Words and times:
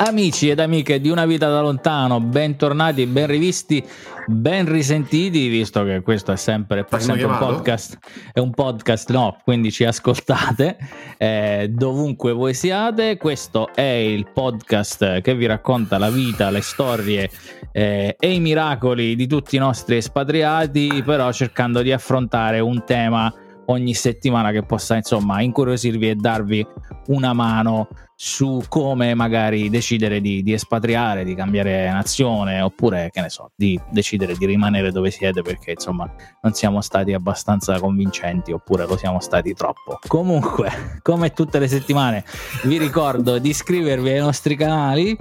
Amici 0.00 0.48
ed 0.48 0.60
amiche 0.60 1.00
di 1.00 1.08
Una 1.08 1.26
vita 1.26 1.48
da 1.48 1.60
lontano, 1.60 2.20
bentornati, 2.20 3.04
ben 3.06 3.26
rivisti, 3.26 3.84
ben 4.26 4.70
risentiti, 4.70 5.48
visto 5.48 5.82
che 5.82 6.02
questo 6.02 6.30
è 6.30 6.36
sempre, 6.36 6.86
è 6.88 6.98
sempre 7.00 7.24
un 7.24 7.36
podcast, 7.36 7.98
è 8.32 8.38
un 8.38 8.52
podcast, 8.52 9.10
no, 9.10 9.40
quindi 9.42 9.72
ci 9.72 9.84
ascoltate 9.84 10.76
eh, 11.18 11.68
dovunque 11.74 12.32
voi 12.32 12.54
siate. 12.54 13.16
Questo 13.16 13.74
è 13.74 13.82
il 13.82 14.30
podcast 14.32 15.20
che 15.20 15.34
vi 15.34 15.46
racconta 15.46 15.98
la 15.98 16.10
vita, 16.10 16.48
le 16.50 16.60
storie 16.60 17.28
eh, 17.72 18.14
e 18.16 18.32
i 18.32 18.38
miracoli 18.38 19.16
di 19.16 19.26
tutti 19.26 19.56
i 19.56 19.58
nostri 19.58 19.96
espatriati, 19.96 21.02
però 21.04 21.32
cercando 21.32 21.82
di 21.82 21.90
affrontare 21.90 22.60
un 22.60 22.84
tema 22.84 23.34
ogni 23.70 23.94
settimana 23.94 24.50
che 24.50 24.62
possa 24.62 24.96
insomma 24.96 25.40
incuriosirvi 25.40 26.10
e 26.10 26.14
darvi 26.14 26.66
una 27.08 27.32
mano 27.32 27.88
su 28.14 28.62
come 28.68 29.14
magari 29.14 29.70
decidere 29.70 30.20
di, 30.20 30.42
di, 30.42 30.52
espatriare, 30.52 31.22
di 31.22 31.36
cambiare 31.36 31.88
nazione 31.88 32.60
oppure 32.60 33.10
che 33.12 33.20
ne 33.20 33.28
so, 33.30 33.52
di 33.54 33.80
decidere 33.90 34.34
di 34.36 34.44
rimanere 34.44 34.90
dove 34.90 35.12
siete 35.12 35.42
perché 35.42 35.72
insomma 35.72 36.10
non 36.42 36.52
siamo 36.52 36.80
stati 36.80 37.12
abbastanza 37.12 37.78
convincenti 37.78 38.50
oppure 38.50 38.86
lo 38.86 38.96
siamo 38.96 39.20
stati 39.20 39.54
troppo. 39.54 40.00
Comunque, 40.06 40.98
come 41.02 41.32
tutte 41.32 41.60
le 41.60 41.68
settimane, 41.68 42.24
vi 42.64 42.78
ricordo 42.78 43.38
di 43.38 43.50
iscrivervi 43.50 44.10
ai 44.10 44.20
nostri 44.20 44.56
canali 44.56 45.16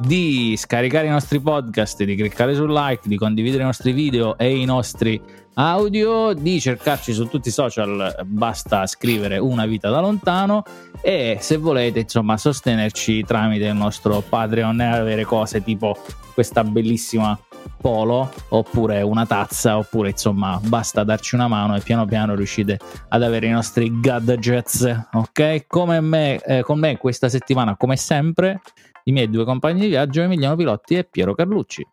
di 0.00 0.56
scaricare 0.56 1.06
i 1.06 1.10
nostri 1.10 1.40
podcast, 1.40 2.02
di 2.02 2.16
cliccare 2.16 2.54
sul 2.54 2.72
like, 2.72 3.06
di 3.06 3.16
condividere 3.16 3.62
i 3.62 3.66
nostri 3.66 3.92
video 3.92 4.36
e 4.38 4.56
i 4.56 4.64
nostri 4.64 5.20
audio, 5.54 6.32
di 6.32 6.60
cercarci 6.60 7.12
su 7.12 7.28
tutti 7.28 7.48
i 7.48 7.52
social, 7.52 8.24
basta 8.24 8.86
scrivere 8.86 9.38
una 9.38 9.66
vita 9.66 9.90
da 9.90 10.00
lontano 10.00 10.62
e 11.02 11.38
se 11.40 11.56
volete 11.56 12.00
insomma 12.00 12.36
sostenerci 12.36 13.24
tramite 13.24 13.66
il 13.66 13.74
nostro 13.74 14.22
Patreon 14.26 14.80
e 14.80 14.86
avere 14.86 15.24
cose 15.24 15.62
tipo 15.62 15.96
questa 16.34 16.62
bellissima 16.64 17.38
polo 17.80 18.30
oppure 18.50 19.02
una 19.02 19.26
tazza 19.26 19.78
oppure 19.78 20.10
insomma 20.10 20.58
basta 20.62 21.04
darci 21.04 21.34
una 21.34 21.48
mano 21.48 21.76
e 21.76 21.80
piano 21.80 22.04
piano 22.06 22.34
riuscite 22.34 22.78
ad 23.08 23.22
avere 23.22 23.46
i 23.46 23.50
nostri 23.50 24.00
gadgets 24.00 25.08
ok 25.12 25.66
come 25.66 26.00
me, 26.00 26.38
eh, 26.38 26.62
con 26.62 26.78
me 26.78 26.96
questa 26.98 27.28
settimana 27.28 27.76
come 27.76 27.96
sempre 27.96 28.60
i 29.04 29.12
miei 29.12 29.30
due 29.30 29.44
compagni 29.44 29.80
di 29.80 29.88
viaggio 29.88 30.22
Emiliano 30.22 30.56
Pilotti 30.56 30.96
e 30.96 31.04
Piero 31.04 31.34
Carlucci. 31.34 31.86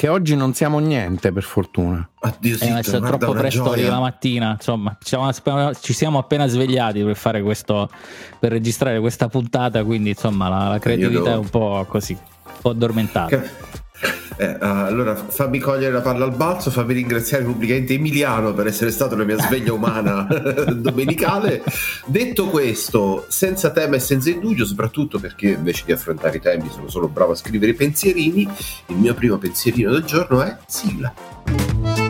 Che 0.00 0.08
oggi 0.08 0.34
non 0.34 0.54
siamo 0.54 0.78
niente, 0.78 1.30
per 1.30 1.42
fortuna. 1.42 2.08
Addio, 2.20 2.56
sì, 2.56 2.68
è 2.68 2.80
troppo 2.80 3.32
presto 3.32 3.74
la 3.74 4.00
mattina. 4.00 4.52
Insomma, 4.52 4.96
ci 4.98 5.92
siamo 5.92 6.16
appena 6.16 6.46
svegliati 6.46 7.02
per 7.02 7.16
fare 7.16 7.42
questo, 7.42 7.90
per 8.38 8.50
registrare 8.50 8.98
questa 8.98 9.28
puntata. 9.28 9.84
Quindi, 9.84 10.08
insomma, 10.08 10.48
la, 10.48 10.68
la 10.68 10.78
creatività 10.78 11.20
devo... 11.20 11.34
è 11.34 11.36
un 11.36 11.50
po' 11.50 11.84
così, 11.86 12.14
un 12.14 12.52
po' 12.62 12.70
addormentata. 12.70 13.40
Che... 13.40 13.50
Eh, 14.36 14.56
allora 14.60 15.14
fammi 15.14 15.58
cogliere 15.58 15.92
la 15.92 16.00
palla 16.00 16.24
al 16.24 16.34
balzo, 16.34 16.70
fammi 16.70 16.94
ringraziare 16.94 17.44
pubblicamente 17.44 17.94
Emiliano 17.94 18.54
per 18.54 18.66
essere 18.66 18.90
stato 18.90 19.14
la 19.14 19.24
mia 19.24 19.38
sveglia 19.38 19.72
umana 19.72 20.26
domenicale. 20.72 21.62
Detto 22.06 22.48
questo, 22.48 23.26
senza 23.28 23.70
tema 23.70 23.96
e 23.96 24.00
senza 24.00 24.30
indugio, 24.30 24.64
soprattutto 24.64 25.18
perché 25.18 25.50
invece 25.50 25.84
di 25.84 25.92
affrontare 25.92 26.38
i 26.38 26.40
temi 26.40 26.70
sono 26.70 26.88
solo 26.88 27.08
bravo 27.08 27.32
a 27.32 27.36
scrivere 27.36 27.72
i 27.72 27.74
pensierini, 27.74 28.48
il 28.86 28.96
mio 28.96 29.14
primo 29.14 29.36
pensierino 29.36 29.90
del 29.90 30.04
giorno 30.04 30.42
è 30.42 30.56
sigla. 30.66 32.09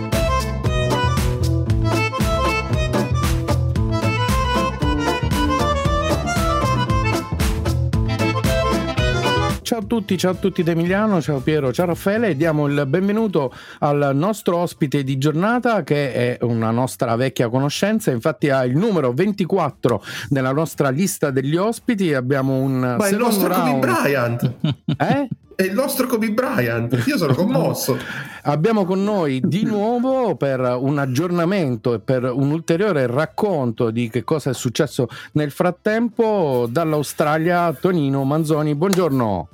Ciao 9.70 9.78
a 9.78 9.84
tutti, 9.84 10.18
ciao 10.18 10.32
a 10.32 10.34
tutti 10.34 10.64
da 10.64 10.72
Emiliano, 10.72 11.22
ciao 11.22 11.38
Piero, 11.38 11.72
ciao 11.72 11.86
Raffaele 11.86 12.30
e 12.30 12.36
diamo 12.36 12.66
il 12.66 12.86
benvenuto 12.88 13.54
al 13.78 14.10
nostro 14.14 14.56
ospite 14.56 15.04
di 15.04 15.16
giornata 15.16 15.84
che 15.84 16.12
è 16.12 16.38
una 16.42 16.72
nostra 16.72 17.14
vecchia 17.14 17.48
conoscenza, 17.48 18.10
infatti 18.10 18.50
ha 18.50 18.64
il 18.64 18.76
numero 18.76 19.12
24 19.12 20.02
nella 20.30 20.50
nostra 20.50 20.88
lista 20.88 21.30
degli 21.30 21.54
ospiti, 21.54 22.12
abbiamo 22.12 22.54
un 22.54 22.80
Ma 22.80 23.06
è 23.06 23.12
il 23.12 23.16
nostro 23.16 23.46
round. 23.46 23.86
Kobe 23.86 23.92
Bryant! 23.92 24.54
eh? 24.98 25.28
È 25.54 25.62
il 25.62 25.72
nostro 25.72 26.08
Kobe 26.08 26.32
Bryant, 26.32 27.04
io 27.06 27.16
sono 27.16 27.34
commosso. 27.34 27.96
Abbiamo 28.42 28.84
con 28.84 29.04
noi 29.04 29.40
di 29.40 29.62
nuovo 29.62 30.34
per 30.34 30.58
un 30.80 30.98
aggiornamento 30.98 31.94
e 31.94 32.00
per 32.00 32.24
un 32.24 32.50
ulteriore 32.50 33.06
racconto 33.06 33.90
di 33.90 34.10
che 34.10 34.24
cosa 34.24 34.50
è 34.50 34.54
successo 34.54 35.06
nel 35.34 35.52
frattempo 35.52 36.66
dall'Australia 36.68 37.72
Tonino 37.72 38.24
Manzoni. 38.24 38.74
Buongiorno. 38.74 39.48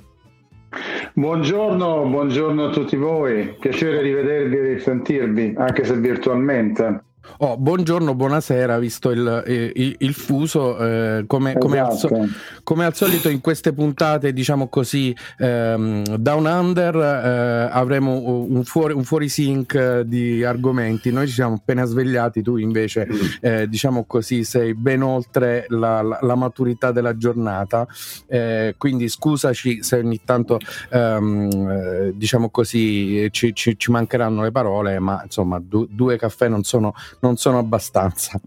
Buongiorno, 1.13 2.05
buongiorno 2.05 2.65
a 2.65 2.69
tutti 2.69 2.95
voi, 2.95 3.55
piacere 3.59 4.01
rivedervi 4.01 4.57
e 4.57 4.73
risentirvi, 4.73 5.53
anche 5.57 5.83
se 5.83 5.95
virtualmente. 5.95 7.03
Oh, 7.39 7.55
buongiorno, 7.55 8.15
buonasera, 8.15 8.79
visto 8.79 9.11
il, 9.11 9.43
il, 9.75 9.95
il 9.99 10.13
fuso, 10.15 10.77
eh, 10.77 11.25
come, 11.27 11.51
esatto. 11.51 11.65
come, 11.65 11.79
al 11.79 11.95
so, 11.95 12.09
esatto. 12.09 12.27
come, 12.63 12.85
al 12.85 12.95
solito 12.95 13.29
in 13.29 13.41
queste 13.41 13.73
puntate, 13.73 14.33
diciamo 14.33 14.67
così, 14.69 15.15
ehm, 15.37 16.15
down 16.15 16.45
under, 16.45 16.95
eh, 16.95 17.69
avremo 17.71 18.43
un 18.43 18.63
fuori, 18.63 18.93
un 18.93 19.03
fuori 19.03 19.29
sync 19.29 19.99
di 20.01 20.43
argomenti. 20.43 21.11
Noi 21.11 21.27
ci 21.27 21.33
siamo 21.33 21.55
appena 21.55 21.85
svegliati, 21.85 22.41
tu 22.41 22.57
invece, 22.57 23.07
eh, 23.41 23.69
diciamo 23.69 24.05
così, 24.05 24.43
sei 24.43 24.73
ben 24.73 25.03
oltre 25.03 25.65
la, 25.69 26.01
la, 26.01 26.17
la 26.21 26.35
maturità 26.35 26.91
della 26.91 27.17
giornata, 27.17 27.85
eh, 28.27 28.73
quindi 28.79 29.09
scusaci 29.09 29.83
se 29.83 29.97
ogni 29.97 30.21
tanto, 30.23 30.57
ehm, 30.89 31.69
eh, 31.69 32.13
diciamo 32.15 32.49
così, 32.49 33.27
ci, 33.31 33.53
ci, 33.53 33.77
ci, 33.77 33.91
mancheranno 33.91 34.41
le 34.41 34.51
parole, 34.51 34.97
ma 34.97 35.21
insomma, 35.23 35.61
du, 35.63 35.87
due 35.89 36.17
caffè 36.17 36.47
non 36.47 36.63
sono 36.63 36.95
non 37.19 37.37
sono 37.37 37.59
abbastanza. 37.59 38.39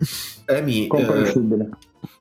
Emi, 0.47 0.87
eh, 0.87 1.33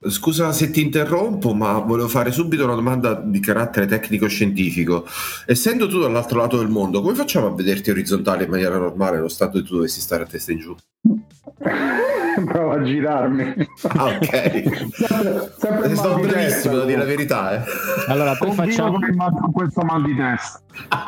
scusa 0.08 0.52
se 0.52 0.70
ti 0.70 0.80
interrompo, 0.80 1.54
ma 1.54 1.78
volevo 1.78 2.08
fare 2.08 2.32
subito 2.32 2.64
una 2.64 2.74
domanda 2.74 3.14
di 3.14 3.40
carattere 3.40 3.86
tecnico-scientifico. 3.86 5.06
Essendo 5.46 5.88
tu 5.88 5.98
dall'altro 6.00 6.38
lato 6.40 6.58
del 6.58 6.68
mondo, 6.68 7.00
come 7.00 7.14
facciamo 7.14 7.46
a 7.46 7.54
vederti 7.54 7.90
orizzontale 7.90 8.44
in 8.44 8.50
maniera 8.50 8.78
normale 8.78 9.16
nello 9.16 9.28
stato 9.28 9.58
che 9.58 9.66
tu 9.66 9.76
dovessi 9.76 10.00
stare 10.00 10.24
a 10.24 10.26
testa 10.26 10.52
in 10.52 10.58
giù? 10.58 10.76
Provo 12.44 12.72
a 12.72 12.82
girarmi. 12.82 13.68
Ah, 13.88 14.06
ok. 14.06 14.28
sempre, 14.94 15.52
sempre 15.56 15.96
Sei 15.96 16.26
bravissimo, 16.26 16.76
da 16.76 16.84
dire 16.84 16.98
la 16.98 17.04
verità. 17.04 17.54
Eh. 17.54 17.62
Allora, 18.06 18.34
poi 18.36 18.52
facciamo... 18.52 18.98
questo 19.52 19.82
mal 19.82 20.02
di 20.02 20.14
testa. 20.14 20.60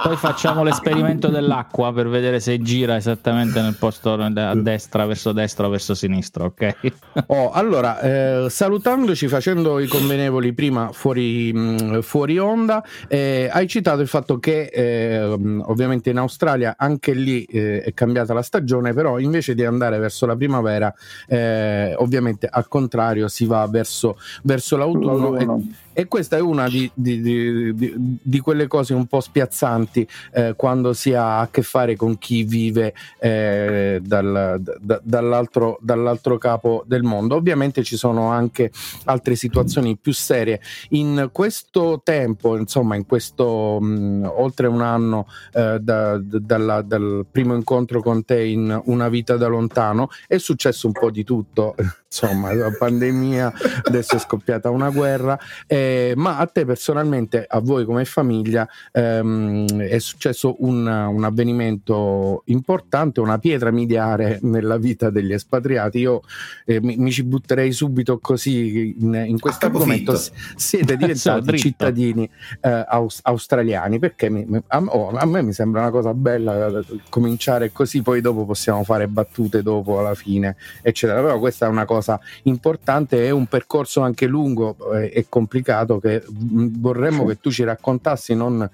Poi 0.03 0.17
facciamo 0.17 0.65
l'esperimento 0.65 1.29
dell'acqua 1.29 1.93
per 1.93 2.09
vedere 2.09 2.41
se 2.41 2.61
gira 2.61 2.97
esattamente 2.97 3.61
nel 3.63 3.77
posto 3.77 4.13
a 4.13 4.55
destra, 4.55 5.07
verso 5.07 5.33
destra 5.33 5.67
o 5.67 5.71
verso 5.71 5.95
sinistra, 5.95 6.45
ok? 6.45 6.93
Oh, 7.27 7.51
allora, 7.51 8.01
eh, 8.01 8.47
salutandoci, 8.63 9.27
facendo 9.27 9.81
i 9.81 9.89
convenevoli 9.89 10.53
prima 10.53 10.93
fuori, 10.93 11.53
mh, 11.53 12.03
fuori 12.03 12.39
onda, 12.39 12.85
eh, 13.09 13.49
hai 13.51 13.67
citato 13.67 14.03
il 14.03 14.07
fatto 14.07 14.39
che 14.39 14.71
eh, 14.73 15.21
ovviamente 15.21 16.11
in 16.11 16.19
Australia 16.19 16.77
anche 16.79 17.13
lì 17.13 17.43
eh, 17.43 17.83
è 17.83 17.93
cambiata 17.93 18.33
la 18.33 18.43
stagione, 18.43 18.93
però 18.93 19.19
invece 19.19 19.57
di 19.57 19.65
andare 19.65 19.99
verso 19.99 20.27
la 20.27 20.37
primavera, 20.37 20.95
eh, 21.27 21.93
ovviamente 21.99 22.47
al 22.49 22.69
contrario 22.69 23.27
si 23.27 23.47
va 23.47 23.67
verso, 23.67 24.17
verso 24.45 24.77
l'autunno. 24.77 25.31
l'autunno. 25.31 25.61
E, 25.92 25.92
e 25.93 26.07
questa 26.07 26.37
è 26.37 26.41
una 26.41 26.69
di, 26.69 26.91
di, 26.95 27.21
di, 27.21 27.95
di, 28.23 28.41
quelle 28.41 28.67
cose 28.67 28.95
un 28.95 29.07
po' 29.07 29.21
spiazzanti 29.21 30.07
eh, 30.33 30.55
quando 30.57 30.93
si 30.93 31.13
ha 31.13 31.41
a 31.41 31.49
che 31.49 31.63
fare 31.63 31.97
con 31.97 32.19
chi 32.19 32.45
vive 32.45 32.95
eh, 33.19 34.01
dal, 34.03 34.61
da, 34.81 35.01
dall'altro, 35.03 35.79
dall'altro, 35.81 36.39
capo 36.39 36.83
del 36.87 37.03
mondo. 37.03 37.37
Ovviamente 37.37 37.83
ci 37.83 37.97
sono 37.97 38.29
anche 38.31 38.71
altre 39.05 39.35
situazioni 39.35 39.97
più 39.97 40.13
serie. 40.13 40.61
In 40.91 41.29
questo 41.33 42.01
tempo, 42.03 42.57
insomma, 42.57 42.97
in 42.97 43.07
questo 43.07 43.79
mh, 43.81 44.31
oltre 44.35 44.67
un 44.67 44.81
anno 44.81 45.27
eh, 45.53 45.79
da, 45.81 46.19
da, 46.19 46.39
dalla, 46.39 46.83
dal 46.83 47.27
primo 47.31 47.55
incontro 47.55 48.01
con 48.01 48.25
te 48.25 48.43
in 48.43 48.81
Una 48.87 49.09
vita 49.09 49.37
da 49.37 49.47
lontano, 49.47 50.09
è 50.27 50.39
successo 50.39 50.87
un 50.87 50.93
po' 50.93 51.11
di 51.11 51.25
tutto. 51.25 51.75
Insomma, 52.13 52.53
la 52.53 52.71
pandemia, 52.71 53.53
adesso 53.85 54.17
è 54.17 54.19
scoppiata 54.19 54.69
una 54.69 54.91
guerra. 54.91 55.39
Eh, 55.67 56.13
ma 56.17 56.37
a 56.37 56.47
te 56.47 56.67
personalmente, 56.67 57.45
a 57.49 57.61
voi 57.61 57.87
come 57.87 58.05
famiglia, 58.05 58.69
ehm, 58.93 59.81
è 59.81 59.99
successo 59.99 60.57
un, 60.59 60.87
un, 60.87 61.25
avvenimento 61.25 62.43
importante, 62.47 63.21
una 63.21 63.39
pietra 63.39 63.71
miliare 63.71 64.39
nella 64.43 64.77
vita 64.77 65.09
degli 65.09 65.33
espatriati. 65.33 65.99
Io 66.01 66.21
eh, 66.67 66.81
mi, 66.83 66.97
mi, 66.97 67.11
ci 67.11 67.25
butterei 67.25 67.73
subito 67.73 68.19
così 68.19 68.95
in, 69.01 69.25
in 69.27 69.41
questo 69.41 69.67
argomento. 69.67 70.15
Siete 70.57 70.97
diventati 70.99 71.59
cittadini 71.59 72.29
eh, 72.61 72.85
aus, 72.89 73.21
australiani 73.23 73.99
perché 73.99 74.29
mi, 74.29 74.47
a, 74.67 74.83
oh, 74.85 75.11
a, 75.11 75.25
me 75.25 75.43
mi 75.43 75.53
sembra 75.53 75.81
una 75.81 75.91
cosa 75.91 76.13
bella 76.13 76.67
eh, 76.67 76.85
cominciare 77.09 77.73
così, 77.73 78.03
poi 78.03 78.21
dopo 78.21 78.45
possiamo 78.45 78.85
fare 78.85 79.09
battute 79.09 79.63
dopo 79.63 79.99
alla 79.99 80.15
fine, 80.15 80.57
eccetera. 80.83 81.23
Però 81.23 81.39
questa 81.39 81.67
è 81.67 81.69
una 81.69 81.87
cosa 81.87 82.02
importante, 82.45 83.27
è 83.27 83.31
un 83.31 83.47
percorso 83.47 84.01
anche 84.01 84.27
lungo 84.27 84.77
eh, 84.95 85.11
e 85.15 85.27
complicato 85.29 85.99
che 85.99 86.23
mm, 86.31 86.69
vorremmo 86.79 87.25
che 87.27 87.41
tu 87.41 87.51
ci 87.51 87.65
raccontassi 87.65 88.35
non 88.35 88.69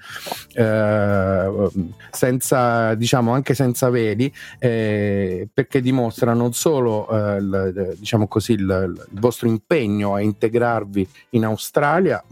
eh, 0.54 1.68
senza 2.10 2.94
diciamo 2.94 3.32
anche 3.32 3.54
senza 3.54 3.90
veli 3.90 4.32
eh, 4.58 5.48
perché 5.52 5.80
dimostra 5.80 6.32
non 6.32 6.52
solo 6.52 7.08
eh, 7.08 7.36
il, 7.36 7.94
diciamo 7.98 8.26
così 8.26 8.52
il, 8.52 8.60
il, 8.60 9.20
vostro 9.20 9.48
impegno 9.48 10.14
a 10.14 10.20
integrarvi 10.20 11.08
in 11.30 11.44
Australia 11.44 12.22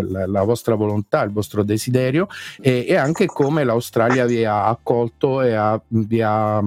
la, 0.00 0.26
la 0.26 0.42
vostra 0.42 0.74
volontà 0.74 1.22
il 1.22 1.32
vostro 1.32 1.62
desiderio 1.62 2.28
e, 2.60 2.84
e, 2.88 2.96
anche 2.96 3.26
come 3.26 3.64
l'Australia 3.64 4.26
vi 4.26 4.44
ha 4.44 4.66
accolto 4.66 5.42
e 5.42 5.54
ha, 5.54 5.80
vi 5.88 6.20
ha 6.22 6.62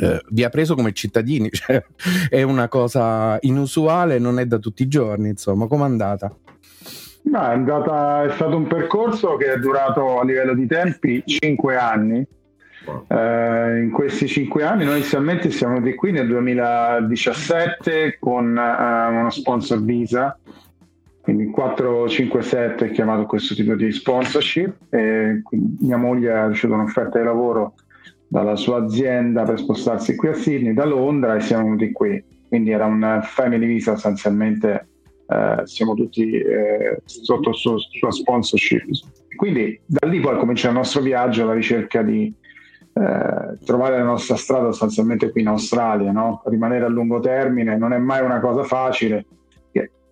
eh, 0.00 0.22
vi 0.30 0.44
ha 0.44 0.48
preso 0.48 0.74
come 0.74 0.92
cittadini, 0.92 1.50
cioè, 1.52 1.82
è 2.28 2.42
una 2.42 2.68
cosa 2.68 3.36
inusuale, 3.42 4.18
non 4.18 4.38
è 4.38 4.46
da 4.46 4.58
tutti 4.58 4.82
i 4.82 4.88
giorni, 4.88 5.28
insomma, 5.28 5.66
com'è 5.66 5.84
andata? 5.84 6.34
No, 7.22 7.42
è, 7.42 7.52
andata, 7.52 8.24
è 8.24 8.30
stato 8.30 8.56
un 8.56 8.66
percorso 8.66 9.36
che 9.36 9.52
è 9.52 9.58
durato 9.58 10.18
a 10.18 10.24
livello 10.24 10.54
di 10.54 10.66
tempi 10.66 11.22
5 11.24 11.76
anni. 11.76 12.26
Eh, 13.08 13.80
in 13.82 13.90
questi 13.92 14.26
5 14.26 14.64
anni 14.64 14.84
noi 14.84 14.96
inizialmente 14.98 15.50
siamo 15.50 15.74
venuti 15.74 15.94
qui 15.94 16.12
nel 16.12 16.26
2017 16.26 18.16
con 18.18 18.56
eh, 18.56 19.18
uno 19.18 19.28
sponsor 19.28 19.82
Visa, 19.82 20.36
quindi 21.20 21.50
457 21.50 22.86
è 22.86 22.90
chiamato 22.90 23.26
questo 23.26 23.54
tipo 23.54 23.74
di 23.74 23.92
sponsorship 23.92 24.74
mia 24.90 25.98
moglie 25.98 26.32
ha 26.32 26.48
ricevuto 26.48 26.80
un'offerta 26.80 27.18
di 27.18 27.24
lavoro 27.26 27.74
dalla 28.30 28.54
sua 28.54 28.84
azienda 28.84 29.42
per 29.42 29.58
spostarsi 29.58 30.14
qui 30.14 30.28
a 30.28 30.34
Sydney 30.34 30.72
da 30.72 30.84
Londra 30.84 31.34
e 31.34 31.40
siamo 31.40 31.64
venuti 31.64 31.90
qui. 31.90 32.22
Quindi 32.46 32.70
era 32.70 32.86
un 32.86 33.20
family 33.24 33.66
visa 33.66 33.94
sostanzialmente, 33.94 34.88
eh, 35.26 35.62
siamo 35.64 35.94
tutti 35.94 36.30
eh, 36.30 37.00
sotto 37.04 37.52
sua, 37.52 37.74
sua 37.78 38.10
sponsorship. 38.12 38.84
Quindi 39.34 39.80
da 39.84 40.06
lì 40.06 40.20
poi 40.20 40.38
comincia 40.38 40.68
il 40.68 40.74
nostro 40.74 41.00
viaggio 41.00 41.42
alla 41.42 41.54
ricerca 41.54 42.02
di 42.02 42.32
eh, 42.92 43.58
trovare 43.64 43.98
la 43.98 44.04
nostra 44.04 44.36
strada 44.36 44.66
sostanzialmente 44.66 45.32
qui 45.32 45.40
in 45.40 45.48
Australia, 45.48 46.12
no? 46.12 46.42
rimanere 46.44 46.84
a 46.84 46.88
lungo 46.88 47.18
termine 47.18 47.76
non 47.76 47.92
è 47.92 47.98
mai 47.98 48.24
una 48.24 48.38
cosa 48.38 48.62
facile, 48.62 49.26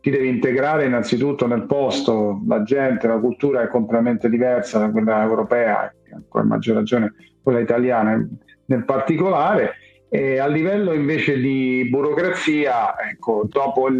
ti 0.00 0.10
devi 0.10 0.28
integrare 0.28 0.86
innanzitutto 0.86 1.46
nel 1.46 1.66
posto, 1.66 2.42
la 2.46 2.62
gente, 2.62 3.06
la 3.06 3.18
cultura 3.18 3.62
è 3.62 3.68
completamente 3.68 4.28
diversa 4.28 4.78
da 4.78 4.90
quella 4.90 5.22
europea, 5.22 5.92
ancora 6.12 6.44
maggior 6.44 6.76
ragione 6.76 7.14
quella 7.42 7.60
italiana 7.60 8.26
nel 8.66 8.84
particolare. 8.84 9.72
E 10.10 10.38
a 10.38 10.46
livello 10.46 10.92
invece 10.92 11.38
di 11.38 11.86
burocrazia, 11.90 12.94
ecco, 13.10 13.44
dopo 13.46 13.88
il, 13.88 13.96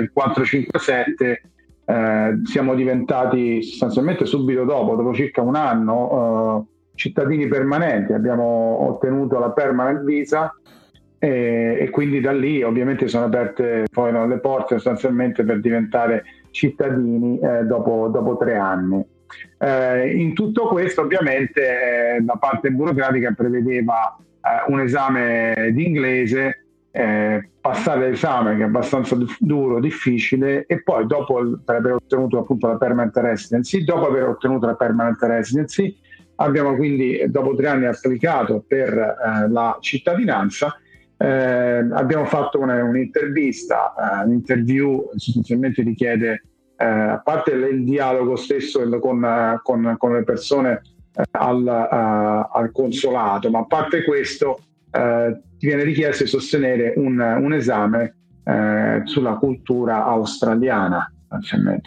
il 0.00 0.10
457 0.12 1.42
eh, 1.84 2.40
siamo 2.44 2.74
diventati 2.74 3.62
sostanzialmente 3.62 4.24
subito 4.26 4.64
dopo, 4.64 4.94
dopo 4.94 5.14
circa 5.14 5.40
un 5.40 5.56
anno, 5.56 6.66
eh, 6.68 6.92
cittadini 6.94 7.48
permanenti. 7.48 8.12
Abbiamo 8.12 8.86
ottenuto 8.88 9.38
la 9.38 9.50
permanent 9.50 10.04
visa 10.04 10.54
e, 11.18 11.76
e, 11.80 11.90
quindi 11.90 12.20
da 12.20 12.32
lì 12.32 12.62
ovviamente 12.62 13.08
sono 13.08 13.24
aperte 13.24 13.86
poi 13.90 14.12
no, 14.12 14.26
le 14.26 14.38
porte 14.38 14.74
sostanzialmente 14.74 15.42
per 15.44 15.60
diventare 15.60 16.24
cittadini 16.50 17.38
eh, 17.40 17.64
dopo, 17.64 18.08
dopo, 18.08 18.36
tre 18.36 18.56
anni. 18.56 19.04
Eh, 19.58 20.16
in 20.16 20.34
tutto 20.34 20.68
questo 20.68 21.02
ovviamente 21.02 22.16
eh, 22.16 22.24
la 22.24 22.36
parte 22.36 22.70
burocratica 22.70 23.32
prevedeva 23.36 24.16
eh, 24.16 24.72
un 24.72 24.80
esame 24.80 25.70
di 25.72 25.86
inglese, 25.86 26.64
eh, 26.90 27.50
passare 27.60 28.10
l'esame 28.10 28.56
che 28.56 28.62
è 28.62 28.66
abbastanza 28.66 29.16
duro, 29.38 29.80
difficile 29.80 30.66
e 30.66 30.82
poi 30.82 31.06
dopo 31.06 31.58
per 31.64 31.76
aver 31.76 31.94
ottenuto 31.94 32.38
appunto 32.38 32.68
la 32.68 32.76
permanent 32.76 33.16
residency, 33.16 33.84
dopo 33.84 34.06
aver 34.06 34.28
ottenuto 34.28 34.66
la 34.66 34.74
permanent 34.74 35.20
residency 35.22 35.96
abbiamo 36.40 36.76
quindi 36.76 37.22
dopo 37.28 37.54
tre 37.54 37.68
anni 37.68 37.86
applicato 37.86 38.64
per 38.66 38.92
eh, 38.92 39.48
la 39.50 39.76
cittadinanza 39.80 40.78
eh, 41.20 41.88
abbiamo 41.92 42.24
fatto 42.26 42.60
una, 42.60 42.82
un'intervista, 42.82 43.92
uh, 43.96 44.26
un'interview 44.26 45.10
sostanzialmente 45.16 45.82
richiede, 45.82 46.42
uh, 46.76 46.84
a 46.84 47.20
parte 47.24 47.50
il, 47.50 47.82
dialogo 47.82 48.36
stesso 48.36 48.88
con, 49.00 49.22
uh, 49.22 49.60
con, 49.62 49.96
con 49.98 50.12
le 50.12 50.22
persone 50.22 50.80
al, 51.32 51.66
al, 51.66 52.70
consolato, 52.72 53.50
ma 53.50 53.58
a 53.58 53.64
parte 53.64 54.04
questo 54.04 54.60
ti 54.90 55.66
viene 55.66 55.82
richiesto 55.82 56.22
di 56.22 56.28
sostenere 56.30 56.92
un, 56.96 57.18
un 57.18 57.52
esame 57.52 58.14
sulla 59.02 59.34
cultura 59.34 60.04
australiana, 60.04 61.12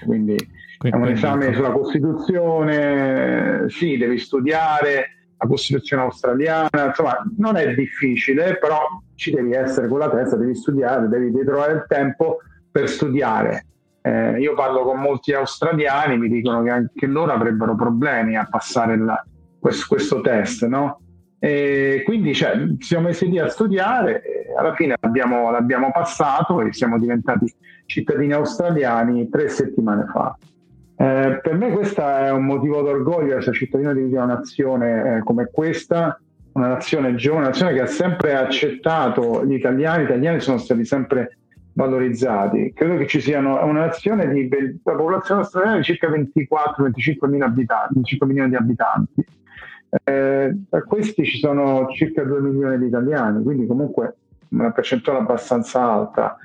quindi, 0.05 0.35
quindi 0.77 0.97
è 0.97 1.01
un 1.01 1.07
esame 1.07 1.53
sulla 1.53 1.71
Costituzione, 1.71 3.69
sì, 3.69 3.95
devi 3.97 4.17
studiare 4.17 5.20
la 5.41 5.47
Costituzione 5.47 6.03
australiana, 6.03 6.85
insomma 6.85 7.17
non 7.37 7.57
è 7.57 7.73
difficile, 7.73 8.57
però 8.59 8.79
ci 9.15 9.31
devi 9.31 9.53
essere 9.53 9.87
con 9.87 9.97
la 9.97 10.09
testa, 10.09 10.35
devi 10.35 10.53
studiare, 10.53 11.07
devi, 11.07 11.31
devi 11.31 11.45
trovare 11.45 11.73
il 11.73 11.85
tempo 11.87 12.37
per 12.69 12.87
studiare. 12.87 13.65
Eh, 14.03 14.39
io 14.39 14.53
parlo 14.53 14.83
con 14.83 14.99
molti 14.99 15.33
australiani, 15.33 16.17
mi 16.17 16.29
dicono 16.29 16.61
che 16.63 16.69
anche 16.69 17.07
loro 17.07 17.31
avrebbero 17.31 17.75
problemi 17.75 18.35
a 18.35 18.47
passare 18.49 18.97
la, 18.97 19.23
questo, 19.59 19.85
questo, 19.87 20.21
test, 20.21 20.65
no? 20.67 21.01
E 21.39 22.03
quindi 22.05 22.35
cioè, 22.35 22.55
ci 22.77 22.87
siamo 22.87 23.07
messi 23.07 23.27
lì 23.27 23.39
a 23.39 23.47
studiare, 23.47 24.21
alla 24.55 24.75
fine 24.75 24.95
abbiamo, 24.99 25.49
l'abbiamo 25.49 25.89
passato 25.91 26.61
e 26.61 26.71
siamo 26.71 26.99
diventati 26.99 27.51
cittadini 27.87 28.33
australiani 28.33 29.27
tre 29.29 29.49
settimane 29.49 30.05
fa. 30.05 30.37
Eh, 31.01 31.39
per 31.41 31.55
me 31.55 31.71
questo 31.71 32.07
è 32.07 32.29
un 32.29 32.45
motivo 32.45 32.83
d'orgoglio 32.83 33.35
essere 33.35 33.55
cittadino 33.55 33.91
di 33.91 34.03
una 34.03 34.25
nazione 34.25 35.17
eh, 35.17 35.23
come 35.23 35.49
questa, 35.51 36.21
una 36.51 36.67
nazione 36.67 37.15
giovane, 37.15 37.41
una 37.41 37.49
nazione 37.49 37.73
che 37.73 37.81
ha 37.81 37.87
sempre 37.87 38.35
accettato 38.35 39.43
gli 39.43 39.55
italiani, 39.55 40.03
gli 40.03 40.05
italiani 40.05 40.39
sono 40.41 40.59
stati 40.59 40.85
sempre 40.85 41.39
valorizzati. 41.73 42.71
Credo 42.75 42.97
che 42.97 43.07
ci 43.07 43.19
siano 43.19 43.65
una 43.65 43.85
nazione 43.85 44.27
di 44.31 44.47
la 44.47 44.91
popolazione 44.91 45.41
australiana 45.41 45.77
di 45.77 45.83
circa 45.83 46.07
24-25 46.07 47.29
mila 47.29 47.45
abitanti, 47.45 47.93
25 47.95 48.27
milioni 48.27 48.49
di 48.49 48.55
abitanti. 48.55 49.25
Eh, 50.03 50.55
tra 50.69 50.83
questi 50.83 51.25
ci 51.25 51.39
sono 51.39 51.87
circa 51.95 52.23
2 52.23 52.41
milioni 52.41 52.77
di 52.77 52.85
italiani, 52.85 53.41
quindi 53.41 53.65
comunque 53.65 54.17
una 54.49 54.69
percentuale 54.71 55.21
abbastanza 55.21 55.81
alta 55.81 56.37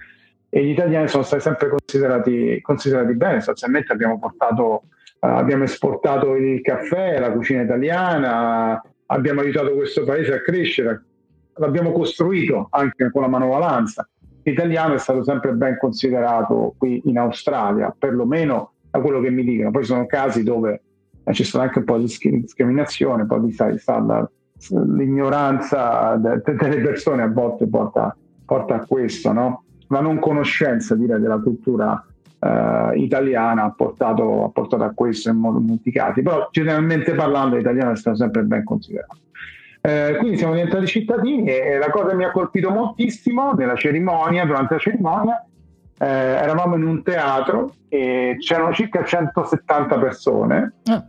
e 0.49 0.65
gli 0.65 0.71
italiani 0.71 1.09
sono 1.09 1.23
stati 1.23 1.43
sempre 1.43 1.69
considerati, 1.69 2.61
considerati 2.63 3.15
bene, 3.15 3.37
sostanzialmente 3.37 3.93
abbiamo, 3.93 4.19
portato, 4.19 4.85
uh, 5.21 5.27
abbiamo 5.27 5.65
esportato 5.65 6.35
il 6.37 6.61
caffè, 6.61 7.19
la 7.19 7.33
cucina 7.33 7.63
italiana, 7.63 8.83
abbiamo 9.07 9.41
aiutato 9.41 9.75
questo 9.75 10.05
paese 10.05 10.35
a 10.35 10.41
crescere, 10.41 11.05
l'abbiamo 11.55 11.93
costruito 11.93 12.69
anche 12.71 13.11
con 13.11 13.23
la 13.23 13.29
manovalanza. 13.29 14.09
L'italiano 14.43 14.95
è 14.95 14.99
stato 14.99 15.25
sempre 15.25 15.53
ben 15.53 15.77
considerato 15.77 16.75
qui 16.79 17.03
in 17.07 17.19
Australia, 17.19 17.95
perlomeno 17.97 18.73
da 18.91 19.01
quello 19.01 19.21
che 19.21 19.31
mi 19.31 19.43
dicono. 19.43 19.73
Poi 19.73 19.85
sono 19.85 20.07
casi 20.07 20.45
dove 20.45 20.83
eh, 21.25 21.33
c'è 21.33 21.43
stata 21.43 21.65
anche 21.65 21.81
un 21.81 21.85
po' 21.85 21.99
di 21.99 22.07
discriminazione, 22.07 23.27
poi 23.27 23.51
sai, 23.51 23.77
sta 23.79 24.31
l'ignoranza 24.71 26.17
delle 26.17 26.81
persone 26.81 27.23
a 27.23 27.29
volte 27.29 27.67
porta, 27.67 28.17
porta 28.45 28.77
a 28.77 28.87
questo, 28.87 29.33
no? 29.33 29.65
La 29.89 30.01
non 30.01 30.19
conoscenza 30.19 30.95
direi, 30.95 31.21
della 31.21 31.39
cultura 31.39 32.05
eh, 32.39 32.93
italiana 32.97 33.65
ha 33.65 33.71
portato, 33.71 34.45
ha 34.45 34.51
portato, 34.51 34.85
a 34.85 34.93
questo 34.93 35.31
in 35.31 35.37
modo 35.37 35.59
dimenticati, 35.59 36.23
però 36.23 36.49
generalmente 36.51 37.15
parlando 37.15 37.57
l'italiano 37.57 37.93
è 37.93 37.97
stato 37.97 38.17
sempre 38.17 38.43
ben 38.43 38.65
considerato. 38.65 39.19
Eh, 39.81 40.17
quindi 40.19 40.37
siamo 40.37 40.55
diventati 40.55 40.87
cittadini 40.87 41.49
e 41.49 41.79
la 41.79 41.91
cosa 41.91 42.09
che 42.09 42.17
mi 42.17 42.25
ha 42.25 42.33
colpito 42.33 42.71
moltissimo 42.71 43.53
nella 43.53 43.77
cerimonia, 43.77 44.45
durante 44.45 44.75
la 44.75 44.81
cerimonia, 44.81 45.47
eh, 45.99 46.07
eravamo 46.07 46.75
in 46.75 46.85
un 46.85 47.03
teatro 47.03 47.75
e 47.89 48.37
c'erano 48.41 48.73
circa 48.73 49.05
170 49.05 49.99
persone 49.99 50.73
ah. 50.87 51.07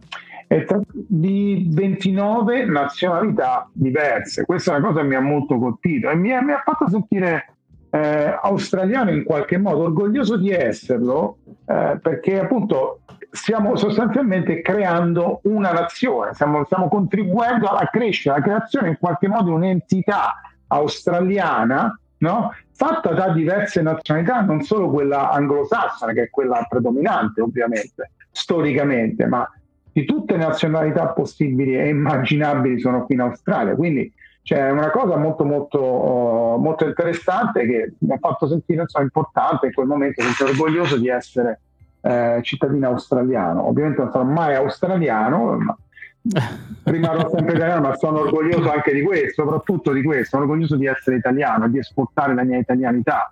di 0.91 1.67
29 1.69 2.65
nazionalità 2.65 3.67
diverse. 3.73 4.45
Questa 4.45 4.73
è 4.73 4.77
una 4.77 4.87
cosa 4.87 5.01
che 5.01 5.07
mi 5.07 5.15
ha 5.15 5.21
molto 5.21 5.57
colpito 5.57 6.09
e 6.09 6.15
mi 6.15 6.31
ha 6.31 6.61
fatto 6.63 6.87
sentire 6.87 7.56
eh, 7.89 8.39
australiano 8.41 9.11
in 9.11 9.23
qualche 9.23 9.57
modo, 9.57 9.83
orgoglioso 9.83 10.37
di 10.37 10.51
esserlo, 10.51 11.37
eh, 11.65 11.99
perché 12.01 12.39
appunto 12.39 13.01
stiamo 13.29 13.75
sostanzialmente 13.75 14.61
creando 14.61 15.41
una 15.43 15.71
nazione, 15.71 16.33
stiamo, 16.33 16.65
stiamo 16.65 16.87
contribuendo 16.87 17.67
alla 17.67 17.89
crescita, 17.91 18.33
alla 18.33 18.43
creazione 18.43 18.89
in 18.89 18.97
qualche 18.99 19.27
modo 19.27 19.49
di 19.49 19.55
un'entità 19.55 20.41
australiana 20.67 21.97
no? 22.19 22.53
fatta 22.71 23.13
da 23.13 23.29
diverse 23.29 23.81
nazionalità, 23.81 24.41
non 24.41 24.61
solo 24.61 24.89
quella 24.89 25.31
anglosassone, 25.31 26.13
che 26.13 26.23
è 26.23 26.29
quella 26.29 26.65
predominante 26.67 27.41
ovviamente, 27.41 28.11
storicamente, 28.31 29.25
ma 29.25 29.49
di 29.91 30.05
tutte 30.05 30.37
le 30.37 30.45
nazionalità 30.45 31.07
possibili 31.07 31.75
e 31.75 31.87
immaginabili 31.89 32.79
sono 32.79 33.05
qui 33.05 33.15
in 33.15 33.21
Australia. 33.21 33.75
Quindi 33.75 34.11
c'è 34.47 34.71
una 34.71 34.89
cosa 34.91 35.17
molto 35.17 35.43
molto, 35.43 35.83
uh, 35.83 36.57
molto 36.57 36.85
interessante 36.85 37.65
che 37.65 37.95
mi 37.97 38.13
ha 38.13 38.17
fatto 38.17 38.47
sentire 38.47 38.83
insomma, 38.83 39.03
importante 39.03 39.65
in 39.65 39.73
quel 39.73 39.87
momento, 39.87 40.21
sono 40.21 40.51
orgoglioso 40.51 40.95
di 40.95 41.09
essere 41.09 41.59
eh, 41.99 42.39
cittadino 42.43 42.87
australiano. 42.87 43.67
Ovviamente 43.67 44.03
non 44.03 44.11
sono 44.11 44.23
mai 44.23 44.55
australiano, 44.55 45.57
ma 45.57 45.77
rimarrò 46.83 47.29
sempre 47.29 47.57
italiano, 47.57 47.89
ma 47.89 47.97
sono 47.97 48.19
orgoglioso 48.19 48.71
anche 48.71 48.93
di 48.93 49.01
questo, 49.01 49.43
soprattutto 49.43 49.91
di 49.91 50.01
questo, 50.01 50.37
sono 50.37 50.43
orgoglioso 50.43 50.77
di 50.77 50.85
essere 50.85 51.17
italiano 51.17 51.65
e 51.65 51.69
di 51.69 51.79
esportare 51.79 52.33
la 52.33 52.43
mia 52.43 52.57
italianità 52.57 53.29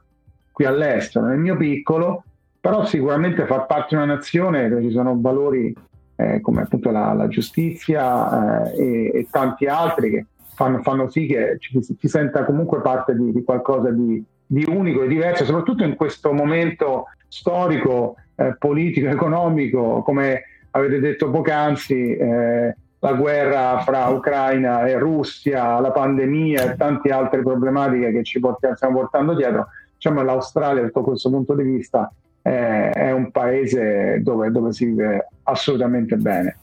qui 0.51 0.65
all'estero, 0.65 1.27
nel 1.27 1.39
mio 1.39 1.55
piccolo, 1.55 2.25
però 2.60 2.84
sicuramente 2.84 3.45
far 3.45 3.67
parte 3.67 3.95
di 3.95 4.03
una 4.03 4.15
nazione 4.15 4.67
dove 4.67 4.81
ci 4.81 4.91
sono 4.91 5.17
valori 5.17 5.74
eh, 6.17 6.41
come 6.41 6.63
appunto 6.63 6.91
la, 6.91 7.13
la 7.13 7.29
giustizia 7.29 8.65
eh, 8.65 8.77
e, 8.77 9.12
e, 9.13 9.27
tanti 9.29 9.65
altri 9.65 10.10
che 10.10 10.25
fanno, 10.56 10.82
fanno 10.82 11.10
sì 11.10 11.28
che 11.28 11.58
ci, 11.60 11.80
ci, 12.00 12.08
senta 12.08 12.46
comunque 12.46 12.82
parte 12.82 13.16
di, 13.16 13.32
di 13.32 13.44
qualcosa 13.44 13.92
di, 13.92 14.24
di, 14.46 14.66
unico 14.68 15.04
e 15.04 15.08
diverso, 15.08 15.46
soprattutto 15.46 15.84
in 15.84 15.96
questo 15.96 16.32
momento 16.32 17.06
storico, 17.28 18.16
eh, 18.36 18.56
politico, 18.58 19.08
economico, 19.10 20.02
come 20.02 20.44
avete 20.72 21.00
detto 21.00 21.30
poc'anzi, 21.30 22.16
eh, 22.16 22.76
la 23.00 23.14
guerra 23.14 23.80
fra 23.82 24.08
Ucraina 24.08 24.86
e 24.88 24.98
Russia, 24.98 25.80
la 25.80 25.92
pandemia 25.92 26.72
e 26.72 26.76
tante 26.76 27.10
altre 27.10 27.42
problematiche 27.44 28.12
che 28.12 28.24
ci 28.24 28.40
portiamo, 28.40 28.76
stiamo 28.76 29.00
portando 29.00 29.36
dietro, 29.36 29.68
diciamo 29.94 30.24
l'Australia 30.24 30.82
da 30.82 31.02
questo 31.02 31.30
punto 31.30 31.54
di 31.54 31.64
vista 31.64 32.12
è, 32.42 32.92
è 32.94 33.12
un 33.12 33.30
paese 33.32 34.22
dove, 34.24 34.50
dove 34.52 34.72
si 34.72 34.86
vive 34.86 35.28
assolutamente 35.44 36.16
bene. 36.16 36.58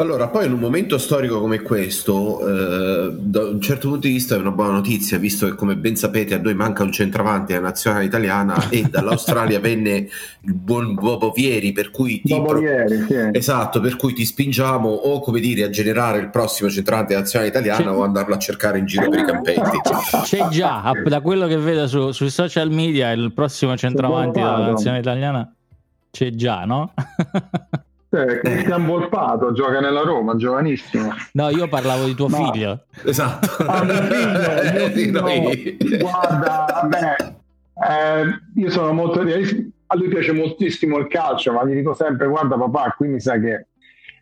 Allora, 0.00 0.28
poi 0.28 0.46
in 0.46 0.52
un 0.52 0.60
momento 0.60 0.96
storico 0.96 1.40
come 1.40 1.60
questo, 1.60 2.38
eh, 2.46 3.16
da 3.18 3.42
un 3.46 3.60
certo 3.60 3.88
punto 3.88 4.06
di 4.06 4.12
vista 4.12 4.36
è 4.36 4.38
una 4.38 4.52
buona 4.52 4.74
notizia, 4.74 5.18
visto 5.18 5.46
che 5.46 5.56
come 5.56 5.74
ben 5.74 5.96
sapete 5.96 6.34
a 6.34 6.38
noi 6.38 6.54
manca 6.54 6.84
un 6.84 6.92
centravanti 6.92 7.52
alla 7.52 7.66
nazionale 7.66 8.04
italiana 8.04 8.54
e 8.70 8.82
dall'Australia 8.82 9.58
venne 9.58 10.08
il 10.42 10.54
buon 10.54 10.94
Bobo 10.94 11.32
Vieri, 11.34 11.72
per 11.72 11.90
cui 11.90 12.20
ti, 12.20 12.32
pro... 12.32 12.60
Vieri, 12.60 13.06
sì. 13.08 13.16
esatto, 13.32 13.80
per 13.80 13.96
cui 13.96 14.12
ti 14.12 14.24
spingiamo 14.24 14.88
o 14.88 15.18
come 15.18 15.40
dire 15.40 15.64
a 15.64 15.68
generare 15.68 16.20
il 16.20 16.30
prossimo 16.30 16.70
centravanti 16.70 17.08
della 17.08 17.22
nazionale 17.22 17.50
italiana 17.50 17.90
C'è... 17.90 17.96
o 17.96 18.04
andarlo 18.04 18.34
a 18.34 18.38
cercare 18.38 18.78
in 18.78 18.86
giro 18.86 19.08
per 19.08 19.18
i 19.18 19.24
campetti. 19.24 19.80
C'è 20.22 20.46
già, 20.46 20.92
da 21.04 21.20
quello 21.20 21.48
che 21.48 21.56
vedo 21.56 21.88
su, 21.88 22.12
sui 22.12 22.30
social 22.30 22.70
media, 22.70 23.10
il 23.10 23.32
prossimo 23.32 23.76
centravanti 23.76 24.38
della 24.38 24.58
nazionale 24.58 25.00
italiana 25.00 25.52
c'è 26.10 26.30
già, 26.30 26.64
no? 26.64 26.94
Eh, 28.10 28.40
Cristian 28.40 28.86
Volpato 28.86 29.52
gioca 29.52 29.80
nella 29.80 30.00
Roma, 30.00 30.34
giovanissimo. 30.36 31.12
No, 31.32 31.50
io 31.50 31.68
parlavo 31.68 32.04
di 32.04 32.14
tuo 32.14 32.28
Ma... 32.28 32.36
figlio. 32.36 32.84
Esatto. 33.04 33.64
Ah, 33.64 33.84
mio 33.84 34.02
figlio, 34.02 35.22
mio 35.24 35.50
figlio 35.50 35.98
guarda, 35.98 36.66
vabbè, 36.82 37.16
eh, 37.86 38.60
io 38.60 38.70
sono 38.70 38.92
molto... 38.92 39.20
A 39.20 39.96
lui 39.96 40.08
piace 40.08 40.32
moltissimo 40.32 40.98
il 40.98 41.06
calcio, 41.06 41.52
ma 41.52 41.64
gli 41.64 41.74
dico 41.74 41.94
sempre, 41.94 42.28
guarda 42.28 42.56
papà, 42.56 42.94
qui 42.96 43.08
mi 43.08 43.20
sa 43.20 43.38
che 43.38 43.68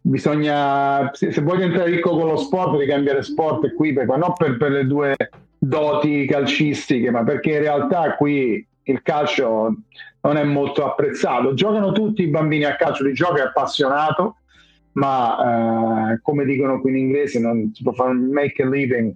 bisogna, 0.01 1.11
se, 1.13 1.33
se 1.33 1.41
vuoi 1.41 1.57
diventare 1.59 1.91
ricco 1.91 2.11
con 2.11 2.29
lo 2.29 2.37
sport, 2.37 2.73
devi 2.73 2.87
cambiare 2.87 3.23
sport 3.23 3.75
qui, 3.75 3.93
per, 3.93 4.07
non 4.07 4.33
per, 4.37 4.57
per 4.57 4.71
le 4.71 4.87
due 4.87 5.17
doti 5.59 6.27
calcistiche, 6.27 7.11
ma 7.11 7.25
perché 7.25 7.55
in 7.55 7.59
realtà 7.59 8.15
qui 8.15 8.65
il 8.85 9.03
calcio 9.03 9.75
non 10.27 10.37
è 10.37 10.45
molto 10.45 10.85
apprezzato. 10.85 11.55
Giocano 11.55 11.93
tutti 11.93 12.23
i 12.23 12.27
bambini 12.29 12.65
a 12.65 12.75
calcio, 12.75 13.05
li 13.05 13.13
gioca 13.13 13.43
è 13.43 13.47
appassionato, 13.47 14.39
ma 14.93 16.13
eh, 16.13 16.21
come 16.21 16.45
dicono 16.45 16.81
qui 16.81 16.91
in 16.91 16.97
inglese 16.97 17.39
non 17.39 17.71
si 17.73 17.83
può 17.83 17.93
fare 17.93 18.11
un 18.11 18.31
make 18.31 18.63
a 18.63 18.69
living, 18.69 19.15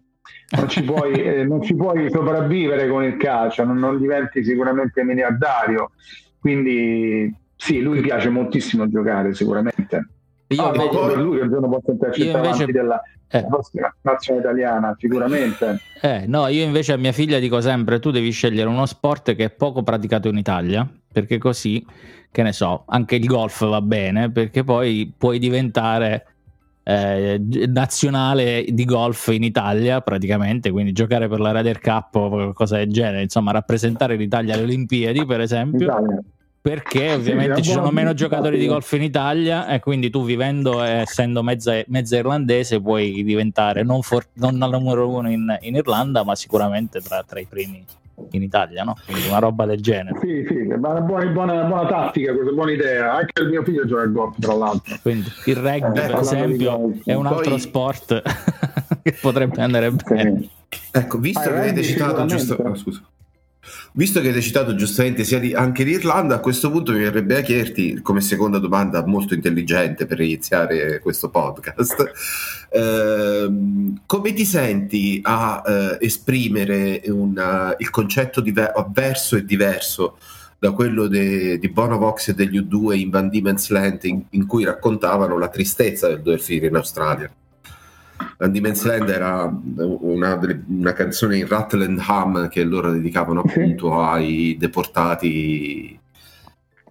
non 0.57 0.69
ci 0.69 0.85
puoi, 0.85 1.13
eh, 1.21 1.45
non 1.45 1.63
ci 1.63 1.75
puoi 1.75 2.09
sopravvivere 2.11 2.89
con 2.89 3.03
il 3.03 3.17
calcio, 3.17 3.65
non, 3.65 3.79
non 3.79 3.99
diventi 3.99 4.45
sicuramente 4.45 5.03
miliardario. 5.03 5.91
Quindi 6.39 7.35
sì, 7.57 7.81
lui 7.81 8.01
piace 8.01 8.31
moltissimo 8.31 8.89
giocare 8.89 9.35
sicuramente. 9.35 10.09
Io 10.49 10.63
ah, 10.63 10.75
invece, 10.75 11.17
lui 11.17 11.39
il 11.39 11.49
giorno 11.49 11.69
possa 11.69 11.91
entrarci 11.91 12.29
invece... 12.29 12.67
della, 12.67 13.01
eh. 13.31 13.47
nazione 14.03 14.41
italiana, 14.41 14.97
sicuramente. 14.99 15.79
Eh, 16.01 16.25
no, 16.27 16.49
io 16.49 16.65
invece 16.65 16.93
a 16.93 16.97
mia 16.97 17.13
figlia 17.13 17.39
dico 17.39 17.61
sempre: 17.61 18.01
tu 18.01 18.11
devi 18.11 18.31
scegliere 18.31 18.69
uno 18.69 18.87
sport 18.87 19.35
che 19.37 19.45
è 19.45 19.51
poco 19.51 19.83
praticato 19.83 20.29
in 20.29 20.37
Italia, 20.37 20.89
perché 21.13 21.39
così, 21.39 21.85
che 22.31 22.43
ne 22.43 22.53
so, 22.53 22.85
anche 22.87 23.17
il 23.17 23.27
golf 23.27 23.69
va 23.69 23.81
bene, 23.81 24.31
perché 24.31 24.65
poi 24.65 25.13
puoi 25.17 25.39
diventare 25.39 26.27
eh, 26.83 27.41
nazionale 27.69 28.65
di 28.69 28.85
golf 28.85 29.29
in 29.29 29.45
Italia 29.45 30.01
praticamente, 30.01 30.71
quindi 30.73 30.93
giocare 30.93 31.29
per 31.29 31.39
la 31.39 31.53
Ryder 31.53 31.81
Cup 31.81 32.15
o 32.17 32.29
qualcosa 32.31 32.79
del 32.79 32.91
genere, 32.91 33.23
insomma, 33.23 33.53
rappresentare 33.53 34.17
l'Italia 34.17 34.55
alle 34.55 34.65
Olimpiadi, 34.65 35.25
per 35.25 35.41
esempio. 35.41 35.87
Italia 35.87 36.21
perché 36.63 37.15
ovviamente 37.15 37.63
ci 37.63 37.71
sono 37.71 37.91
meno 37.91 38.13
giocatori 38.13 38.59
di 38.59 38.67
golf 38.67 38.93
in 38.93 39.03
Italia 39.03 39.67
e 39.67 39.81
quindi 39.81 40.11
tu 40.11 40.25
vivendo 40.25 40.85
e 40.85 40.91
essendo 41.01 41.43
mezza, 41.43 41.83
mezza 41.87 42.19
irlandese 42.19 42.81
puoi 42.81 43.23
diventare 43.25 43.83
non, 43.83 44.03
for, 44.03 44.27
non 44.35 44.61
al 44.61 44.71
numero 44.71 45.09
uno 45.09 45.31
in, 45.31 45.57
in, 45.63 45.77
Irlanda 45.77 46.23
ma 46.23 46.35
sicuramente 46.35 47.01
tra, 47.01 47.25
tra, 47.27 47.41
i 47.41 47.47
primi 47.47 47.83
in 48.33 48.43
Italia 48.43 48.85
no? 48.85 48.95
quindi 49.07 49.29
una 49.29 49.39
roba 49.39 49.65
del 49.65 49.81
genere. 49.81 50.19
Sì 50.21 50.45
sì 50.47 50.57
una 50.57 51.01
buona, 51.01 51.27
buona, 51.29 51.65
buona 51.65 51.89
tattica 51.89 52.35
questa 52.35 52.53
buona 52.53 52.73
idea. 52.73 53.15
Anche 53.15 53.43
il 53.43 53.49
mio 53.49 53.63
figlio 53.63 53.87
gioca 53.87 54.03
al 54.03 54.13
golf 54.13 54.39
tra 54.39 54.55
l'altro. 54.55 54.97
Quindi 55.01 55.33
il 55.47 55.57
rugby 55.57 55.99
eh, 55.99 56.07
per 56.07 56.19
esempio 56.19 56.93
è 57.07 57.15
un 57.15 57.25
altro 57.25 57.53
Poi... 57.53 57.61
sport 57.61 58.23
che 59.03 59.17
potrebbe 59.19 59.63
andare 59.63 59.91
bene. 59.93 60.47
Ecco 60.91 61.19
visto 61.19 61.41
ah, 61.41 61.45
che 61.45 61.59
avete 61.59 61.83
citato 61.83 62.27
giusto? 62.27 62.55
oh, 62.55 62.75
scusa 62.75 63.03
Visto 63.93 64.21
che 64.21 64.29
hai 64.29 64.41
citato 64.41 64.77
giustamente 64.77 65.25
sia 65.25 65.41
di, 65.41 65.53
anche 65.53 65.83
l'Irlanda, 65.83 66.37
a 66.37 66.41
questo 66.41 66.71
punto 66.71 66.93
mi 66.93 67.01
verrebbe 67.01 67.39
a 67.39 67.41
chiederti, 67.41 68.01
come 68.03 68.21
seconda 68.21 68.59
domanda 68.59 69.05
molto 69.05 69.35
intelligente 69.35 70.07
per 70.07 70.21
iniziare 70.21 71.01
questo 71.01 71.29
podcast, 71.29 72.13
eh, 72.71 73.51
come 74.07 74.33
ti 74.33 74.45
senti 74.45 75.19
a 75.25 75.63
eh, 75.67 75.99
esprimere 76.01 77.03
una, 77.07 77.75
il 77.79 77.91
concetto 77.91 78.41
diver- 78.41 78.77
avverso 78.77 79.35
e 79.35 79.45
diverso 79.45 80.19
da 80.57 80.71
quello 80.71 81.09
de, 81.09 81.59
di 81.59 81.69
Bonovox 81.69 82.29
e 82.29 82.35
degli 82.35 82.61
U2 82.61 82.97
in 82.97 83.11
Van 83.11 83.29
Diemen's 83.29 83.71
Land 83.71 84.05
in, 84.05 84.23
in 84.31 84.47
cui 84.47 84.63
raccontavano 84.63 85.37
la 85.37 85.49
tristezza 85.49 86.07
del 86.07 86.23
dover 86.23 86.41
finire 86.41 86.69
in 86.69 86.77
Australia? 86.77 87.29
Van 88.41 88.53
Diemen's 88.53 88.83
Land 88.85 89.11
era 89.11 89.55
una, 89.75 90.41
una, 90.69 90.93
canzone 90.95 91.37
in 91.37 91.47
Rutland 91.47 92.03
Hum 92.09 92.49
che 92.49 92.65
loro 92.65 92.91
dedicavano 92.91 93.41
appunto 93.41 94.01
ai 94.01 94.57
deportati 94.59 96.01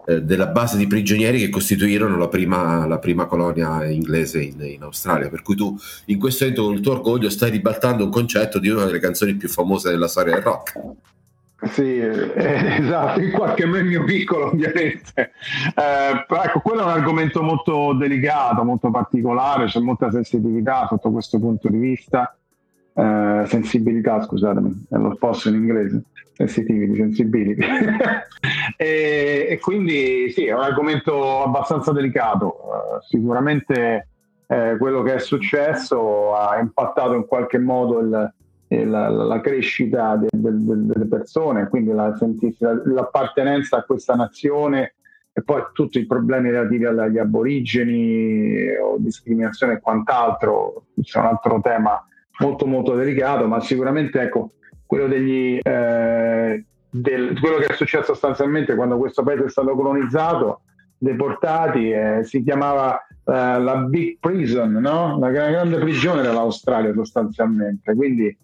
eh, 0.06 0.22
della 0.22 0.46
base 0.46 0.78
di 0.78 0.86
prigionieri 0.86 1.40
che 1.40 1.50
costituirono 1.50 2.18
la 2.18 2.28
prima, 2.28 2.86
la 2.86 3.00
prima 3.00 3.26
colonia 3.26 3.84
inglese 3.84 4.44
in, 4.44 4.62
in, 4.62 4.84
Australia. 4.84 5.28
Per 5.30 5.42
cui 5.42 5.56
tu 5.56 5.76
in 6.06 6.20
questo 6.20 6.44
momento 6.44 6.66
con 6.66 6.76
il 6.76 6.82
tuo 6.82 6.92
orgoglio 6.92 7.32
stai 7.32 7.50
ribaltando 7.50 8.04
un 8.04 8.12
concetto 8.12 8.60
di 8.60 8.70
una 8.70 8.86
delle 8.86 9.00
canzoni 9.00 9.34
più 9.34 9.50
famose 9.50 9.90
della 9.90 10.08
storia 10.08 10.36
del 10.36 10.44
rock. 10.44 10.80
Sì, 11.62 12.00
eh, 12.00 12.32
esatto, 12.80 13.20
in 13.20 13.32
qualche 13.32 13.66
mio 13.66 14.04
piccolo 14.04 14.48
ovviamente. 14.48 15.32
Eh, 15.76 16.26
ecco, 16.28 16.60
quello 16.62 16.82
è 16.82 16.86
un 16.86 16.92
argomento 16.92 17.42
molto 17.42 17.94
delicato, 17.94 18.64
molto 18.64 18.90
particolare, 18.90 19.66
c'è 19.66 19.80
molta 19.80 20.10
sensibilità 20.10 20.88
sotto 20.88 21.12
questo 21.12 21.40
punto 21.40 21.68
di 21.70 21.78
vista. 21.78 22.34
Eh, 22.94 23.44
sensibilità, 23.48 24.22
scusatemi, 24.22 24.88
lo 24.90 25.16
posso 25.16 25.50
in 25.50 25.56
inglese, 25.56 26.04
sensitivity, 26.34 26.96
sensibility. 26.96 27.66
e, 28.78 29.48
e, 29.50 29.60
quindi 29.60 30.30
sì, 30.32 30.46
è 30.46 30.54
un 30.54 30.62
argomento 30.62 31.44
abbastanza 31.44 31.92
delicato. 31.92 32.54
Eh, 32.54 33.06
sicuramente 33.08 34.08
eh, 34.48 34.78
quello 34.78 35.02
che 35.02 35.16
è 35.16 35.20
successo 35.20 36.36
ha 36.36 36.58
impattato 36.58 37.14
in 37.14 37.26
qualche 37.26 37.58
modo 37.58 38.00
il 38.00 38.34
la, 38.70 39.10
la, 39.10 39.42
crescita 39.42 40.16
de, 40.16 40.28
de, 40.32 40.52
de, 40.52 40.86
delle 40.86 41.08
persone, 41.08 41.68
quindi 41.68 41.92
la, 41.92 42.16
l'appartenenza 42.86 43.78
a 43.78 43.84
questa 43.84 44.14
nazione 44.16 44.94
e 45.34 45.42
poi 45.42 45.64
tutti 45.74 46.00
i 46.00 46.06
problemi 46.06 46.52
relativi 46.52 46.86
agli 46.86 47.18
aborigeni 47.18 48.76
o 48.82 48.98
discriminazione 49.00 49.74
e 49.74 49.80
quant'altro, 49.80 50.86
c'è 51.02 51.20
un 51.20 51.26
altro 51.26 51.60
tema 51.62 52.06
molto 52.40 52.66
molto 52.66 52.96
delicato, 52.96 53.48
ma 53.48 53.60
sicuramente 53.60 54.22
ecco, 54.22 54.52
quello, 54.86 55.08
degli, 55.08 55.60
eh, 55.62 56.64
del, 56.90 57.40
quello 57.40 57.58
che 57.58 57.66
è 57.66 57.74
successo 57.74 58.14
sostanzialmente 58.14 58.76
quando 58.76 58.98
questo 58.98 59.24
paese 59.24 59.46
è 59.46 59.50
stato 59.50 59.76
colonizzato 59.76 60.62
deportati, 60.98 61.92
eh, 61.92 62.20
si 62.24 62.44
chiamava 62.44 63.00
eh, 63.00 63.60
la 63.60 63.78
Big 63.88 64.18
Prison, 64.20 64.74
no? 64.74 65.18
la 65.18 65.30
grande 65.30 65.78
prigione 65.80 66.22
dell'Australia 66.22 66.94
sostanzialmente. 66.94 67.96
Quindi 67.96 68.36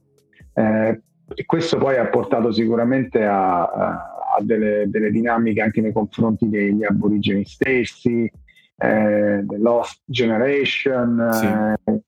eh, 0.56 1.02
questo 1.46 1.78
poi 1.78 1.98
ha 1.98 2.08
portato 2.08 2.52
sicuramente 2.52 3.24
a, 3.24 3.64
a 3.64 4.38
delle, 4.42 4.86
delle, 4.88 5.12
dinamiche 5.12 5.62
anche 5.62 5.82
nei 5.82 5.92
confronti 5.92 6.50
degli 6.50 6.84
aborigeni 6.84 7.46
stessi, 7.46 8.32
eh, 8.78 9.44
the 9.46 9.58
Lost 9.58 10.02
Generation, 10.06 11.30
sì. 11.32 11.46
eh, 11.46 12.02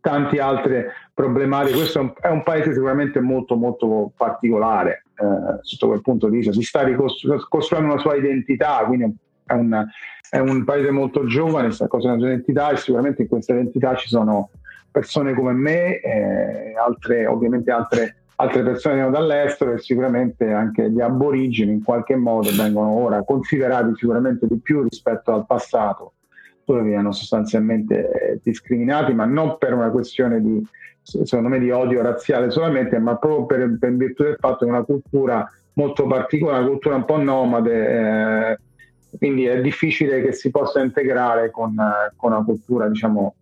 tante 0.00 0.40
altre 0.40 0.92
problematiche. 1.12 1.76
Questo 1.76 1.98
è 1.98 2.02
un, 2.02 2.12
è 2.20 2.28
un, 2.28 2.42
paese 2.42 2.72
sicuramente 2.72 3.20
molto 3.20 3.56
molto 3.56 4.12
particolare 4.16 5.04
eh, 5.16 5.58
sotto 5.62 5.88
quel 5.88 6.02
punto 6.02 6.28
di 6.28 6.38
vista. 6.38 6.52
Si 6.52 6.62
sta 6.62 6.82
ricostruendo 6.82 7.92
una 7.92 8.00
sua 8.00 8.16
identità, 8.16 8.84
quindi 8.86 9.14
è 9.44 9.52
un, 9.52 9.86
è 10.30 10.38
un 10.38 10.64
paese 10.64 10.90
molto 10.90 11.26
giovane, 11.26 11.70
sta 11.70 11.86
costruendo 11.86 12.24
una 12.24 12.32
sua 12.32 12.42
identità 12.42 12.70
e 12.70 12.76
sicuramente 12.76 13.22
in 13.22 13.28
questa 13.28 13.52
identità 13.52 13.94
ci 13.96 14.08
sono 14.08 14.50
persone 14.90 15.34
come 15.34 15.52
me, 15.52 16.00
eh, 16.00 16.74
altre, 16.76 17.26
ovviamente 17.26 17.70
altre 17.70 18.20
altre 18.40 18.62
persone 18.62 18.94
vengono 18.94 19.16
dall'estero 19.16 19.72
e 19.72 19.78
sicuramente 19.78 20.50
anche 20.50 20.90
gli 20.90 21.00
aborigeni 21.00 21.72
in 21.72 21.84
qualche 21.84 22.16
modo 22.16 22.50
vengono 22.56 22.90
ora 22.90 23.22
considerati 23.22 23.92
sicuramente 23.94 24.46
di 24.46 24.58
più 24.58 24.82
rispetto 24.82 25.32
al 25.32 25.44
passato, 25.46 26.14
dove 26.64 26.82
vengono 26.82 27.12
sostanzialmente 27.12 28.10
eh, 28.10 28.40
discriminati, 28.42 29.12
ma 29.12 29.26
non 29.26 29.58
per 29.58 29.74
una 29.74 29.90
questione 29.90 30.40
di, 30.40 30.66
secondo 31.02 31.48
me, 31.48 31.58
di 31.58 31.70
odio 31.70 32.02
razziale 32.02 32.50
solamente, 32.50 32.98
ma 32.98 33.16
proprio 33.16 33.46
per, 33.46 33.76
per 33.78 33.94
virtù 33.94 34.22
del 34.22 34.36
fatto 34.38 34.64
che 34.64 34.66
è 34.66 34.74
una 34.74 34.84
cultura 34.84 35.50
molto 35.74 36.06
particolare, 36.06 36.60
una 36.60 36.68
cultura 36.68 36.94
un 36.96 37.04
po' 37.04 37.18
nomade, 37.18 38.52
eh, 38.52 38.58
quindi 39.18 39.44
è 39.44 39.60
difficile 39.60 40.22
che 40.22 40.32
si 40.32 40.50
possa 40.50 40.80
integrare 40.80 41.50
con, 41.50 41.78
eh, 41.78 42.12
con 42.16 42.32
una 42.32 42.44
cultura, 42.44 42.88
diciamo, 42.88 43.34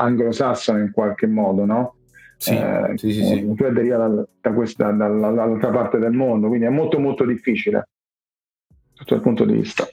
anglosassone 0.00 0.80
in 0.80 0.90
qualche 0.92 1.26
modo, 1.26 1.64
no? 1.64 1.94
Sì, 2.36 2.54
eh, 2.54 2.92
sì, 2.96 3.12
sì, 3.12 3.24
sì. 3.24 3.54
Cioè 3.56 3.70
deriva 3.70 3.96
da, 3.98 4.26
da 4.40 4.52
questa, 4.52 4.90
dall'altra 4.92 5.70
parte 5.70 5.98
del 5.98 6.12
mondo, 6.12 6.48
quindi 6.48 6.66
è 6.66 6.70
molto 6.70 6.98
molto 6.98 7.24
difficile 7.24 7.88
sotto 8.94 9.14
il 9.14 9.20
punto 9.20 9.44
di 9.44 9.52
vista. 9.52 9.86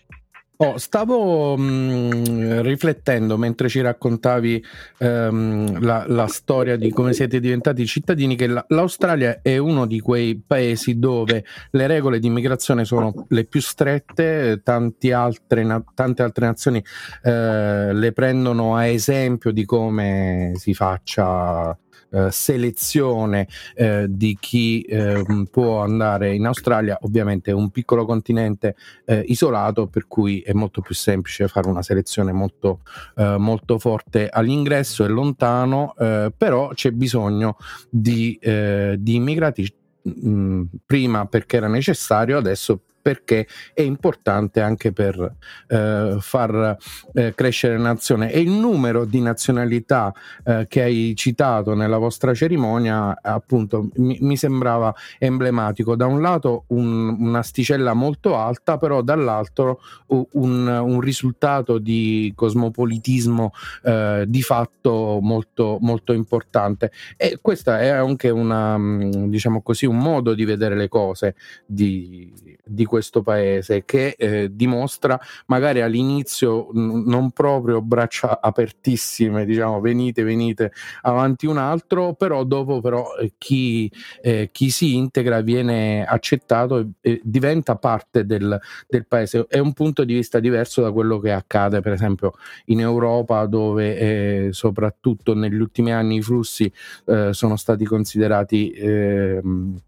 Oh, 0.60 0.78
stavo 0.78 1.56
mh, 1.56 1.62
mm, 1.62 2.60
riflettendo 2.62 3.38
mentre 3.38 3.70
ci 3.70 3.80
raccontavi 3.80 4.66
um, 5.00 5.80
la, 5.84 6.04
la, 6.08 6.26
storia 6.26 6.76
di 6.78 6.90
come 6.90 7.14
siete 7.14 7.40
diventati 7.40 7.86
cittadini 7.86 8.36
che 8.36 8.48
la, 8.48 8.66
l'Australia 8.70 9.42
è 9.44 9.58
uno 9.58 9.86
di 9.86 10.00
quei 10.00 10.42
paesi 10.44 10.98
dove 10.98 11.46
le 11.70 11.86
regole 11.86 12.18
di 12.18 12.26
immigrazione 12.26 12.86
sono 12.86 13.28
le 13.30 13.44
più 13.44 13.62
strette, 13.62 14.60
altre, 14.64 15.64
na- 15.64 15.84
tante 15.94 16.24
altre 16.24 16.46
nazioni 16.48 16.84
eh, 17.22 17.94
le 17.94 18.12
prendono 18.12 18.76
a 18.76 18.88
esempio 18.88 19.52
di 19.52 19.64
come 19.64 20.54
si 20.56 20.74
faccia 20.74 21.78
eh, 22.10 22.32
selezione 22.32 23.48
eh, 23.76 24.06
di 24.10 24.38
chi 24.40 24.82
eh, 24.82 25.24
può 25.52 25.82
andare 25.82 26.34
in 26.34 26.46
Australia, 26.46 26.98
ovviamente 27.02 27.52
è 27.52 27.54
un 27.54 27.70
piccolo 27.70 28.06
continente 28.06 28.76
eh, 29.06 29.24
isolato 29.28 29.88
per 29.88 30.08
cui 30.08 30.40
è 30.42 30.54
molto 30.54 30.82
più 30.82 30.96
semplice 30.96 31.48
fare 31.48 31.68
una 31.68 31.82
selezione 31.82 32.32
molto, 32.32 32.82
eh, 33.16 33.36
molto 33.38 33.78
forte 33.78 34.30
all'ingresso, 34.30 35.04
è 35.04 35.08
lontano, 35.08 35.94
però 36.38 36.70
c'è 36.70 36.92
bisogno 36.92 37.58
di, 37.90 38.40
di 38.40 39.16
immigrati 39.16 39.74
mh, 40.02 40.64
prima 40.86 41.26
perché 41.26 41.58
era 41.58 41.68
necessario, 41.68 42.38
adesso 42.38 42.82
perché 43.08 43.48
è 43.74 43.82
importante 43.84 44.60
anche 44.60 44.92
per 44.92 45.36
eh, 45.68 46.18
far 46.20 46.76
eh, 47.14 47.34
crescere 47.34 47.78
nazione. 47.78 48.34
E 48.34 48.42
il 48.42 48.50
numero 48.50 49.06
di 49.06 49.22
nazionalità 49.22 50.14
eh, 50.44 50.66
che 50.68 50.82
hai 50.82 51.14
citato 51.16 51.74
nella 51.74 52.00
vostra 52.00 52.34
cerimonia 52.34 53.18
appunto 53.22 53.88
mi, 53.96 54.18
mi 54.20 54.36
sembrava 54.36 54.94
emblematico. 55.20 55.96
Da 55.96 56.06
un 56.06 56.22
lato 56.22 56.66
un, 56.68 57.16
un'asticella 57.18 57.94
molto 57.94 58.36
alta 58.36 58.78
però 58.78 59.02
dall'altro 59.02 59.80
un, 60.08 60.68
un 60.68 61.00
risultato 61.00 61.78
di 61.78 62.34
cosmopolitismo 62.36 63.54
eh, 63.84 64.26
di 64.28 64.42
fatto 64.42 65.20
molto, 65.22 65.78
molto 65.80 66.12
importante. 66.12 66.92
E 67.16 67.40
questo 67.42 67.72
è 67.72 67.88
anche 67.88 68.30
una 68.30 68.78
diciamo 68.78 69.62
così 69.62 69.86
un 69.86 69.98
modo 69.98 70.34
di 70.34 70.44
vedere 70.44 70.76
le 70.76 70.90
cose 70.90 71.36
di, 71.66 72.34
di 72.66 72.84
questo 72.84 72.96
paese 73.24 73.84
che 73.86 74.16
eh, 74.18 74.50
dimostra 74.51 75.20
magari 75.48 75.82
all'inizio 75.82 76.70
n- 76.74 77.04
non 77.06 77.32
proprio 77.32 77.82
braccia 77.82 78.39
apertissime, 78.42 79.45
diciamo 79.45 79.80
venite, 79.80 80.24
venite 80.24 80.71
avanti 81.02 81.45
un 81.45 81.58
altro, 81.58 82.13
però 82.13 82.43
dopo 82.43 82.82
però 82.82 83.15
eh, 83.19 83.34
chi, 83.38 83.91
eh, 84.21 84.50
chi, 84.52 84.69
si 84.69 84.95
integra 84.95 85.41
viene 85.41 86.06
accettato 86.06 86.80
e, 86.80 86.88
e 87.02 87.21
diventa 87.24 87.76
parte 87.76 88.26
del, 88.26 88.60
del, 88.88 89.06
paese. 89.08 89.45
È 89.48 89.60
un 89.60 89.74
punto 89.74 90.04
di 90.04 90.13
vista 90.13 90.39
diverso 90.39 90.82
da 90.82 90.91
quello 90.91 91.19
che 91.19 91.32
accade 91.32 91.82
per 91.82 91.93
esempio 91.93 92.34
in 92.65 92.80
Europa 92.80 93.45
dove 93.45 93.98
eh, 93.98 94.50
soprattutto 94.52 95.34
negli 95.34 95.60
ultimi 95.60 95.91
anni 95.91 96.17
i 96.17 96.21
flussi 96.21 96.71
eh, 97.06 97.34
sono 97.34 97.56
stati 97.56 97.86
considerati 97.86 98.71
ehm, 98.71 99.80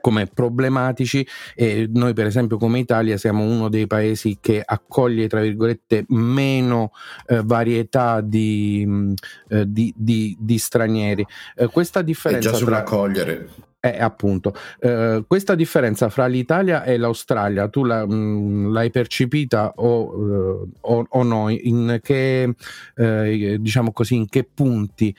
come 0.00 0.26
problematici 0.26 1.26
e 1.54 1.88
noi 1.92 2.14
per 2.14 2.26
esempio 2.26 2.56
come 2.56 2.78
Italia 2.78 3.16
siamo 3.16 3.44
uno 3.44 3.68
dei 3.68 3.86
paesi 3.86 4.38
che 4.40 4.62
accoglie 4.64 5.28
tra 5.28 5.40
virgolette 5.40 6.04
meno 6.08 6.92
eh, 7.26 7.42
varietà 7.44 8.20
di, 8.20 8.84
mh, 8.86 9.12
eh, 9.48 9.64
di, 9.70 9.92
di, 9.96 10.36
di, 10.38 10.58
stranieri. 10.58 11.26
Eh, 11.56 11.66
questa 11.66 12.02
differenza 12.02 12.48
è 12.48 12.52
già 12.52 12.58
sull'accogliere. 12.58 13.48
È 13.80 13.86
eh, 13.86 14.02
appunto. 14.02 14.54
Eh, 14.80 15.24
questa 15.26 15.54
differenza 15.54 16.08
fra 16.08 16.26
l'Italia 16.26 16.84
e 16.84 16.96
l'Australia 16.96 17.68
tu 17.68 17.84
la, 17.84 18.06
mh, 18.06 18.72
l'hai 18.72 18.90
percepita 18.90 19.72
o, 19.76 20.16
uh, 20.16 20.72
o, 20.80 21.06
o, 21.08 21.22
no? 21.22 21.48
In 21.48 22.00
che 22.02 22.54
eh, 22.96 23.56
diciamo 23.60 23.92
così 23.92 24.16
in 24.16 24.28
che 24.28 24.48
punti 24.52 25.14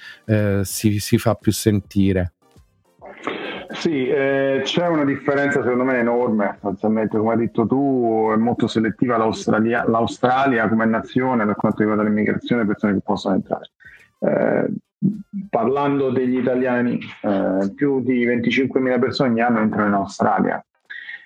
si, 0.64 1.00
si 1.00 1.18
fa 1.18 1.36
più 1.36 1.52
sentire 1.52 2.34
sì, 3.72 4.08
eh, 4.08 4.62
c'è 4.64 4.88
una 4.88 5.06
differenza 5.06 5.62
secondo 5.62 5.84
me 5.84 6.00
enorme, 6.00 6.54
sostanzialmente 6.54 7.18
come 7.18 7.34
hai 7.34 7.38
detto 7.38 7.68
tu 7.68 8.30
è 8.34 8.36
molto 8.36 8.68
selettiva 8.68 9.16
l'Australia, 9.16 9.88
l'Australia 9.88 10.68
come 10.68 10.86
nazione 10.86 11.46
per 11.46 11.56
quanto 11.56 11.80
riguarda 11.80 12.02
l'immigrazione 12.04 12.62
e 12.62 12.66
le 12.66 12.72
persone 12.72 12.94
che 12.94 13.02
possono 13.04 13.36
entrare. 13.36 13.70
Eh, 14.20 14.74
parlando 15.50 16.10
degli 16.10 16.38
italiani, 16.38 17.00
eh, 17.22 17.72
più 17.76 18.02
di 18.02 18.26
25.000 18.26 19.00
persone 19.00 19.30
ogni 19.30 19.42
anno 19.42 19.60
entrano 19.60 19.88
in 19.88 19.94
Australia, 19.94 20.66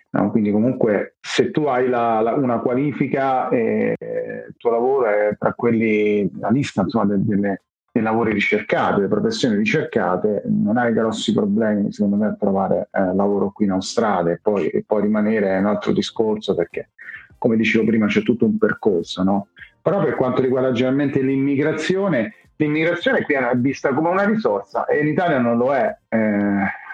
no? 0.10 0.30
quindi 0.30 0.52
comunque 0.52 1.16
se 1.22 1.50
tu 1.50 1.64
hai 1.66 1.88
la, 1.88 2.20
la, 2.20 2.34
una 2.34 2.60
qualifica 2.60 3.48
e 3.48 3.96
il 4.00 4.56
tuo 4.58 4.70
lavoro 4.70 5.08
è 5.08 5.36
tra 5.40 5.54
quelli, 5.54 6.30
la 6.40 6.50
lista 6.50 6.82
insomma, 6.82 7.06
delle 7.16 7.62
dei 7.94 8.02
lavori 8.02 8.34
ricercati, 8.34 9.02
le 9.02 9.08
professioni 9.08 9.56
ricercate, 9.56 10.42
non 10.48 10.78
hai 10.78 10.94
grossi 10.94 11.32
problemi 11.32 11.92
secondo 11.92 12.16
me 12.16 12.26
a 12.26 12.34
trovare 12.34 12.90
eh, 12.92 13.14
lavoro 13.14 13.52
qui 13.52 13.66
in 13.66 13.72
Australia 13.72 14.34
e 14.34 14.40
poi, 14.42 14.68
e 14.70 14.84
poi, 14.84 15.04
rimanere 15.04 15.50
è 15.50 15.60
un 15.60 15.68
altro 15.68 15.92
discorso 15.92 16.56
perché 16.56 16.90
come 17.38 17.56
dicevo 17.56 17.86
prima 17.86 18.08
c'è 18.08 18.24
tutto 18.24 18.46
un 18.46 18.58
percorso, 18.58 19.22
no? 19.22 19.48
Però 19.80 20.04
per 20.04 20.16
quanto 20.16 20.42
riguarda 20.42 20.72
generalmente 20.72 21.22
l'immigrazione, 21.22 22.34
l'immigrazione 22.56 23.22
qui 23.22 23.36
è 23.36 23.52
vista 23.58 23.94
come 23.94 24.10
una 24.10 24.26
risorsa 24.26 24.86
e 24.86 25.00
in 25.00 25.10
Italia 25.10 25.38
non 25.38 25.58
lo 25.58 25.76
è, 25.76 25.96
eh, 26.10 26.18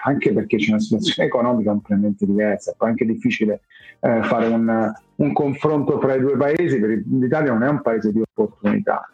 anche 0.04 0.32
perché 0.34 0.58
c'è 0.58 0.70
una 0.70 0.80
situazione 0.80 1.28
economica 1.28 1.70
completamente 1.70 2.26
diversa, 2.26 2.72
è 2.72 2.74
poi 2.76 2.90
anche 2.90 3.06
difficile 3.06 3.62
eh, 4.00 4.22
fare 4.24 4.48
un, 4.48 4.92
un 5.14 5.32
confronto 5.32 5.96
tra 5.96 6.14
i 6.14 6.20
due 6.20 6.36
paesi, 6.36 6.78
perché 6.78 7.04
l'Italia 7.08 7.52
non 7.52 7.62
è 7.62 7.68
un 7.68 7.80
paese 7.80 8.12
di 8.12 8.20
opportunità, 8.20 9.08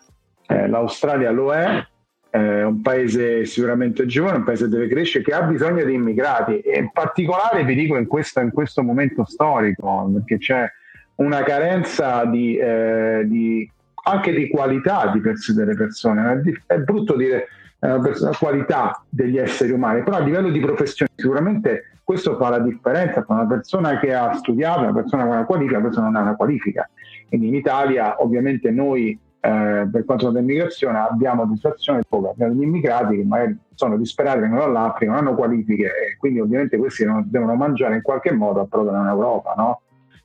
eh, 0.47 0.69
L'Australia 0.69 1.31
lo 1.31 1.53
è, 1.53 1.85
è 2.29 2.63
un 2.63 2.83
paese 2.83 3.45
sicuramente 3.47 4.07
giovane, 4.07 4.39
un 4.39 4.45
paese 4.45 4.65
che 4.65 4.71
deve 4.71 4.89
crescere, 4.89 5.25
che 5.25 5.33
ha 5.33 5.43
bisogno 5.43 5.85
di 5.85 5.95
immigrati 5.95 6.61
e 6.61 6.79
in 6.79 6.91
particolare 6.93 7.65
vi 7.65 7.75
dico 7.75 7.97
in 7.97 8.07
questo, 8.07 8.41
in 8.41 8.51
questo 8.51 8.83
momento 8.83 9.25
storico, 9.25 10.11
perché 10.13 10.39
c'è 10.39 10.71
una 11.17 11.43
carenza 11.43 12.25
di, 12.27 12.57
eh, 12.57 13.23
di, 13.25 13.71
anche 14.05 14.33
di 14.33 14.49
qualità 14.49 15.11
di 15.13 15.21
pers- 15.21 15.53
delle 15.53 15.75
persone. 15.75 16.43
È, 16.67 16.79
brutto 16.79 17.17
dire 17.17 17.49
eh, 17.81 17.89
la 17.89 18.37
qualità 18.39 19.03
degli 19.09 19.39
esseri 19.39 19.73
umani, 19.73 20.03
però 20.03 20.17
a 20.17 20.21
livello 20.21 20.51
di 20.51 20.61
professione 20.61 21.11
sicuramente 21.15 21.93
questo 22.05 22.37
fa 22.37 22.51
la 22.51 22.61
differenza 22.61 23.23
tra 23.23 23.35
una 23.35 23.47
persona 23.47 23.99
che 23.99 24.15
ha 24.15 24.33
studiato, 24.35 24.81
una 24.81 24.93
persona 24.93 25.25
con 25.25 25.33
una 25.33 25.45
qualifica, 25.45 25.79
una 25.79 25.87
persona 25.87 26.07
che 26.07 26.13
non 26.13 26.23
ha 26.23 26.27
una 26.27 26.37
qualifica. 26.37 26.89
Quindi 27.29 27.49
in 27.49 27.55
Italia 27.55 28.23
ovviamente 28.23 28.71
noi 28.71 29.19
eh, 29.47 29.89
per 29.93 30.05
quanto 30.05 30.27
riguarda 30.27 30.41
l'immigrazione 30.41 30.99
abbiamo 30.99 31.49
situazioni 31.55 32.01
dove 32.09 32.31
abbiamo 32.31 32.53
degli 32.53 32.65
immigrati 32.65 33.17
che 33.17 33.25
magari 33.25 33.57
sono 33.75 33.97
disperati, 33.97 34.41
vengono 34.41 34.63
dall'Africa, 34.63 35.13
non 35.13 35.21
hanno 35.21 35.37
qualifiche 35.37 35.85
e 35.85 36.17
quindi 36.19 36.41
ovviamente 36.41 36.77
questi 36.77 37.05
devono, 37.27 37.55
mangiare 37.55 37.95
in 37.95 38.03
qualche 38.03 38.33
modo 38.33 38.61
a 38.61 38.67
proprio 38.67 38.99
in 38.99 39.07
Europa, 39.07 39.55
no? 39.57 39.83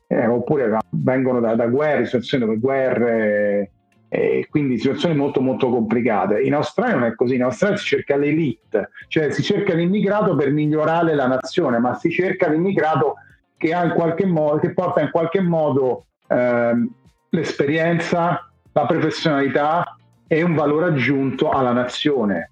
eh, 0.08 0.26
oppure 0.26 0.78
vengono 0.90 1.38
da, 1.38 1.54
da 1.54 1.66
guerre, 1.66 2.04
situazioni 2.06 2.44
dove 2.44 2.58
guerre, 2.58 3.70
eh, 4.08 4.46
quindi 4.50 4.76
situazioni 4.76 5.14
molto 5.14 5.40
molto 5.40 5.68
complicate. 5.68 6.40
In 6.40 6.54
Australia 6.54 6.96
non 6.96 7.04
è 7.04 7.14
così, 7.14 7.36
in 7.36 7.44
Australia 7.44 7.76
si 7.76 7.84
cerca 7.84 8.16
l'elite, 8.16 8.90
cioè 9.06 9.30
si 9.30 9.42
cerca 9.44 9.72
l'immigrato 9.74 10.34
per 10.34 10.50
migliorare 10.50 11.14
la 11.14 11.28
nazione, 11.28 11.78
ma 11.78 11.94
si 11.94 12.10
cerca 12.10 12.48
l'immigrato 12.48 13.14
che, 13.56 13.72
ha 13.72 13.84
in 13.84 13.92
qualche 13.92 14.26
modo, 14.26 14.58
che 14.58 14.72
porta 14.72 15.00
in 15.00 15.10
qualche 15.12 15.40
modo 15.40 16.06
eh, 16.26 16.88
l'esperienza, 17.28 18.51
la 18.72 18.86
professionalità 18.86 19.96
e 20.26 20.42
un 20.42 20.54
valore 20.54 20.86
aggiunto 20.86 21.50
alla 21.50 21.72
nazione. 21.72 22.50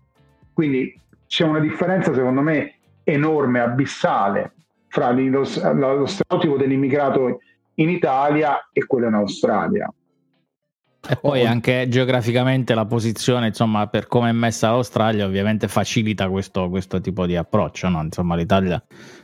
Quindi 0.52 0.98
c'è 1.26 1.44
una 1.44 1.61
differenza 1.61 2.12
secondo 2.12 2.40
me 2.40 2.74
enorme, 3.04 3.61
abissale 3.61 4.52
fra 4.88 5.11
lo, 5.12 5.44
lo 5.72 6.06
stereotipo 6.06 6.56
dell'immigrato 6.56 7.40
in 7.74 7.88
Italia 7.88 8.68
e 8.72 8.85
quello 8.85 9.06
in 9.06 9.14
Australia. 9.14 9.90
E 11.09 11.16
poi 11.16 11.46
anche 11.46 11.88
geograficamente 11.88 12.74
la 12.74 12.85
posizione, 12.85 13.46
insomma, 13.46 13.87
per 13.87 14.06
come 14.06 14.28
è 14.28 14.33
messa 14.33 14.68
l'Australia, 14.68 15.24
ovviamente 15.24 15.66
facilita 15.66 16.28
questo, 16.28 16.68
questo 16.68 17.00
tipo 17.00 17.24
di 17.24 17.37
approccio. 17.37 17.88
No? 17.88 18.02
Insomma, 18.02 18.37
l'Italia 18.37 18.83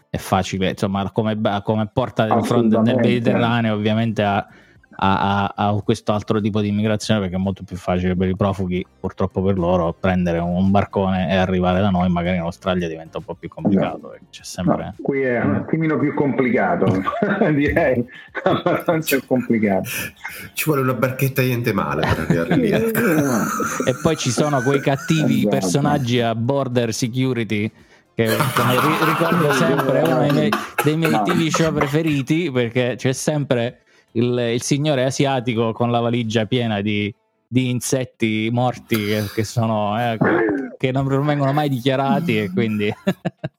è 0.09 0.17
facile, 0.17 0.71
insomma, 0.71 1.11
come, 1.11 1.39
come 1.63 1.91
porta 1.93 2.25
del 2.25 2.45
fronte 2.45 2.81
del 2.81 2.97
Mediterraneo, 2.97 3.75
ovviamente 3.75 4.23
ha 4.23 4.47
a, 4.97 5.53
a, 5.55 5.69
a 5.69 5.83
questo 5.83 6.13
altro 6.13 6.41
tipo 6.41 6.61
di 6.61 6.69
immigrazione 6.69 7.21
perché 7.21 7.37
è 7.37 7.39
molto 7.39 7.63
più 7.65 7.77
facile 7.77 8.17
per 8.17 8.29
i 8.29 8.37
profughi, 8.37 8.85
purtroppo 8.99 9.43
per 9.43 9.59
loro, 9.59 9.95
prendere 9.99 10.39
un 10.39 10.71
barcone 10.71 11.31
e 11.31 11.37
arrivare 11.37 11.81
da 11.81 11.91
noi, 11.91 12.09
magari 12.09 12.37
in 12.37 12.43
Australia 12.43 12.89
diventa 12.89 13.19
un 13.19 13.25
po' 13.25 13.35
più 13.35 13.49
complicato. 13.49 14.15
Esatto. 14.15 14.27
C'è 14.31 14.45
sempre... 14.45 14.85
No, 14.85 14.95
qui 15.03 15.23
è 15.23 15.41
un 15.43 15.55
attimino 15.55 15.99
più 15.99 16.15
complicato, 16.15 16.87
direi, 17.53 18.05
abbastanza 18.45 19.19
complicato. 19.27 19.89
Ci 20.53 20.65
vuole 20.65 20.83
una 20.83 20.95
barchetta 20.95 21.43
niente 21.43 21.73
male 21.73 22.01
per 22.03 22.19
arrivare 22.21 22.57
lì. 22.57 22.75
Ecco. 22.87 23.01
e 23.87 23.95
poi 24.03 24.17
ci 24.17 24.31
sono 24.31 24.61
quei 24.61 24.81
cattivi 24.81 25.39
esatto. 25.39 25.49
personaggi 25.49 26.21
a 26.21 26.35
border 26.35 26.93
security 26.93 27.71
che 28.15 28.35
ricordo 28.35 29.53
sempre 29.53 30.01
uno 30.01 30.19
dei 30.21 30.33
miei, 30.33 30.51
dei 30.83 30.97
miei 30.97 31.21
TV 31.23 31.49
show 31.49 31.73
preferiti 31.73 32.51
perché 32.51 32.95
c'è 32.97 33.13
sempre 33.13 33.83
il, 34.17 34.51
il 34.55 34.63
signore 34.63 35.05
asiatico 35.05 35.73
con 35.73 35.91
la 35.91 36.01
valigia 36.01 36.47
piena 36.47 36.81
di, 36.81 37.13
di 37.47 37.71
insetti 37.71 38.49
morti 38.53 38.97
che, 38.97 39.25
che 39.35 39.45
sono 39.45 39.99
eh, 39.99 40.19
che 40.77 40.93
non 40.93 41.07
vengono 41.25 41.53
mai 41.53 41.69
dichiarati 41.69 42.39
e 42.39 42.51
quindi 42.53 42.93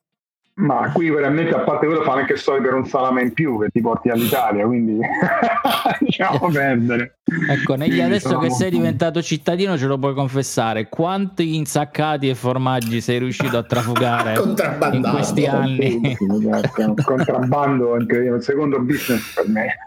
Ma 0.57 0.91
qui 0.91 1.11
veramente, 1.11 1.53
a 1.53 1.59
parte 1.59 1.85
quello, 1.85 2.01
fanno 2.01 2.21
anche 2.21 2.35
storie 2.35 2.61
per 2.61 2.73
un 2.73 2.83
salame 2.87 3.21
in 3.21 3.31
più 3.31 3.59
che 3.59 3.69
ti 3.69 3.79
porti 3.79 4.09
all'Italia, 4.09 4.65
quindi 4.65 4.97
lasciamo 6.01 6.49
perdere. 6.49 7.19
Ecco, 7.47 7.75
negli, 7.75 8.01
adesso 8.01 8.39
che 8.39 8.49
sei 8.49 8.71
diventato 8.71 9.21
cittadino 9.21 9.77
ce 9.77 9.85
lo 9.85 9.99
puoi 9.99 10.15
confessare, 10.15 10.89
quanti 10.89 11.55
insaccati 11.55 12.27
e 12.27 12.33
formaggi 12.33 13.01
sei 13.01 13.19
riuscito 13.19 13.55
a 13.55 13.63
trafugare 13.63 14.33
in 14.93 15.07
questi 15.11 15.45
anni? 15.45 16.17
Contrabbando 17.03 17.95
è 17.95 18.31
un 18.31 18.41
secondo 18.41 18.79
business 18.79 19.35
per 19.35 19.47
me. 19.47 19.77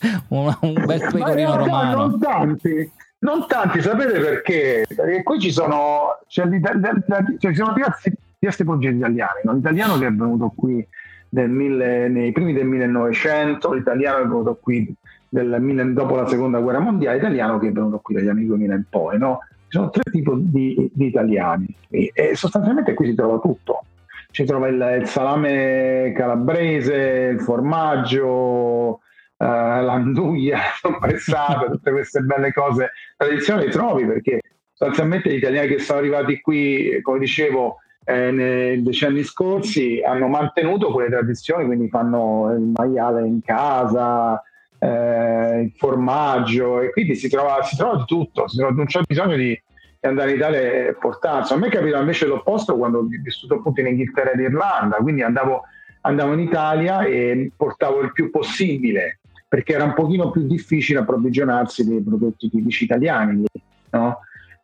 un, 0.28 0.56
un 0.58 0.84
bel 0.86 1.00
pecorino 1.12 1.56
romano. 1.56 2.06
Non 2.06 2.18
tanti 2.18 2.90
non 3.20 3.46
tanti, 3.48 3.80
sapete 3.80 4.20
perché? 4.20 4.84
Perché 4.94 5.22
qui 5.22 5.40
ci 5.40 5.50
sono, 5.50 6.18
cioè, 6.28 6.48
cioè, 6.48 7.52
ci 7.52 7.54
sono 7.54 7.72
diversi, 7.72 8.12
diversi 8.38 8.64
progetti 8.64 8.96
italiani. 8.96 9.40
No? 9.44 9.54
L'italiano 9.54 9.98
che 9.98 10.06
è 10.06 10.12
venuto 10.12 10.52
qui 10.54 10.86
mille, 11.30 12.08
nei 12.08 12.32
primi 12.32 12.52
del 12.52 12.66
1900, 12.66 13.72
l'italiano 13.72 14.18
che 14.18 14.22
è 14.22 14.26
venuto 14.26 14.58
qui 14.60 14.94
del, 15.28 15.92
dopo 15.92 16.14
la 16.14 16.28
seconda 16.28 16.60
guerra 16.60 16.78
mondiale, 16.78 17.16
l'italiano 17.16 17.58
che 17.58 17.68
è 17.68 17.72
venuto 17.72 17.98
qui 17.98 18.14
dagli 18.14 18.28
anni 18.28 18.46
2000 18.46 18.74
in 18.74 18.84
poi. 18.88 19.18
No? 19.18 19.40
Ci 19.68 19.76
sono 19.76 19.90
tre 19.90 20.02
tipi 20.10 20.30
di, 20.34 20.90
di 20.94 21.06
italiani 21.06 21.66
e, 21.90 22.10
e, 22.14 22.34
sostanzialmente 22.36 22.94
qui 22.94 23.06
si 23.06 23.14
trova 23.14 23.38
tutto. 23.38 23.82
Ci 24.30 24.44
trova 24.44 24.68
il, 24.68 25.00
il 25.00 25.06
salame 25.06 26.12
calabrese, 26.14 27.30
il 27.32 27.40
formaggio, 27.40 29.00
uh, 29.38 29.44
l'anduia 29.44 30.60
compressata, 30.80 31.66
tutte 31.70 31.90
queste 31.90 32.20
belle 32.20 32.52
cose 32.52 32.92
tradizionali 33.16 33.70
trovi 33.70 34.06
perché 34.06 34.40
sostanzialmente 34.72 35.30
gli 35.30 35.36
italiani 35.36 35.68
che 35.68 35.78
sono 35.80 35.98
arrivati 35.98 36.40
qui, 36.40 37.00
come 37.02 37.18
dicevo, 37.18 37.78
eh, 38.04 38.30
nei 38.30 38.82
decenni 38.82 39.22
scorsi 39.22 40.00
hanno 40.06 40.28
mantenuto 40.28 40.92
quelle 40.92 41.10
tradizioni, 41.10 41.66
quindi 41.66 41.88
fanno 41.88 42.52
il 42.52 42.72
maiale 42.74 43.26
in 43.26 43.40
casa, 43.44 44.40
eh, 44.78 45.60
il 45.62 45.72
formaggio 45.76 46.80
e 46.80 46.90
quindi 46.90 47.16
si 47.16 47.28
trova, 47.28 47.62
si 47.64 47.76
trova 47.76 47.96
di 47.96 48.04
tutto, 48.06 48.44
trova, 48.46 48.72
non 48.72 48.86
c'è 48.86 49.00
bisogno 49.06 49.36
di, 49.36 49.60
andare 50.00 50.30
in 50.30 50.36
Italia 50.36 50.60
e 50.60 50.96
portarsi. 50.98 51.52
A 51.52 51.56
me 51.56 51.68
capita 51.68 51.98
invece 51.98 52.26
l'opposto 52.26 52.76
quando 52.76 53.00
ho 53.00 53.06
vissuto 53.06 53.54
appunto 53.54 53.80
in 53.80 53.88
Inghilterra 53.88 54.30
ed 54.30 54.40
Irlanda, 54.40 54.96
quindi 54.98 55.22
andavo, 55.22 55.62
andavo 56.02 56.32
in 56.34 56.40
Italia 56.40 57.02
e 57.02 57.50
portavo 57.56 58.00
il 58.00 58.12
più 58.12 58.30
possibile 58.30 59.18
perché 59.48 59.72
era 59.72 59.84
un 59.84 59.94
pochino 59.94 60.30
più 60.30 60.46
difficile 60.46 61.00
approvvigionarsi 61.00 61.86
dei 61.88 62.02
prodotti 62.02 62.50
tipici 62.50 62.84
italiani. 62.84 63.44
No? 63.90 64.18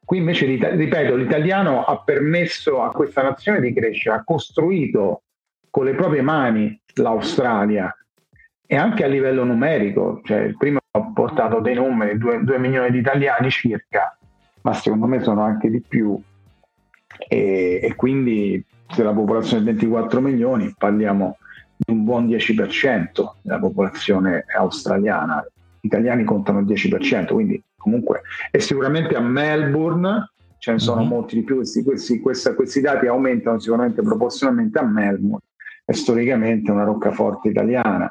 Qui 0.04 0.18
invece, 0.18 0.44
ripeto, 0.46 1.16
l'italiano 1.16 1.82
ha 1.82 1.98
permesso 2.02 2.82
a 2.82 2.90
questa 2.90 3.22
nazione 3.22 3.60
di 3.60 3.72
crescere, 3.72 4.16
ha 4.16 4.24
costruito 4.24 5.22
con 5.70 5.86
le 5.86 5.94
proprie 5.94 6.20
mani 6.20 6.78
l'Australia 6.96 7.92
e 8.66 8.76
anche 8.76 9.04
a 9.04 9.08
livello 9.08 9.44
numerico, 9.44 10.20
cioè 10.24 10.40
il 10.40 10.56
primo 10.56 10.80
ho 10.90 11.12
portato 11.12 11.60
dei 11.60 11.74
numeri, 11.74 12.18
2 12.18 12.58
milioni 12.58 12.90
di 12.90 12.98
italiani 12.98 13.50
circa, 13.50 14.16
ma 14.60 14.72
secondo 14.74 15.06
me 15.06 15.20
sono 15.22 15.42
anche 15.42 15.70
di 15.70 15.80
più 15.80 16.20
e, 17.28 17.80
e 17.82 17.94
quindi 17.94 18.64
se 18.88 19.02
la 19.02 19.12
popolazione 19.12 19.62
è 19.62 19.66
24 19.66 20.20
milioni 20.20 20.74
parliamo 20.76 21.38
un 21.86 22.04
buon 22.04 22.26
10% 22.26 23.06
della 23.42 23.58
popolazione 23.58 24.44
australiana. 24.56 25.44
Gli 25.80 25.86
italiani 25.86 26.24
contano 26.24 26.60
il 26.60 26.66
10%, 26.66 27.32
quindi 27.32 27.62
comunque 27.76 28.22
e 28.50 28.60
sicuramente 28.60 29.14
a 29.14 29.20
Melbourne 29.20 30.30
ce 30.58 30.72
ne 30.72 30.78
sono 30.78 31.00
mm-hmm. 31.00 31.10
molti 31.10 31.34
di 31.34 31.42
più, 31.42 31.56
questi, 31.56 31.82
questi, 31.82 32.20
questi, 32.20 32.54
questi 32.54 32.80
dati 32.80 33.06
aumentano 33.06 33.58
sicuramente 33.58 34.00
proporzionalmente 34.00 34.78
a 34.78 34.82
Melbourne, 34.82 35.44
è 35.84 35.92
storicamente 35.92 36.70
una 36.70 36.84
roccaforte 36.84 37.50
italiana. 37.50 38.10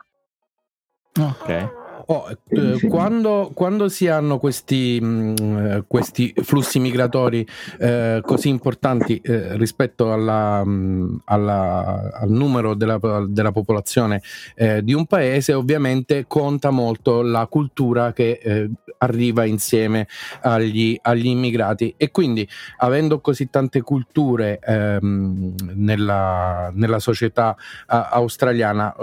Ok. 1.19 1.82
Oh, 2.07 2.27
eh, 2.49 2.87
quando, 2.87 3.51
quando, 3.53 3.87
si 3.87 4.07
hanno 4.07 4.37
questi, 4.37 4.99
mh, 5.01 5.33
mm, 5.41 5.77
questi 5.87 6.33
flussi 6.41 6.79
migratori 6.79 7.47
eh, 7.79 8.21
così 8.23 8.49
importanti 8.49 9.21
eh, 9.23 9.55
rispetto 9.55 10.11
alla, 10.11 10.65
mh, 10.65 10.69
mm, 10.69 11.15
alla, 11.25 12.11
al 12.13 12.29
numero 12.29 12.73
della, 12.73 12.99
della 13.27 13.51
popolazione 13.51 14.21
eh, 14.55 14.83
di 14.83 14.93
un 14.93 15.05
paese, 15.05 15.53
ovviamente 15.53 16.25
conta 16.27 16.71
molto 16.71 17.21
la 17.21 17.47
cultura 17.47 18.11
che 18.11 18.39
eh, 18.41 18.69
arriva 18.97 19.45
insieme 19.45 20.07
agli, 20.41 20.97
agli, 21.01 21.27
immigrati. 21.27 21.93
E 21.97 22.11
quindi 22.11 22.47
avendo 22.77 23.19
così 23.19 23.49
tante 23.49 23.81
culture 23.81 24.59
ehm, 24.59 25.55
nella, 25.75 26.71
nella, 26.73 26.99
società 26.99 27.55
australiana, 27.85 28.95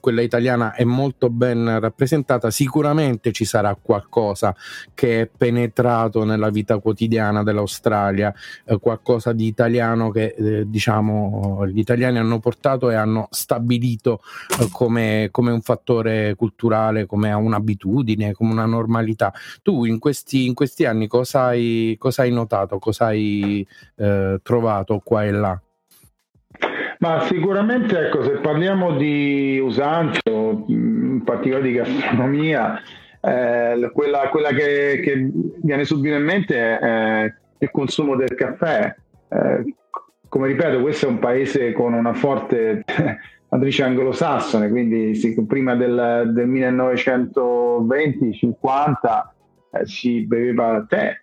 quella 0.00 0.22
italiana 0.22 0.74
è 0.74 0.84
molto 0.84 1.30
ben 1.30 1.78
rappresentata 1.78 2.43
puntata 2.44 2.50
sicuramente 2.50 3.32
ci 3.32 3.44
sarà 3.44 3.76
qualcosa 3.80 4.54
che 4.92 5.22
è 5.22 5.26
penetrato 5.26 6.24
nella 6.24 6.50
vita 6.50 6.78
quotidiana 6.78 7.42
dell'Australia, 7.42 8.34
eh, 8.64 8.78
qualcosa 8.78 9.32
di 9.32 9.46
italiano 9.46 10.10
che 10.10 10.34
eh, 10.36 10.68
diciamo 10.68 11.66
gli 11.66 11.78
italiani 11.78 12.18
hanno 12.18 12.38
portato 12.40 12.90
e 12.90 12.94
hanno 12.94 13.28
stabilito 13.30 14.20
eh, 14.60 14.68
come, 14.70 15.28
come, 15.30 15.52
un 15.52 15.60
fattore 15.60 16.34
culturale, 16.36 17.06
come 17.06 17.32
un'abitudine, 17.32 18.32
come 18.32 18.52
una 18.52 18.66
normalità. 18.66 19.32
Tu 19.62 19.84
in 19.84 19.98
questi, 19.98 20.46
in 20.46 20.54
questi 20.54 20.84
anni 20.84 21.06
cosa 21.06 21.44
hai, 21.46 21.96
cosa 21.98 22.22
hai 22.22 22.32
notato, 22.32 22.78
cosa 22.78 23.06
hai 23.06 23.66
eh, 23.96 24.40
trovato 24.42 25.00
qua 25.02 25.24
e 25.24 25.30
là? 25.30 25.58
Ma 26.98 27.20
sicuramente, 27.26 28.06
ecco, 28.06 28.22
se 28.22 28.38
parliamo 28.38 28.96
di 28.96 29.58
usanze, 29.58 30.22
in 31.14 31.24
particolare 31.24 31.64
di 31.64 31.72
gastronomia, 31.72 32.78
eh, 33.20 33.90
quella, 33.92 34.28
quella 34.28 34.50
che, 34.50 35.00
che, 35.02 35.28
viene 35.62 35.84
subito 35.84 36.14
in 36.14 36.24
mente 36.24 36.78
è 36.78 37.34
il 37.58 37.70
consumo 37.70 38.14
del 38.16 38.34
caffè. 38.34 38.94
Eh, 39.28 39.74
come 40.28 40.46
ripeto, 40.48 40.80
questo 40.80 41.06
è 41.06 41.08
un 41.08 41.20
paese 41.20 41.72
con 41.72 41.94
una 41.94 42.12
forte 42.12 42.84
matrice 43.48 43.84
anglosassone, 43.84 44.68
quindi 44.68 45.14
sì, 45.14 45.40
prima 45.46 45.76
del, 45.76 46.32
del 46.34 46.48
1920-50 46.48 49.22
eh, 49.70 49.86
si 49.86 50.26
beveva 50.26 50.84
tè, 50.88 51.16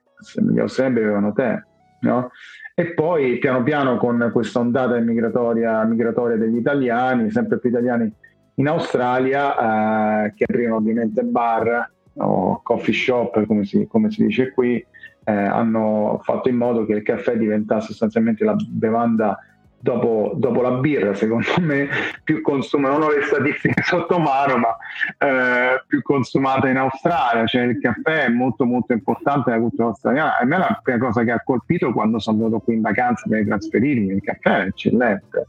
gli 0.49 0.59
australiani 0.59 0.99
bevevano 0.99 1.33
tè, 1.33 1.61
no? 2.01 2.31
e 2.73 2.93
poi 2.93 3.37
piano 3.37 3.63
piano 3.63 3.97
con 3.97 4.29
questa 4.31 4.59
ondata 4.59 4.97
migratoria, 4.97 5.83
migratoria 5.83 6.37
degli 6.37 6.55
italiani, 6.57 7.29
sempre 7.29 7.59
più 7.59 7.69
italiani 7.69 8.09
in 8.61 8.67
Australia 8.67 10.25
eh, 10.25 10.33
che 10.35 10.45
aprono 10.47 10.75
ovviamente 10.75 11.23
bar 11.23 11.91
o 12.13 12.61
coffee 12.61 12.93
shop 12.93 13.45
come 13.45 13.65
si, 13.65 13.87
come 13.87 14.11
si 14.11 14.25
dice 14.25 14.51
qui 14.51 14.85
eh, 15.23 15.31
hanno 15.31 16.19
fatto 16.23 16.49
in 16.49 16.57
modo 16.57 16.85
che 16.85 16.93
il 16.93 17.03
caffè 17.03 17.37
diventasse 17.37 17.87
sostanzialmente 17.87 18.43
la 18.43 18.55
bevanda 18.67 19.37
dopo, 19.81 20.33
dopo, 20.35 20.61
la 20.61 20.73
birra, 20.73 21.13
secondo 21.13 21.47
me, 21.59 21.87
più 22.23 22.41
consumata, 22.41 22.97
non 22.97 23.07
ho 23.07 23.11
le 23.11 23.23
statistiche 23.23 23.81
sotto 23.85 24.19
mano, 24.19 24.57
ma 24.57 24.77
eh, 25.17 25.83
più 25.87 26.01
consumata 26.01 26.69
in 26.69 26.77
Australia. 26.77 27.45
Cioè 27.45 27.63
il 27.63 27.79
caffè 27.79 28.25
è 28.25 28.29
molto 28.29 28.65
molto 28.65 28.93
importante 28.93 29.49
nella 29.49 29.61
cultura 29.61 29.87
australiana. 29.89 30.37
A 30.37 30.45
me 30.45 30.57
la 30.57 30.79
prima 30.81 30.99
cosa 30.99 31.23
che 31.23 31.31
ha 31.31 31.41
colpito 31.43 31.91
quando 31.91 32.19
sono 32.19 32.37
venuto 32.37 32.59
qui 32.59 32.75
in 32.75 32.81
vacanza 32.81 33.27
per 33.27 33.45
trasferirmi, 33.45 34.13
il 34.13 34.21
caffè 34.21 34.63
è 34.63 34.67
eccellente. 34.67 35.47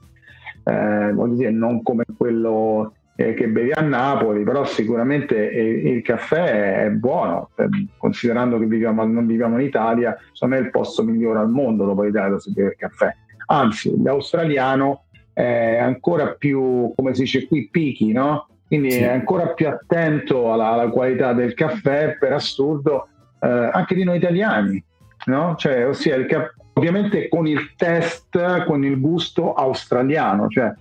Eh, 0.65 1.13
voglio 1.13 1.35
dire, 1.35 1.51
non 1.51 1.83
come 1.83 2.05
quello 2.17 2.95
eh, 3.17 3.35
che 3.35 3.49
bevi 3.49 3.73
a 3.73 3.81
Napoli, 3.81 4.43
però 4.43 4.65
sicuramente 4.65 5.37
il, 5.37 5.87
il 5.87 6.03
caffè 6.03 6.85
è 6.85 6.91
buono, 6.91 7.51
eh, 7.57 7.69
considerando 7.97 8.59
che 8.59 8.67
viviamo, 8.67 9.05
non 9.05 9.27
viviamo 9.27 9.59
in 9.59 9.67
Italia, 9.67 10.17
secondo 10.33 10.55
me 10.55 10.61
è 10.61 10.65
il 10.65 10.71
posto 10.71 11.03
migliore 11.03 11.39
al 11.39 11.51
mondo 11.51 11.85
dopo 11.85 12.03
l'Italia 12.03 12.29
dove 12.29 12.41
si 12.41 12.53
beve 12.53 12.69
il 12.71 12.77
caffè 12.77 13.15
anzi 13.53 13.93
l'australiano 14.03 15.05
è 15.33 15.79
ancora 15.79 16.35
più, 16.35 16.93
come 16.95 17.15
si 17.15 17.23
dice 17.23 17.47
qui, 17.47 17.69
picky, 17.71 18.13
no? 18.13 18.49
Quindi 18.67 18.91
sì. 18.91 19.01
è 19.01 19.09
ancora 19.09 19.49
più 19.49 19.69
attento 19.69 20.53
alla, 20.53 20.73
alla, 20.73 20.89
qualità 20.89 21.33
del 21.33 21.55
caffè, 21.55 22.17
per 22.19 22.33
assurdo, 22.33 23.09
eh, 23.41 23.49
anche 23.49 23.95
di 23.95 24.05
noi 24.05 24.17
italiani, 24.17 24.83
no? 25.27 25.55
Cioè, 25.57 25.87
ossia, 25.87 26.17
il 26.17 26.27
caffè, 26.27 26.51
ovviamente 26.75 27.29
con 27.29 27.47
il 27.47 27.75
test, 27.77 28.65
con 28.65 28.85
il 28.85 29.01
gusto 29.01 29.53
australiano, 29.55 30.49
cioè, 30.49 30.73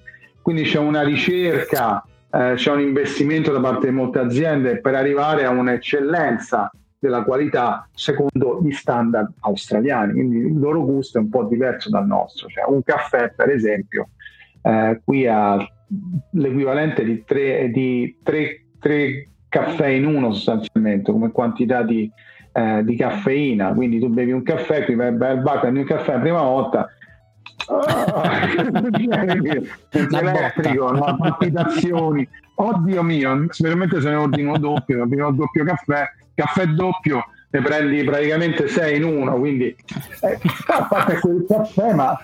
quindi 0.42 0.64
c'è 0.64 0.80
una 0.80 1.04
ricerca, 1.04 2.04
eh, 2.32 2.54
c'è 2.56 2.72
un 2.72 2.80
investimento 2.80 3.52
da 3.52 3.60
parte 3.60 3.88
di 3.88 3.96
molte 3.96 4.20
aziende 4.20 4.80
per 4.80 4.96
arrivare 4.96 5.46
a 5.46 5.50
un'eccellenza 5.50 6.72
della 6.98 7.24
qualità 7.24 7.90
secondo 7.94 8.62
gli 8.64 8.72
standard 8.72 9.34
australiani, 9.42 10.14
quindi 10.14 10.38
il 10.38 10.60
loro 10.60 10.84
gusto 10.84 11.18
è 11.18 11.22
un 11.22 11.30
po' 11.30 11.44
diverso 11.44 11.90
dal 11.90 12.06
nostro. 12.06 12.48
Cioè, 12.48 12.66
un 12.68 12.84
caffè, 12.84 13.34
per 13.36 13.50
esempio, 13.50 14.10
eh, 14.62 15.02
qui 15.04 15.28
ha 15.28 15.58
l'equivalente 16.32 17.04
di 17.04 17.24
tre, 17.26 17.70
di 17.70 18.18
tre, 18.24 18.66
tre 18.80 19.28
caffè 19.50 19.88
in 19.88 20.06
uno 20.06 20.32
sostanzialmente 20.32 21.12
come 21.12 21.32
quantità 21.32 21.82
di, 21.84 22.10
eh, 22.54 22.82
di, 22.86 22.96
caffeina 22.96 23.74
quindi 23.74 24.00
tu 24.00 24.08
bevi 24.08 24.32
un 24.32 24.44
caffè 24.44 24.86
qui 24.86 24.96
vai 24.96 25.08
al 25.08 25.42
bar 25.42 25.60
prendi 25.60 25.80
un 25.80 25.86
caffè 25.86 26.14
la 26.14 26.20
prima 26.20 26.42
volta 26.42 26.88
oh, 27.68 27.84
elettrico 29.92 30.92
no? 30.92 31.18
palpitazioni 31.18 32.28
oddio 32.56 33.04
mio 33.04 33.46
specialmente 33.50 34.02
se 34.02 34.10
ne 34.10 34.16
ordino 34.16 34.58
doppio 34.58 35.08
prima 35.08 35.32
doppio 35.32 35.64
caffè 35.64 36.10
caffè 36.34 36.66
doppio 36.68 37.24
ne 37.52 37.62
prendi 37.62 38.04
praticamente 38.04 38.68
6 38.68 38.96
in 38.96 39.04
uno, 39.04 39.38
quindi 39.38 39.76
eh, 40.22 40.40
a 40.68 40.86
parte 40.86 41.20
quel 41.20 41.46
caffè, 41.48 41.94
ma 41.94 42.18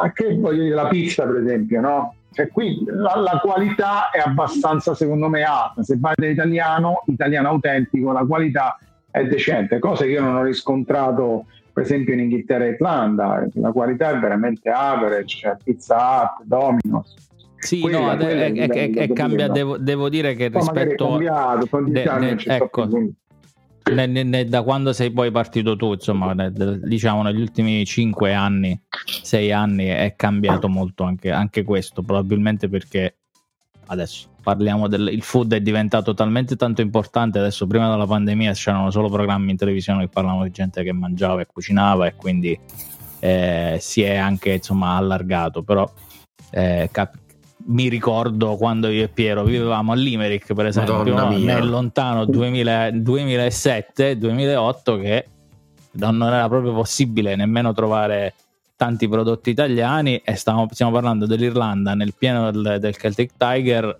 anche 0.00 0.36
voglio 0.36 0.64
dire 0.64 0.74
la 0.74 0.88
pizza 0.88 1.24
per 1.24 1.36
esempio, 1.36 1.80
no? 1.80 2.14
Cioè, 2.32 2.48
qui 2.48 2.84
la, 2.84 3.16
la, 3.16 3.40
qualità 3.42 4.10
è 4.10 4.18
abbastanza 4.18 4.94
secondo 4.94 5.30
me 5.30 5.42
alta, 5.42 5.82
se 5.82 5.96
vai 5.98 6.12
dall'italiano, 6.14 7.02
italiano 7.06 7.48
autentico, 7.48 8.12
la 8.12 8.26
qualità 8.26 8.78
è 9.10 9.24
decente, 9.24 9.78
cose 9.78 10.04
che 10.04 10.12
io 10.12 10.20
non 10.20 10.36
ho 10.36 10.42
riscontrato 10.42 11.46
per 11.76 11.84
esempio 11.84 12.14
in 12.14 12.20
Inghilterra 12.20 12.64
e 12.64 12.68
Irlanda, 12.70 13.46
la 13.52 13.70
qualità 13.70 14.16
è 14.16 14.18
veramente 14.18 14.70
average, 14.70 15.36
cioè 15.36 15.56
Pizza 15.62 16.22
Hut, 16.38 16.46
Domino's, 16.46 17.14
sì, 17.58 17.80
quella, 17.80 17.98
no, 17.98 18.16
quella 18.16 18.44
è, 18.46 18.52
è, 18.54 18.68
è, 18.70 18.90
è 18.94 19.12
cambia, 19.12 19.48
devo, 19.48 19.76
devo, 19.76 20.08
dire 20.08 20.34
che 20.34 20.48
rispetto 20.48 21.04
a... 21.04 21.10
Cambiato, 21.10 21.68
de, 21.82 22.36
ecco, 22.46 22.88
ne, 23.92 24.06
ne, 24.06 24.22
ne, 24.22 24.46
da 24.46 24.62
quando 24.62 24.94
sei 24.94 25.10
poi 25.10 25.30
partito 25.30 25.76
tu, 25.76 25.92
insomma, 25.92 26.34
diciamo 26.48 27.22
negli 27.22 27.42
ultimi 27.42 27.84
5 27.84 28.32
anni, 28.32 28.80
6 29.04 29.52
anni 29.52 29.84
è 29.84 30.14
cambiato 30.16 30.70
molto 30.70 31.04
anche, 31.04 31.30
anche 31.30 31.62
questo, 31.62 32.02
probabilmente 32.02 32.70
perché 32.70 33.16
adesso 33.88 34.28
parliamo 34.46 34.86
del 34.86 35.08
il 35.08 35.22
food 35.22 35.54
è 35.54 35.60
diventato 35.60 36.14
talmente 36.14 36.54
tanto 36.54 36.80
importante 36.80 37.40
adesso 37.40 37.66
prima 37.66 37.90
della 37.90 38.06
pandemia 38.06 38.52
c'erano 38.52 38.92
solo 38.92 39.08
programmi 39.08 39.50
in 39.50 39.56
televisione 39.56 40.04
che 40.04 40.08
parlavano 40.08 40.44
di 40.44 40.52
gente 40.52 40.84
che 40.84 40.92
mangiava 40.92 41.40
e 41.40 41.46
cucinava 41.46 42.06
e 42.06 42.14
quindi 42.14 42.56
eh, 43.18 43.78
si 43.80 44.02
è 44.02 44.14
anche 44.14 44.52
insomma 44.52 44.94
allargato 44.94 45.64
però 45.64 45.92
eh, 46.50 46.88
cap- 46.92 47.18
mi 47.66 47.88
ricordo 47.88 48.54
quando 48.54 48.88
io 48.88 49.02
e 49.02 49.08
Piero 49.08 49.42
vivevamo 49.42 49.90
a 49.90 49.96
Limerick, 49.96 50.54
per 50.54 50.66
esempio, 50.66 51.02
nel 51.02 51.68
lontano 51.68 52.22
2007-2008, 52.22 55.00
che 55.00 55.26
non 55.94 56.22
era 56.22 56.48
proprio 56.48 56.72
possibile 56.72 57.34
nemmeno 57.34 57.72
trovare 57.72 58.34
tanti 58.76 59.08
prodotti 59.08 59.50
italiani 59.50 60.18
e 60.18 60.36
stiamo, 60.36 60.68
stiamo 60.70 60.92
parlando 60.92 61.26
dell'Irlanda 61.26 61.94
nel 61.94 62.14
pieno 62.16 62.52
del, 62.52 62.76
del, 62.78 62.96
Celtic 62.96 63.32
Tiger 63.36 63.98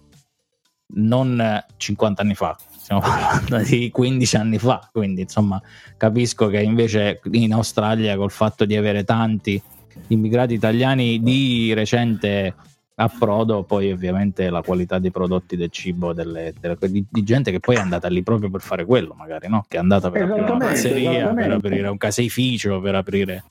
non 0.95 1.65
50 1.77 2.23
anni 2.23 2.35
fa, 2.35 2.57
stiamo 2.77 3.01
parlando 3.03 3.59
di 3.59 3.91
15 3.91 4.37
anni 4.37 4.59
fa, 4.59 4.89
quindi 4.93 5.23
insomma 5.23 5.61
capisco 5.97 6.49
che 6.49 6.61
invece 6.61 7.21
in 7.33 7.53
Australia 7.53 8.17
col 8.17 8.31
fatto 8.31 8.65
di 8.65 8.77
avere 8.77 9.05
tanti 9.05 9.61
immigrati 10.09 10.55
italiani 10.55 11.21
di 11.23 11.73
recente 11.73 12.55
approdo 12.99 13.63
poi 13.65 13.93
ovviamente 13.93 14.49
la 14.49 14.63
qualità 14.63 14.99
dei 14.99 15.11
prodotti 15.11 15.55
del 15.57 15.71
cibo 15.71 16.15
delle, 16.15 16.55
delle, 16.59 16.77
di, 16.81 17.05
di, 17.11 17.23
gente 17.23 17.51
che 17.51 17.61
poi 17.61 17.77
è 17.77 17.79
andata 17.79 18.09
lì 18.09 18.23
proprio 18.23 18.49
per 18.49 18.63
fare 18.63 18.87
quello 18.87 19.13
magari 19.13 19.49
no? 19.49 19.67
che 19.69 19.77
è 19.77 19.81
andata 19.81 20.11
per 20.11 20.23
aprire 20.23 20.51
una 20.51 20.67
pizzeria 20.67 21.35
per 21.35 21.53
aprire 21.53 21.89
un 21.89 21.99
caseificio 21.99 22.81
per 22.81 22.95
aprire 22.95 23.45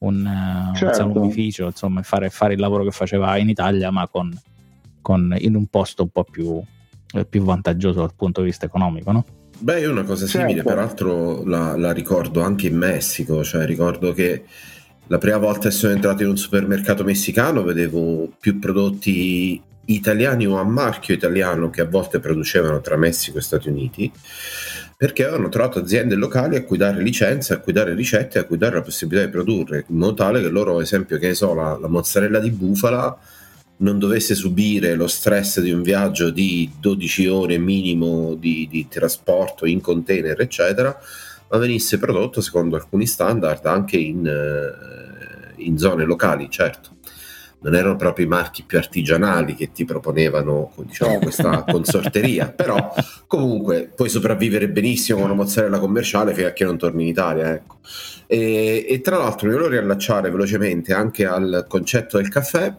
un, 0.00 0.24
uh, 0.24 0.74
certo. 0.74 0.86
un 0.86 1.12
salumificio 1.12 1.66
insomma 1.66 2.02
fare, 2.02 2.28
fare, 2.30 2.54
il 2.54 2.60
lavoro 2.60 2.84
che 2.84 2.90
faceva 2.90 3.36
in 3.36 3.48
Italia 3.48 3.90
ma 3.90 4.06
con, 4.08 4.32
con 5.00 5.34
in 5.38 5.54
un 5.54 5.66
posto 5.66 6.02
un 6.02 6.10
po' 6.10 6.24
più, 6.24 6.56
eh, 6.56 6.77
più, 7.28 7.42
vantaggioso 7.42 8.00
dal 8.00 8.14
punto 8.14 8.40
di 8.40 8.48
vista 8.48 8.66
economico 8.66 9.12
no? 9.12 9.24
Beh 9.60 9.80
io 9.80 9.90
una 9.90 10.04
cosa 10.04 10.26
simile 10.26 10.54
certo. 10.54 10.68
peraltro 10.68 11.44
la, 11.44 11.76
la 11.76 11.92
ricordo 11.92 12.42
anche 12.42 12.68
in 12.68 12.76
Messico 12.76 13.42
cioè 13.42 13.64
ricordo 13.66 14.12
che 14.12 14.44
la 15.08 15.18
prima 15.18 15.38
volta 15.38 15.68
che 15.68 15.74
sono 15.74 15.92
entrato 15.92 16.22
in 16.22 16.28
un 16.28 16.36
supermercato 16.36 17.02
messicano 17.02 17.62
vedevo 17.62 18.30
più 18.38 18.58
prodotti 18.58 19.60
italiani 19.86 20.46
o 20.46 20.58
a 20.58 20.64
marchio 20.64 21.14
italiano 21.14 21.70
che 21.70 21.80
a 21.80 21.86
volte 21.86 22.20
producevano 22.20 22.80
tra 22.80 22.96
Messico 22.96 23.38
e 23.38 23.42
Stati 23.42 23.68
Uniti 23.68 24.12
perché 24.98 25.22
avevano 25.22 25.48
trovato 25.48 25.78
aziende 25.78 26.16
locali 26.16 26.56
a 26.56 26.64
cui 26.64 26.76
dare 26.76 27.00
licenze, 27.00 27.54
a 27.54 27.58
cui 27.58 27.72
dare 27.72 27.94
ricette, 27.94 28.40
a 28.40 28.44
cui 28.44 28.58
dare 28.58 28.74
la 28.74 28.82
possibilità 28.82 29.24
di 29.24 29.30
produrre, 29.30 29.84
in 29.86 29.96
modo 29.96 30.14
tale 30.14 30.40
che 30.40 30.48
loro, 30.48 30.74
ad 30.74 30.82
esempio, 30.82 31.18
che 31.18 31.28
ne 31.28 31.34
so, 31.34 31.54
la, 31.54 31.78
la 31.80 31.86
mozzarella 31.86 32.40
di 32.40 32.50
bufala 32.50 33.16
non 33.78 33.98
dovesse 33.98 34.34
subire 34.34 34.94
lo 34.94 35.06
stress 35.06 35.60
di 35.60 35.70
un 35.70 35.82
viaggio 35.82 36.30
di 36.30 36.70
12 36.80 37.26
ore 37.26 37.58
minimo 37.58 38.34
di, 38.34 38.66
di 38.70 38.88
trasporto 38.88 39.66
in 39.66 39.80
container, 39.80 40.40
eccetera, 40.40 40.96
ma 41.50 41.58
venisse 41.58 41.98
prodotto 41.98 42.40
secondo 42.40 42.76
alcuni 42.76 43.06
standard 43.06 43.64
anche 43.66 43.96
in, 43.96 44.26
eh, 44.26 45.62
in 45.62 45.78
zone 45.78 46.04
locali, 46.04 46.48
certo. 46.50 46.96
Non 47.60 47.74
erano 47.74 47.96
proprio 47.96 48.24
i 48.24 48.28
marchi 48.28 48.62
più 48.62 48.78
artigianali 48.78 49.56
che 49.56 49.72
ti 49.72 49.84
proponevano 49.84 50.72
diciamo, 50.76 51.18
questa 51.18 51.64
consorteria, 51.64 52.50
però 52.54 52.94
comunque 53.26 53.90
puoi 53.94 54.08
sopravvivere 54.08 54.68
benissimo 54.68 55.18
con 55.18 55.30
una 55.30 55.42
mozzarella 55.42 55.80
commerciale 55.80 56.34
fino 56.34 56.46
a 56.46 56.52
che 56.52 56.64
non 56.64 56.78
torni 56.78 57.02
in 57.02 57.08
Italia. 57.08 57.52
Ecco. 57.52 57.78
E, 58.26 58.86
e 58.88 59.00
tra 59.00 59.16
l'altro 59.16 59.48
mi 59.48 59.54
volevo 59.54 59.70
riallacciare 59.70 60.30
velocemente 60.30 60.92
anche 60.92 61.26
al 61.26 61.64
concetto 61.68 62.18
del 62.18 62.28
caffè, 62.28 62.72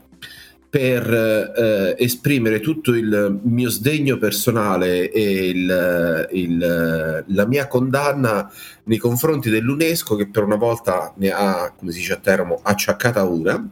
per 0.70 1.12
eh, 1.12 1.96
esprimere 1.98 2.60
tutto 2.60 2.94
il 2.94 3.40
mio 3.44 3.70
sdegno 3.70 4.18
personale 4.18 5.10
e 5.12 5.48
il, 5.50 6.28
il, 6.32 7.26
la 7.28 7.48
mia 7.48 7.68
condanna 7.68 8.52
nei 8.84 8.98
confronti 8.98 9.50
dell'UNESCO 9.50 10.16
che 10.16 10.30
per 10.30 10.44
una 10.44 10.58
volta 10.58 11.14
ne 11.18 11.32
ha, 11.32 11.74
come 11.76 11.92
si 11.92 12.00
dice 12.00 12.14
a 12.14 12.18
Teramo, 12.18 12.60
acciaccata 12.62 13.24
una 13.24 13.72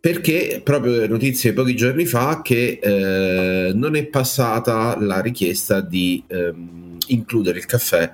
perché 0.00 0.62
proprio 0.64 1.06
notizie 1.06 1.50
di 1.50 1.56
pochi 1.56 1.76
giorni 1.76 2.06
fa 2.06 2.40
che 2.42 2.78
eh, 2.82 3.72
non 3.74 3.96
è 3.96 4.06
passata 4.06 4.96
la 4.98 5.20
richiesta 5.20 5.82
di 5.82 6.24
ehm, 6.26 6.96
includere 7.08 7.58
il 7.58 7.66
caffè 7.66 8.10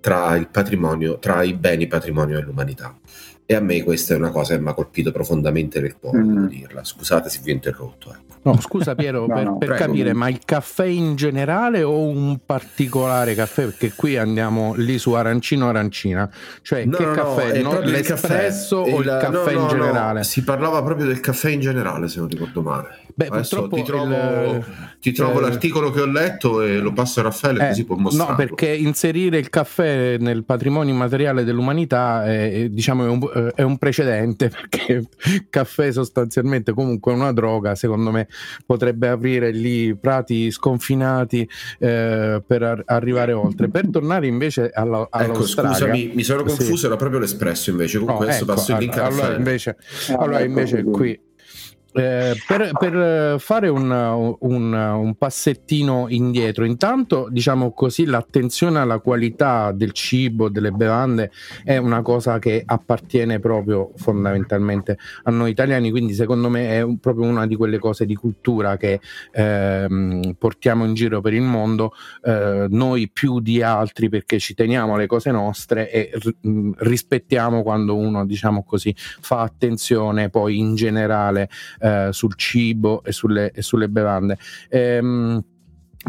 tra 0.00 0.34
il 0.36 0.48
patrimonio, 0.48 1.18
tra 1.18 1.42
i 1.42 1.52
beni 1.52 1.88
patrimonio 1.88 2.38
dell'umanità. 2.38 2.96
E 3.48 3.54
a 3.54 3.60
me 3.60 3.82
questa 3.84 4.14
è 4.14 4.16
una 4.16 4.30
cosa 4.30 4.56
che 4.56 4.60
mi 4.60 4.68
ha 4.68 4.74
colpito 4.74 5.12
profondamente 5.12 5.80
nel 5.80 5.96
cuore, 5.96 6.18
mm. 6.18 6.34
devo 6.34 6.46
dirla. 6.46 6.82
Scusate 6.82 7.28
se 7.28 7.38
vi 7.44 7.52
ho 7.52 7.54
interrotto. 7.54 8.10
Ecco. 8.10 8.26
No, 8.42 8.60
scusa 8.60 8.96
Piero, 8.96 9.26
no, 9.26 9.34
per, 9.34 9.44
no, 9.44 9.58
per 9.58 9.74
capire, 9.74 10.12
ma 10.14 10.28
il 10.28 10.40
caffè 10.44 10.86
in 10.86 11.14
generale 11.14 11.84
o 11.84 12.08
un 12.08 12.38
particolare 12.44 13.34
caffè? 13.34 13.64
Perché 13.66 13.92
qui 13.94 14.16
andiamo 14.16 14.74
lì 14.74 14.98
su 14.98 15.12
arancino 15.12 15.68
arancina. 15.68 16.28
Cioè, 16.60 16.84
no, 16.86 16.96
che 16.96 17.10
caffè? 17.12 17.62
No, 17.62 17.78
l'espresso 17.80 18.82
caffè, 18.82 18.92
o 18.92 19.00
il, 19.00 19.06
il 19.06 19.18
caffè 19.20 19.52
in 19.52 19.68
generale? 19.68 20.24
Si 20.24 20.42
parlava 20.42 20.82
proprio 20.82 21.06
del 21.06 21.20
caffè 21.20 21.50
in 21.50 21.60
generale, 21.60 22.08
se 22.08 22.18
non 22.18 22.28
ricordo 22.28 22.62
male. 22.62 23.05
Beh, 23.18 23.28
Adesso 23.28 23.68
ti 23.68 23.82
trovo, 23.82 24.12
il, 24.12 24.64
ti 25.00 25.12
trovo 25.12 25.38
eh, 25.38 25.40
l'articolo 25.40 25.90
che 25.90 26.02
ho 26.02 26.06
letto 26.06 26.60
e 26.60 26.76
lo 26.76 26.92
passo 26.92 27.20
a 27.20 27.22
Raffaele 27.22 27.64
eh, 27.64 27.68
così 27.68 27.84
può 27.86 27.96
mostrarlo. 27.96 28.32
No, 28.32 28.36
perché 28.36 28.68
inserire 28.68 29.38
il 29.38 29.48
caffè 29.48 30.18
nel 30.18 30.44
patrimonio 30.44 30.92
immateriale 30.92 31.42
dell'umanità 31.42 32.26
è, 32.26 32.68
diciamo, 32.68 33.06
è, 33.06 33.08
un, 33.08 33.52
è 33.54 33.62
un 33.62 33.78
precedente 33.78 34.50
perché 34.52 35.08
il 35.32 35.46
caffè 35.48 35.90
sostanzialmente 35.92 36.74
comunque 36.74 37.12
è 37.12 37.14
una 37.14 37.32
droga, 37.32 37.74
secondo 37.74 38.10
me 38.10 38.28
potrebbe 38.66 39.08
aprire 39.08 39.50
lì 39.50 39.96
prati 39.96 40.50
sconfinati 40.50 41.48
eh, 41.78 42.42
per 42.46 42.62
ar- 42.62 42.82
arrivare 42.84 43.32
oltre. 43.32 43.70
Per 43.70 43.88
tornare 43.88 44.26
invece 44.26 44.68
alla, 44.74 45.08
ecco, 45.10 45.42
scusami, 45.42 46.10
mi 46.12 46.22
sono 46.22 46.42
confuso, 46.42 46.76
sì. 46.76 46.84
era 46.84 46.96
proprio 46.96 47.20
l'espresso 47.20 47.70
invece. 47.70 47.96
Con 47.96 48.08
no, 48.08 48.16
questo 48.16 48.44
ecco, 48.44 48.52
passo 48.52 48.72
il 48.72 48.78
link 48.78 48.98
allora, 48.98 49.34
invece, 49.36 49.76
allora 50.08 50.42
invece 50.42 50.82
qui 50.82 51.18
eh, 51.96 52.36
per, 52.46 52.72
per, 52.78 53.40
fare 53.40 53.68
un, 53.68 53.90
un, 54.40 54.72
un, 54.72 55.14
passettino 55.16 56.06
indietro, 56.08 56.64
intanto 56.64 57.28
diciamo 57.30 57.72
così 57.72 58.04
l'attenzione 58.04 58.78
alla 58.78 58.98
qualità 58.98 59.72
del 59.72 59.92
cibo, 59.92 60.50
delle 60.50 60.72
bevande 60.72 61.30
è 61.64 61.78
una 61.78 62.02
cosa 62.02 62.38
che 62.38 62.62
appartiene 62.64 63.40
proprio 63.40 63.92
fondamentalmente 63.96 64.98
a 65.24 65.30
noi 65.30 65.50
italiani, 65.50 65.90
quindi 65.90 66.12
secondo 66.12 66.50
me 66.50 66.68
è 66.68 66.82
un, 66.82 66.98
proprio 66.98 67.26
una 67.26 67.46
di 67.46 67.56
quelle 67.56 67.78
cose 67.78 68.04
di 68.04 68.14
cultura 68.14 68.76
che 68.76 69.00
eh, 69.32 70.34
portiamo 70.38 70.84
in 70.84 70.92
giro 70.92 71.20
per 71.22 71.32
il 71.32 71.42
mondo, 71.42 71.92
eh, 72.22 72.66
noi 72.68 73.08
più 73.10 73.40
di 73.40 73.62
altri 73.62 74.10
perché 74.10 74.38
ci 74.38 74.54
teniamo 74.54 74.94
alle 74.94 75.06
cose 75.06 75.30
nostre 75.30 75.90
e 75.90 76.10
r- 76.12 76.74
rispettiamo 76.76 77.62
quando 77.62 77.96
uno 77.96 78.26
diciamo 78.26 78.64
così 78.64 78.94
fa 78.96 79.40
attenzione 79.40 80.28
poi 80.28 80.58
in 80.58 80.74
generale 80.74 81.48
eh, 81.86 82.08
sul 82.12 82.34
cibo 82.34 83.04
e 83.04 83.12
sulle, 83.12 83.52
e 83.52 83.62
sulle 83.62 83.88
bevande. 83.88 84.38
Ehm, 84.68 85.42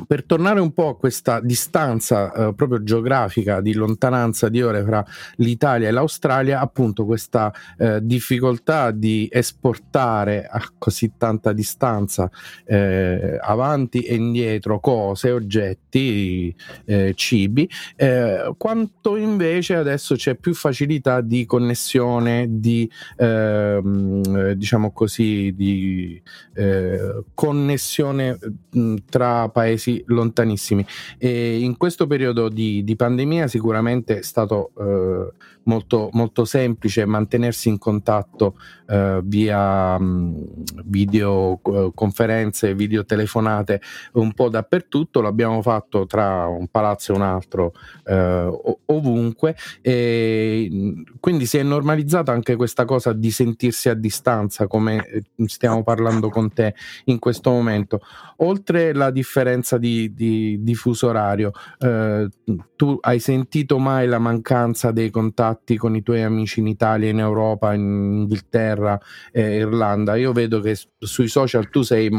per 0.06 0.24
tornare 0.26 0.60
un 0.60 0.74
po' 0.74 0.90
a 0.90 0.98
questa 0.98 1.40
distanza 1.40 2.32
eh, 2.32 2.54
proprio 2.54 2.84
geografica 2.84 3.62
di 3.62 3.74
lontananza 3.74 4.50
di 4.50 4.62
ore 4.62 4.84
fra 4.84 5.04
l'Italia 5.38 5.88
e 5.88 5.92
l'Australia, 5.92 6.60
appunto 6.60 7.06
questa 7.06 7.54
eh, 7.78 8.00
difficoltà 8.02 8.92
di 8.92 9.28
esportare 9.32 10.46
a 10.46 10.62
così 10.78 11.14
tanta 11.18 11.54
distanza 11.54 12.30
eh, 12.66 13.38
avanti 13.42 14.02
e 14.02 14.16
indietro 14.16 14.80
cose, 14.80 15.32
oggetti, 15.32 16.54
eh, 16.86 17.14
cibi, 17.16 17.70
eh, 17.96 18.54
quanto 18.58 19.16
invece 19.16 19.76
adesso 19.76 20.16
c'è 20.16 20.36
più 20.36 20.54
facilità 20.54 21.22
di 21.22 21.46
connessione, 21.46 22.46
di 22.50 22.90
ehm, 23.18 24.52
diciamo 24.52 24.92
così, 24.92 25.54
di 25.56 26.22
eh, 26.54 27.24
connessione 27.34 28.38
mh, 28.72 28.96
tra 29.10 29.50
paesi 29.50 29.87
paesi 29.88 30.04
lontanissimi. 30.08 30.86
E 31.18 31.60
in 31.60 31.78
questo 31.78 32.08
periodo 32.08 32.50
di, 32.50 32.84
di 32.84 32.96
pandemia 32.96 33.48
sicuramente 33.48 34.20
è 34.20 34.22
stato 34.22 34.72
eh, 34.78 35.32
molto, 35.68 36.10
molto 36.14 36.46
semplice 36.46 37.06
mantenersi 37.06 37.70
in 37.70 37.78
contatto 37.78 38.56
eh, 38.88 39.22
via 39.24 39.98
mh, 39.98 40.46
videoconferenze, 40.86 42.74
videotelefonate 42.74 43.82
un 44.14 44.34
po' 44.34 44.50
dappertutto, 44.50 45.22
l'abbiamo 45.22 45.62
fatto 45.62 46.06
tra 46.06 46.48
un 46.48 46.68
palazzo 46.68 47.14
e 47.14 47.16
un 47.16 47.22
altro 47.22 47.74
eh, 48.06 48.78
ovunque 48.86 49.56
e 49.82 51.06
quindi 51.20 51.46
si 51.46 51.58
è 51.58 51.64
normalizzata 51.64 52.32
anche 52.32 52.56
questa 52.56 52.86
cosa 52.86 53.14
di 53.14 53.32
sentirsi 53.32 53.90
a 53.90 53.94
distanza 53.94 54.68
come 54.68 55.06
eh, 55.06 55.24
stiamo 55.46 55.84
parlando 55.84 56.30
con 56.30 56.52
te 56.52 56.74
in 57.06 57.20
questo 57.20 57.52
momento. 57.52 58.02
Oltre 58.38 58.94
la 58.94 59.12
differenza 59.12 59.78
di, 59.78 60.14
di, 60.14 60.62
di 60.62 60.76
fuso 60.76 61.08
orario, 61.08 61.52
eh, 61.80 62.30
tu 62.76 62.98
hai 63.02 63.20
sentito 63.20 63.80
mai 63.80 64.08
la 64.08 64.20
mancanza 64.20 64.92
dei 64.92 65.10
contatti 65.10 65.57
con 65.78 65.96
i 65.96 66.04
tuoi 66.04 66.24
amici 66.24 66.60
in 66.60 66.68
Italia, 66.68 67.10
in 67.10 67.20
Europa, 67.20 67.74
in 67.74 67.82
Inghilterra, 68.22 69.00
eh, 69.32 69.58
Irlanda? 69.58 70.16
Io 70.16 70.32
vedo 70.32 70.60
che 70.60 70.78
sui 70.98 71.28
social 71.28 71.70
tu 71.70 71.82
sei 71.82 72.10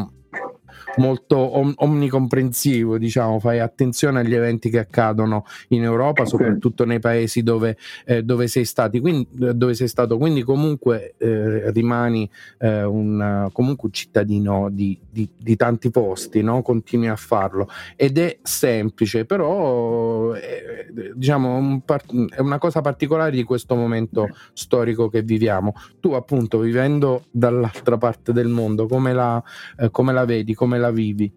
molto 0.97 1.37
om- 1.37 1.75
omnicomprensivo, 1.77 2.99
diciamo, 2.99 3.39
fai 3.39 3.61
attenzione 3.61 4.21
agli 4.21 4.35
eventi 4.35 4.71
che 4.71 4.79
accadono 4.79 5.45
in 5.69 5.83
Europa, 5.83 6.25
soprattutto 6.25 6.85
nei 6.85 6.99
paesi 6.99 7.43
dove, 7.43 7.77
eh, 8.05 8.23
dove, 8.23 8.49
sei, 8.49 8.65
stati, 8.65 9.01
quindi, 9.01 9.27
dove 9.31 9.75
sei 9.75 9.89
stato, 9.89 10.19
quindi 10.19 10.43
comunque 10.43 11.15
eh, 11.19 11.71
rimani 11.71 12.29
eh, 12.59 12.85
un, 12.85 13.49
comunque 13.53 13.89
un 13.89 13.93
cittadino 13.95 14.69
di, 14.71 14.99
di, 15.09 15.29
di 15.37 15.57
tanti 15.57 15.91
posti, 15.91 16.43
no? 16.43 16.63
continui 16.63 17.09
a 17.09 17.17
farlo. 17.17 17.69
Ed 17.97 18.19
è 18.19 18.39
semplice, 18.43 19.25
però 19.25 20.35
eh, 20.35 21.13
diciamo 21.15 21.57
un 21.57 21.81
part- 21.83 22.35
è 22.35 22.41
una 22.41 22.59
cosa 22.59 22.81
particolare 22.81 23.31
di 23.31 23.45
questo 23.45 23.75
momento 23.75 24.29
storico 24.53 25.09
che 25.09 25.23
viviamo. 25.23 25.75
Tu 26.01 26.13
appunto 26.13 26.59
vivendo 26.59 27.25
dall'altra 27.31 27.97
parte 27.97 28.33
del 28.33 28.49
mondo, 28.49 28.87
come 28.87 29.13
la, 29.13 29.43
eh, 29.79 29.91
come 29.91 30.13
la 30.13 30.25
vedi, 30.25 30.55
come 30.55 30.79
la 30.79 30.88
vivi? 30.91 31.31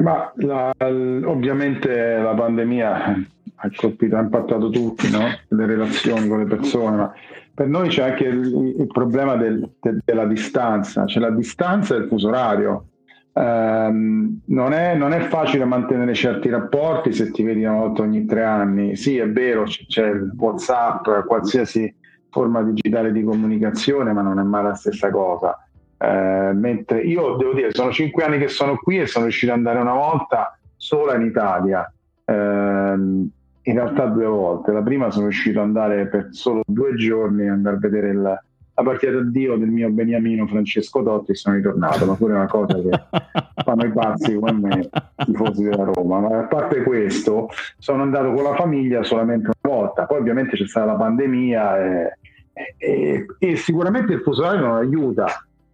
Ma 0.00 0.32
la, 0.36 0.72
ovviamente 0.78 2.18
la 2.18 2.34
pandemia 2.34 3.14
ha 3.60 3.70
colpito, 3.74 4.16
ha 4.16 4.20
impattato 4.20 4.70
tutti, 4.70 5.10
no? 5.10 5.24
le 5.48 5.66
relazioni 5.66 6.28
con 6.28 6.38
le 6.38 6.44
persone, 6.44 6.96
ma 6.96 7.12
per 7.54 7.66
noi 7.66 7.88
c'è 7.88 8.10
anche 8.10 8.24
il, 8.24 8.74
il 8.78 8.86
problema 8.86 9.34
del, 9.36 9.68
de, 9.80 9.98
della 10.04 10.26
distanza, 10.26 11.04
c'è 11.04 11.18
la 11.18 11.30
distanza 11.30 11.98
del 11.98 12.06
fuso 12.06 12.28
orario. 12.28 12.86
Um, 13.32 14.40
non, 14.46 14.72
è, 14.72 14.96
non, 14.96 15.12
è, 15.12 15.20
facile 15.20 15.64
mantenere 15.64 16.12
certi 16.14 16.48
rapporti 16.48 17.12
se 17.12 17.30
ti 17.30 17.42
vedi 17.42 17.64
una 17.64 17.78
volta 17.78 18.02
ogni 18.02 18.26
tre 18.26 18.44
anni. 18.44 18.94
Sì, 18.96 19.16
è 19.16 19.28
vero, 19.28 19.64
c'è, 19.64 19.84
c'è 19.86 20.08
il 20.08 20.32
WhatsApp, 20.36 21.08
qualsiasi 21.26 21.92
forma 22.30 22.62
digitale 22.62 23.10
di 23.10 23.22
comunicazione, 23.22 24.12
ma 24.12 24.22
non 24.22 24.38
è 24.38 24.42
mai 24.42 24.62
la 24.62 24.74
stessa 24.74 25.10
cosa. 25.10 25.56
Eh, 25.98 26.52
mentre 26.54 27.00
io 27.00 27.34
devo 27.34 27.52
dire, 27.52 27.72
sono 27.72 27.90
cinque 27.90 28.22
anni 28.24 28.38
che 28.38 28.48
sono 28.48 28.76
qui 28.76 29.00
e 29.00 29.06
sono 29.06 29.24
riuscito 29.24 29.50
ad 29.52 29.58
andare 29.58 29.80
una 29.80 29.94
volta 29.94 30.56
sola 30.76 31.16
in 31.16 31.22
Italia. 31.22 31.92
Eh, 32.24 32.32
in 33.68 33.74
realtà 33.74 34.06
due 34.06 34.26
volte. 34.26 34.72
La 34.72 34.82
prima 34.82 35.10
sono 35.10 35.26
riuscito 35.26 35.60
ad 35.60 35.66
andare 35.66 36.06
per 36.06 36.28
solo 36.30 36.62
due 36.66 36.94
giorni 36.94 37.42
ad 37.42 37.54
andare 37.54 37.76
a 37.76 37.78
vedere 37.78 38.08
il, 38.10 38.20
la 38.78 38.82
partita 38.82 39.12
d'addio 39.12 39.56
del 39.56 39.68
mio 39.68 39.90
beniamino 39.90 40.46
Francesco 40.46 41.02
Totti 41.02 41.32
e 41.32 41.34
sono 41.34 41.56
ritornato, 41.56 42.06
ma 42.06 42.14
pure 42.14 42.34
una 42.34 42.46
cosa 42.46 42.74
che 42.74 42.88
fanno 43.62 43.84
i 43.84 43.92
pazzi 43.92 44.34
come 44.34 44.52
me, 44.52 44.80
i 44.80 45.24
tifosi 45.24 45.64
della 45.64 45.84
Roma. 45.84 46.20
Ma 46.20 46.38
a 46.38 46.44
parte 46.44 46.82
questo, 46.82 47.48
sono 47.76 48.02
andato 48.02 48.32
con 48.32 48.44
la 48.44 48.54
famiglia 48.54 49.02
solamente 49.02 49.50
una 49.62 49.74
volta. 49.74 50.06
Poi 50.06 50.18
ovviamente 50.18 50.56
c'è 50.56 50.66
stata 50.66 50.86
la 50.86 50.96
pandemia 50.96 51.78
e, 51.78 52.18
e, 52.78 53.26
e 53.38 53.56
sicuramente 53.56 54.14
il 54.14 54.20
fuso 54.20 54.42
orario 54.42 54.66
non 54.66 54.76
aiuta 54.76 55.26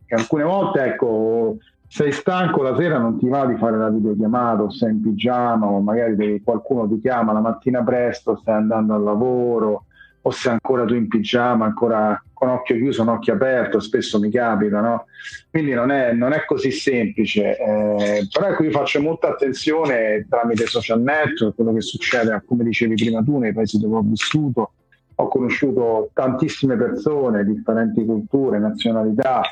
che 0.07 0.15
alcune 0.15 0.45
volte 0.45 0.83
ecco 0.83 1.57
sei 1.87 2.13
stanco 2.13 2.63
la 2.63 2.77
sera 2.77 2.99
non 2.99 3.19
ti 3.19 3.29
va 3.29 3.47
di 3.47 3.57
fare 3.57 3.77
la 3.77 3.89
videochiamata 3.89 4.63
o 4.63 4.71
sei 4.71 4.91
in 4.91 5.01
pigiama 5.01 5.67
o 5.67 5.81
magari 5.81 6.41
qualcuno 6.43 6.89
ti 6.89 7.01
chiama 7.01 7.33
la 7.33 7.41
mattina 7.41 7.85
presto 7.85 8.37
stai 8.37 8.57
andando 8.57 8.95
al 8.95 9.03
lavoro 9.03 9.85
o 10.27 10.31
sei 10.31 10.53
ancora 10.53 10.85
tu 10.85 10.95
in 10.95 11.07
pigiama 11.07 11.67
ancora 11.67 12.21
con 12.33 12.49
occhio 12.49 12.77
chiuso 12.77 13.03
un 13.03 13.09
occhio 13.09 13.35
aperto 13.35 13.79
spesso 13.79 14.19
mi 14.19 14.31
capita 14.31 14.81
no? 14.81 15.05
quindi 15.51 15.73
non 15.73 15.91
è, 15.91 16.13
non 16.13 16.33
è 16.33 16.45
così 16.45 16.71
semplice 16.71 17.57
eh, 17.59 18.27
però 18.33 18.49
ecco 18.49 18.65
io 18.65 18.71
faccio 18.71 19.01
molta 19.01 19.29
attenzione 19.29 20.27
tramite 20.29 20.67
social 20.67 21.01
network 21.01 21.55
quello 21.55 21.75
che 21.75 21.83
succede 21.83 22.43
come 22.47 22.65
dicevi 22.65 22.95
prima 22.95 23.23
tu 23.23 23.39
nei 23.39 23.53
paesi 23.53 23.79
dove 23.79 23.97
ho 23.97 24.03
vissuto 24.03 24.73
ho 25.15 25.29
conosciuto 25.29 26.11
tantissime 26.13 26.77
persone 26.77 27.45
differenti 27.45 28.05
culture 28.05 28.59
nazionalità 28.59 29.43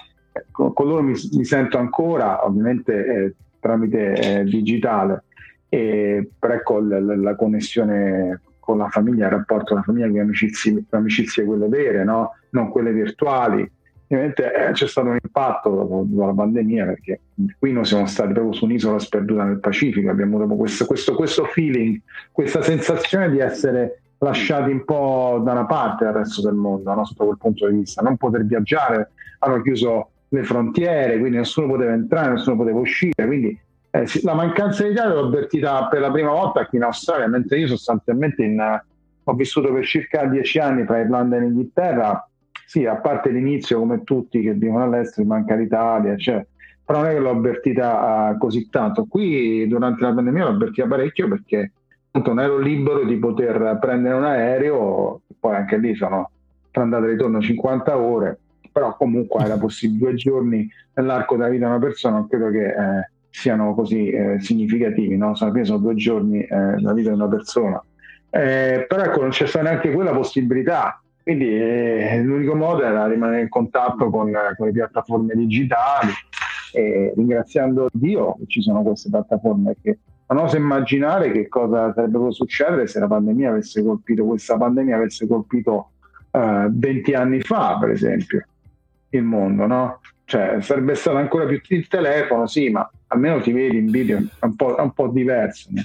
con, 0.51 0.73
con 0.73 0.89
loro 0.89 1.03
mi, 1.03 1.15
mi, 1.33 1.45
sento 1.45 1.79
ancora, 1.79 2.45
ovviamente 2.47 3.07
eh, 3.07 3.35
tramite 3.61 4.13
eh, 4.15 4.45
digitale, 4.45 5.25
e, 5.69 6.29
però 6.39 6.55
ecco 6.55 6.81
la, 6.81 7.01
la, 7.01 7.35
connessione 7.35 8.41
con 8.59 8.79
la 8.79 8.89
famiglia, 8.89 9.27
il 9.27 9.33
rapporto 9.33 9.69
con 9.69 9.77
la 9.77 9.83
famiglia, 9.83 10.07
le 10.07 10.21
amicizie, 10.21 10.85
amicizie 10.91 11.45
quelle 11.45 11.69
vere, 11.69 12.05
no? 12.05 12.37
non 12.51 12.71
quelle 12.71 12.93
virtuali. 12.93 13.71
Ovviamente 14.07 14.53
eh, 14.53 14.73
c'è 14.73 14.87
stato 14.87 15.09
un 15.09 15.19
impatto 15.23 15.71
dopo, 15.71 16.05
dopo, 16.07 16.27
la 16.27 16.35
pandemia 16.35 16.85
perché 16.85 17.21
qui 17.59 17.73
noi 17.73 17.87
siamo 17.87 18.05
stati 18.07 18.35
proprio 18.35 18.53
su 18.53 18.67
un'isola 18.67 18.99
sperduta 18.99 19.45
nel 19.45 19.59
Pacifico, 19.59 20.11
abbiamo 20.11 20.37
avuto 20.37 20.57
questo, 20.57 20.85
questo, 20.85 21.15
questo 21.15 21.45
feeling, 21.45 21.99
questa 22.31 22.61
sensazione 22.61 23.31
di 23.31 23.39
essere 23.39 24.03
lasciati 24.19 24.71
un 24.71 24.85
po' 24.85 25.41
da 25.43 25.53
una 25.53 25.67
parte 25.67 26.05
dal 26.05 26.15
resto 26.15 26.43
del 26.43 26.55
mondo, 26.55 26.93
no? 26.95 27.05
sotto 27.05 27.25
quel 27.25 27.39
punto 27.39 27.67
di 27.69 27.79
vista, 27.79 28.03
non 28.03 28.17
poter 28.17 28.45
viaggiare, 28.45 29.13
hanno 29.39 29.61
chiuso 29.63 30.11
le 30.33 30.45
frontiere, 30.45 31.19
quindi 31.19 31.37
nessuno 31.37 31.67
poteva 31.67 31.93
entrare, 31.93 32.33
nessuno 32.33 32.57
poteva 32.57 32.79
uscire, 32.79 33.27
quindi 33.27 33.59
eh, 33.91 34.07
la 34.23 34.35
mancanza 34.35 34.83
di 34.83 34.93
Italia 34.93 35.15
l'ho 35.15 35.27
avvertita 35.27 35.87
per 35.89 36.01
la 36.01 36.11
prima 36.11 36.31
volta 36.31 36.67
qui 36.67 36.79
in 36.79 36.85
Australia, 36.85 37.27
mentre 37.27 37.59
io 37.59 37.67
sostanzialmente 37.67 38.43
in, 38.43 38.81
ho 39.25 39.35
vissuto 39.35 39.71
per 39.71 39.85
circa 39.85 40.25
dieci 40.25 40.59
anni 40.59 40.87
tra 40.87 41.01
Irlanda 41.01 41.37
e 41.37 41.45
Inghilterra, 41.45 42.27
sì, 42.65 42.87
a 42.87 42.97
parte 42.97 43.31
l'inizio 43.31 43.79
come 43.79 44.03
tutti 44.03 44.41
che 44.41 44.55
vivono 44.55 44.85
all'estero, 44.85 45.27
manca 45.27 45.55
l'Italia, 45.55 46.17
cioè, 46.17 46.45
però 46.83 47.01
non 47.01 47.11
è 47.11 47.13
che 47.13 47.21
l'ho 47.21 47.31
avvertita 47.31 48.31
uh, 48.31 48.39
così 48.39 48.71
tanto. 48.71 49.05
Qui 49.05 49.69
durante 49.69 50.03
la 50.03 50.15
pandemia 50.15 50.45
l'ho 50.45 50.55
avvertita 50.55 50.87
parecchio 50.87 51.29
perché 51.29 51.73
non 52.13 52.41
ero 52.41 52.57
libero 52.57 53.05
di 53.05 53.19
poter 53.19 53.77
prendere 53.79 54.15
un 54.15 54.25
aereo, 54.25 55.21
poi 55.39 55.55
anche 55.55 55.77
lì 55.77 55.95
sono 55.95 56.31
andata 56.73 57.05
e 57.05 57.11
ritorno 57.11 57.43
50 57.43 57.99
ore, 57.99 58.39
però 58.73 58.97
comunque 58.97 59.45
era 59.45 59.59
possibile 59.59 59.99
due 59.99 60.15
giorni 60.15 60.69
nell'arco 60.95 61.37
della 61.37 61.49
vita 61.49 61.67
di 61.67 61.71
una 61.71 61.81
persona, 61.81 62.17
non 62.17 62.29
credo 62.29 62.51
che 62.51 62.67
eh, 62.67 63.11
siano 63.31 63.75
così 63.75 64.11
eh, 64.11 64.41
significativi, 64.41 65.17
no? 65.17 65.35
sono, 65.35 65.65
sono 65.65 65.79
due 65.79 65.95
giorni 65.95 66.43
eh, 66.43 66.57
nella 66.57 66.93
vita 66.93 67.11
di 67.11 67.17
una 67.17 67.29
persona. 67.29 67.83
Eh, 68.31 68.87
però 68.89 69.03
ecco, 69.03 69.21
non 69.21 69.31
c'è 69.31 69.47
stata 69.47 69.69
neanche 69.69 69.93
quella 69.93 70.13
possibilità, 70.13 71.03
quindi 71.23 71.47
eh, 71.47 72.21
l'unico 72.23 72.55
modo 72.55 72.83
era 72.83 73.07
rimanere 73.07 73.43
in 73.43 73.49
contatto 73.49 74.11
con, 74.11 74.33
con 74.57 74.67
le 74.67 74.73
piattaforme 74.73 75.35
digitali 75.35 76.11
e 76.73 77.13
ringraziando 77.15 77.89
Dio 77.93 78.35
che 78.39 78.45
ci 78.47 78.63
sono 78.63 78.83
queste 78.83 79.11
piattaforme 79.11 79.77
che 79.83 79.99
non 80.29 80.45
oso 80.45 80.57
immaginare 80.57 81.31
che 81.31 81.49
cosa 81.49 81.93
sarebbe 81.93 82.13
potuto 82.13 82.33
succedere 82.33 82.87
se 82.87 82.99
la 82.99 83.07
pandemia 83.07 83.51
avesse 83.51 83.83
colpito, 83.83 84.25
questa 84.25 84.57
pandemia 84.57 84.97
avesse 84.97 85.27
colpito 85.27 85.91
uh, 86.31 86.71
20 86.71 87.13
anni 87.13 87.41
fa, 87.43 87.77
per 87.79 87.91
esempio, 87.91 88.47
il 89.17 89.23
mondo, 89.23 89.67
no? 89.67 90.01
Cioè, 90.25 90.59
sarebbe 90.61 90.95
stato 90.95 91.17
ancora 91.17 91.47
più 91.47 91.61
il 91.69 91.89
telefono, 91.89 92.47
sì, 92.47 92.71
ma 92.71 92.89
almeno 93.09 93.41
ti 93.41 93.53
vedi 93.53 93.79
in 93.79 93.91
video, 93.91 94.19
è 94.19 94.45
un 94.45 94.57
po', 94.57 94.77
è 94.77 94.81
un 94.81 94.93
po 94.93 95.09
diverso. 95.09 95.69
No? 95.71 95.83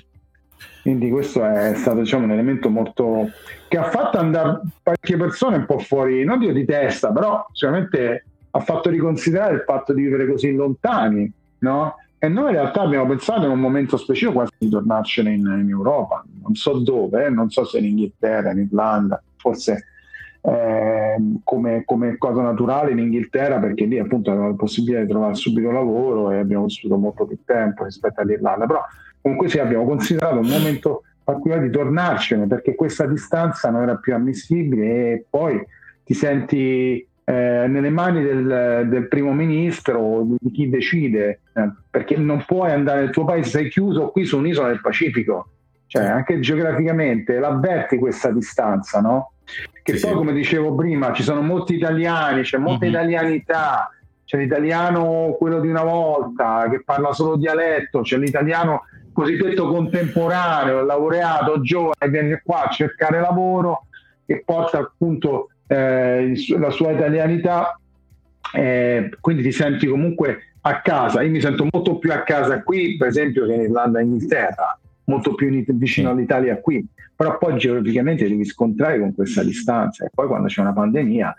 Quindi 0.81 1.09
questo 1.09 1.43
è 1.43 1.73
stato 1.75 1.99
diciamo, 1.99 2.23
un 2.23 2.31
elemento 2.31 2.69
molto 2.69 3.29
che 3.67 3.77
ha 3.77 3.89
fatto 3.89 4.19
andare 4.19 4.61
parecchie 4.81 5.17
persone 5.17 5.57
un 5.57 5.65
po' 5.65 5.79
fuori, 5.79 6.23
non 6.23 6.39
dico 6.39 6.53
di 6.53 6.63
testa, 6.63 7.11
però 7.11 7.45
sicuramente 7.51 8.25
ha 8.51 8.59
fatto 8.61 8.89
riconsiderare 8.89 9.55
il 9.55 9.63
fatto 9.65 9.93
di 9.93 10.03
vivere 10.03 10.27
così 10.27 10.53
lontani, 10.53 11.29
no? 11.59 11.95
E 12.19 12.29
noi 12.29 12.45
in 12.45 12.51
realtà 12.53 12.81
abbiamo 12.81 13.05
pensato 13.05 13.45
in 13.45 13.51
un 13.51 13.59
momento 13.59 13.97
specifico 13.97 14.31
quasi 14.31 14.53
di 14.57 14.69
tornarcene 14.69 15.33
in, 15.33 15.45
in 15.61 15.69
Europa, 15.69 16.23
non 16.41 16.55
so 16.55 16.79
dove, 16.79 17.25
eh? 17.25 17.29
non 17.29 17.49
so 17.49 17.65
se 17.65 17.79
in 17.79 17.85
Inghilterra, 17.85 18.51
in 18.51 18.59
Irlanda, 18.59 19.21
forse 19.35 19.85
eh, 20.47 21.17
come, 21.43 21.83
come, 21.83 22.17
cosa 22.17 22.41
naturale 22.41 22.91
in 22.91 22.99
Inghilterra 22.99 23.59
perché 23.59 23.83
lì 23.83 23.99
appunto 23.99 24.29
avevamo 24.29 24.51
la 24.51 24.55
possibilità 24.55 25.01
di 25.01 25.09
trovare 25.09 25.35
subito 25.35 25.71
lavoro 25.71 26.31
e 26.31 26.37
abbiamo 26.37 26.63
vissuto 26.63 26.95
molto 26.95 27.25
più 27.25 27.39
tempo 27.43 27.83
rispetto 27.83 28.21
all'Irlanda, 28.21 28.65
però 28.65 28.81
comunque 29.21 29.49
sì 29.49 29.59
abbiamo 29.59 29.85
considerato 29.85 30.39
un 30.39 30.47
momento 30.47 31.03
particolare 31.21 31.63
di 31.63 31.71
tornarcene 31.71 32.47
perché 32.47 32.75
questa 32.75 33.05
distanza 33.05 33.69
non 33.69 33.81
era 33.83 33.97
più 33.97 34.13
ammissibile 34.13 34.85
e 34.85 35.25
poi 35.29 35.61
ti 36.05 36.13
senti 36.13 37.05
eh, 37.25 37.65
nelle 37.67 37.89
mani 37.89 38.23
del, 38.23 38.87
del, 38.87 39.07
primo 39.09 39.33
ministro, 39.33 40.25
di 40.39 40.49
chi 40.51 40.69
decide, 40.69 41.41
eh, 41.53 41.69
perché 41.89 42.15
non 42.15 42.45
puoi 42.45 42.71
andare 42.71 43.01
nel 43.01 43.09
tuo 43.09 43.25
paese, 43.25 43.49
sei 43.49 43.69
chiuso 43.69 44.11
qui 44.11 44.23
su 44.23 44.37
un'isola 44.37 44.69
del 44.69 44.79
Pacifico, 44.79 45.49
cioè 45.87 46.05
anche 46.05 46.39
geograficamente 46.39 47.37
l'avverti 47.37 47.97
questa 47.97 48.31
distanza, 48.31 49.01
no? 49.01 49.33
Che 49.87 49.95
sì, 49.95 50.01
poi, 50.01 50.11
sì. 50.11 50.17
come 50.17 50.33
dicevo 50.33 50.75
prima, 50.75 51.13
ci 51.13 51.23
sono 51.23 51.41
molti 51.41 51.75
italiani, 51.75 52.41
c'è 52.41 52.57
molta 52.57 52.83
mm-hmm. 52.83 52.93
italianità, 52.93 53.89
c'è 54.25 54.37
l'italiano 54.37 55.37
quello 55.39 55.61
di 55.61 55.69
una 55.69 55.83
volta 55.83 56.67
che 56.69 56.83
parla 56.83 57.13
solo 57.13 57.37
dialetto, 57.37 58.01
c'è 58.01 58.17
l'italiano 58.17 58.83
cosiddetto 59.13 59.69
contemporaneo, 59.69 60.83
laureato, 60.83 61.61
giovane, 61.61 62.09
viene 62.09 62.41
qua 62.43 62.65
a 62.65 62.69
cercare 62.69 63.21
lavoro 63.21 63.85
e 64.25 64.43
porta 64.45 64.79
appunto 64.79 65.51
eh, 65.67 66.33
la 66.57 66.69
sua 66.69 66.91
italianità, 66.91 67.79
eh, 68.53 69.09
quindi 69.21 69.41
ti 69.41 69.53
senti 69.53 69.87
comunque 69.87 70.55
a 70.59 70.81
casa. 70.81 71.21
Io 71.21 71.31
mi 71.31 71.39
sento 71.39 71.65
molto 71.71 71.97
più 71.97 72.11
a 72.11 72.23
casa 72.23 72.61
qui, 72.61 72.97
per 72.97 73.07
esempio, 73.07 73.45
che 73.45 73.53
in 73.53 73.61
Irlanda 73.61 73.99
e 73.99 74.03
Inghilterra, 74.03 74.77
molto 75.07 75.35
più 75.35 75.49
vicino 75.75 76.09
all'Italia 76.09 76.59
qui, 76.59 76.85
però 77.15 77.37
poi 77.37 77.57
geograficamente 77.57 78.27
devi 78.27 78.45
scontrare 78.45 78.99
con 78.99 79.13
questa 79.13 79.43
distanza 79.43 80.05
e 80.05 80.09
poi 80.13 80.27
quando 80.27 80.47
c'è 80.47 80.61
una 80.61 80.73
pandemia, 80.73 81.35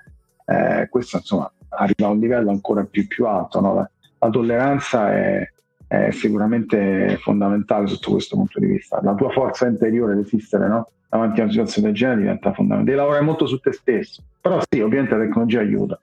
eh, 0.47 0.89
questo 0.91 1.19
insomma 1.19 1.51
arriva 1.71 2.09
a 2.09 2.11
un 2.11 2.19
livello 2.19 2.51
ancora 2.51 2.85
più, 2.85 3.07
più 3.07 3.27
alto. 3.27 3.61
No? 3.61 3.75
La, 3.75 3.91
la, 4.19 4.31
tolleranza 4.31 5.13
è, 5.13 5.51
è, 5.87 6.11
sicuramente 6.11 7.19
fondamentale 7.21 7.87
sotto 7.87 8.13
questo 8.13 8.37
punto 8.37 8.59
di 8.59 8.67
vista. 8.67 9.01
La 9.03 9.15
tua 9.15 9.31
forza 9.31 9.67
interiore 9.67 10.15
di 10.15 10.23
esistere 10.23 10.67
no? 10.67 10.91
davanti 11.09 11.41
a 11.41 11.45
una 11.45 11.53
situazione 11.53 11.89
del 11.89 11.97
genere 11.97 12.21
diventa 12.21 12.53
fondamentale. 12.53 12.85
Devi 12.85 12.97
lavorare 12.97 13.25
molto 13.25 13.47
su 13.47 13.59
te 13.59 13.73
stesso, 13.73 14.23
però 14.41 14.61
sì, 14.69 14.81
ovviamente 14.81 15.15
la 15.15 15.25
tecnologia 15.25 15.61
aiuta. 15.61 16.01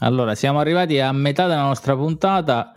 Allora, 0.00 0.34
siamo 0.36 0.60
arrivati 0.60 1.00
a 1.00 1.10
metà 1.12 1.46
della 1.48 1.62
nostra 1.62 1.96
puntata 1.96 2.74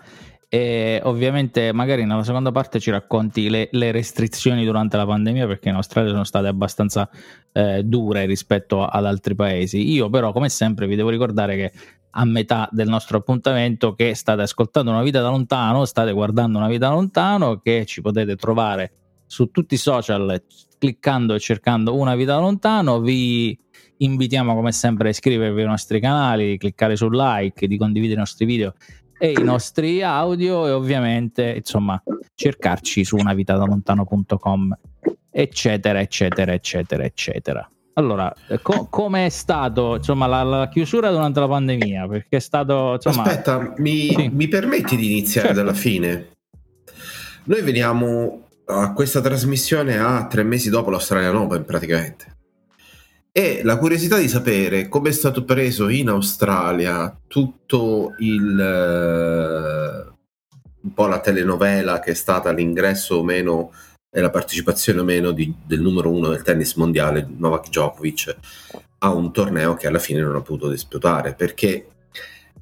e 0.54 1.00
ovviamente 1.06 1.72
magari 1.72 2.04
nella 2.04 2.26
seconda 2.26 2.52
parte 2.52 2.82
ci 2.82 2.92
racconti 2.92 3.50
le, 3.50 3.70
le 3.72 3.92
restrizioni 3.92 4.66
durante 4.66 4.98
la 4.98 5.06
pandemia 5.06 5.48
perché 5.48 5.70
in 5.70 5.76
Australia 5.76 6.10
sono 6.10 6.26
state 6.26 6.48
abbastanza 6.48 7.10
eh, 7.54 7.84
dure 7.86 8.26
rispetto 8.26 8.86
ad 8.86 9.06
altri 9.06 9.34
paesi. 9.34 9.90
Io 9.94 10.10
però 10.10 10.34
come 10.34 10.50
sempre 10.50 10.88
vi 10.88 10.98
devo 10.98 11.08
ricordare 11.08 11.56
che 11.56 11.72
a 12.10 12.26
metà 12.26 12.68
del 12.70 12.90
nostro 12.90 13.20
appuntamento 13.20 13.94
che 13.94 14.14
state 14.14 14.42
ascoltando 14.42 14.92
una 14.92 15.04
vita 15.04 15.22
da 15.22 15.30
lontano, 15.30 15.86
state 15.86 16.12
guardando 16.12 16.58
una 16.58 16.68
vita 16.68 16.90
da 16.90 16.96
lontano 16.96 17.62
che 17.62 17.86
ci 17.86 18.02
potete 18.02 18.36
trovare 18.36 18.92
su 19.26 19.52
tutti 19.52 19.76
i 19.76 19.78
social 19.78 20.44
cliccando 20.78 21.34
e 21.34 21.40
cercando 21.40 21.96
una 21.96 22.16
vita 22.16 22.34
da 22.34 22.42
lontano. 22.42 23.00
Vi 23.00 23.58
invitiamo 24.00 24.54
come 24.54 24.74
sempre 24.74 25.08
a 25.08 25.12
iscrivervi 25.12 25.62
ai 25.62 25.68
nostri 25.68 26.02
canali, 26.02 26.58
cliccare 26.58 26.98
sul 26.98 27.16
like, 27.16 27.68
di 27.68 27.78
condividere 27.78 28.16
i 28.16 28.20
nostri 28.20 28.44
video 28.44 28.74
e 29.22 29.34
i 29.38 29.44
nostri 29.44 30.02
audio 30.02 30.66
e 30.66 30.72
ovviamente 30.72 31.54
insomma 31.56 32.02
cercarci 32.34 33.04
su 33.04 33.18
unavitadalontano.com 33.18 34.76
eccetera 35.30 36.00
eccetera 36.00 36.54
eccetera 36.54 37.04
eccetera 37.04 37.70
allora, 37.94 38.34
co- 38.64 38.88
come 38.90 39.28
è 39.28 39.30
stato 39.30 39.98
insomma, 39.98 40.26
la, 40.26 40.42
la, 40.44 40.70
chiusura 40.70 41.12
durante 41.12 41.42
la 41.42 41.48
pandemia? 41.48 42.08
Perché 42.08 42.38
è 42.38 42.40
stato. 42.40 42.94
Insomma... 42.94 43.24
Aspetta, 43.24 43.74
mi, 43.78 44.08
sì. 44.08 44.30
mi, 44.32 44.48
permetti 44.48 44.96
di 44.96 45.12
iniziare 45.12 45.50
certo. 45.50 45.62
dalla 45.62 45.76
fine? 45.76 46.30
Noi 47.44 47.62
veniamo 47.62 48.48
a 48.68 48.94
questa 48.94 49.20
trasmissione 49.20 50.00
a 50.00 50.26
tre 50.26 50.44
mesi 50.44 50.70
dopo 50.70 50.90
l'Australian 50.90 51.36
Open, 51.36 51.66
praticamente. 51.66 52.38
E 53.34 53.62
la 53.64 53.78
curiosità 53.78 54.18
di 54.18 54.28
sapere 54.28 54.90
come 54.90 55.08
è 55.08 55.14
stato 55.14 55.46
preso 55.46 55.88
in 55.88 56.10
Australia 56.10 57.18
tutto 57.28 58.16
il. 58.20 60.06
Uh, 60.08 60.10
un 60.82 60.94
po' 60.94 61.08
la 61.08 61.20
telenovela 61.20 62.00
che 62.00 62.12
è 62.12 62.14
stata 62.14 62.52
l'ingresso 62.52 63.18
o 63.18 63.24
meno 63.24 63.72
e 64.10 64.20
la 64.20 64.30
partecipazione 64.30 65.00
o 65.00 65.04
meno 65.04 65.32
di, 65.32 65.54
del 65.66 65.80
numero 65.80 66.10
uno 66.10 66.30
del 66.30 66.42
tennis 66.42 66.74
mondiale, 66.74 67.26
Novak 67.38 67.68
Djokovic, 67.70 68.36
a 68.98 69.14
un 69.14 69.32
torneo 69.32 69.76
che 69.76 69.88
alla 69.88 70.00
fine 70.00 70.20
non 70.20 70.36
ha 70.36 70.42
potuto 70.42 70.70
disputare 70.70 71.34
perché 71.34 71.86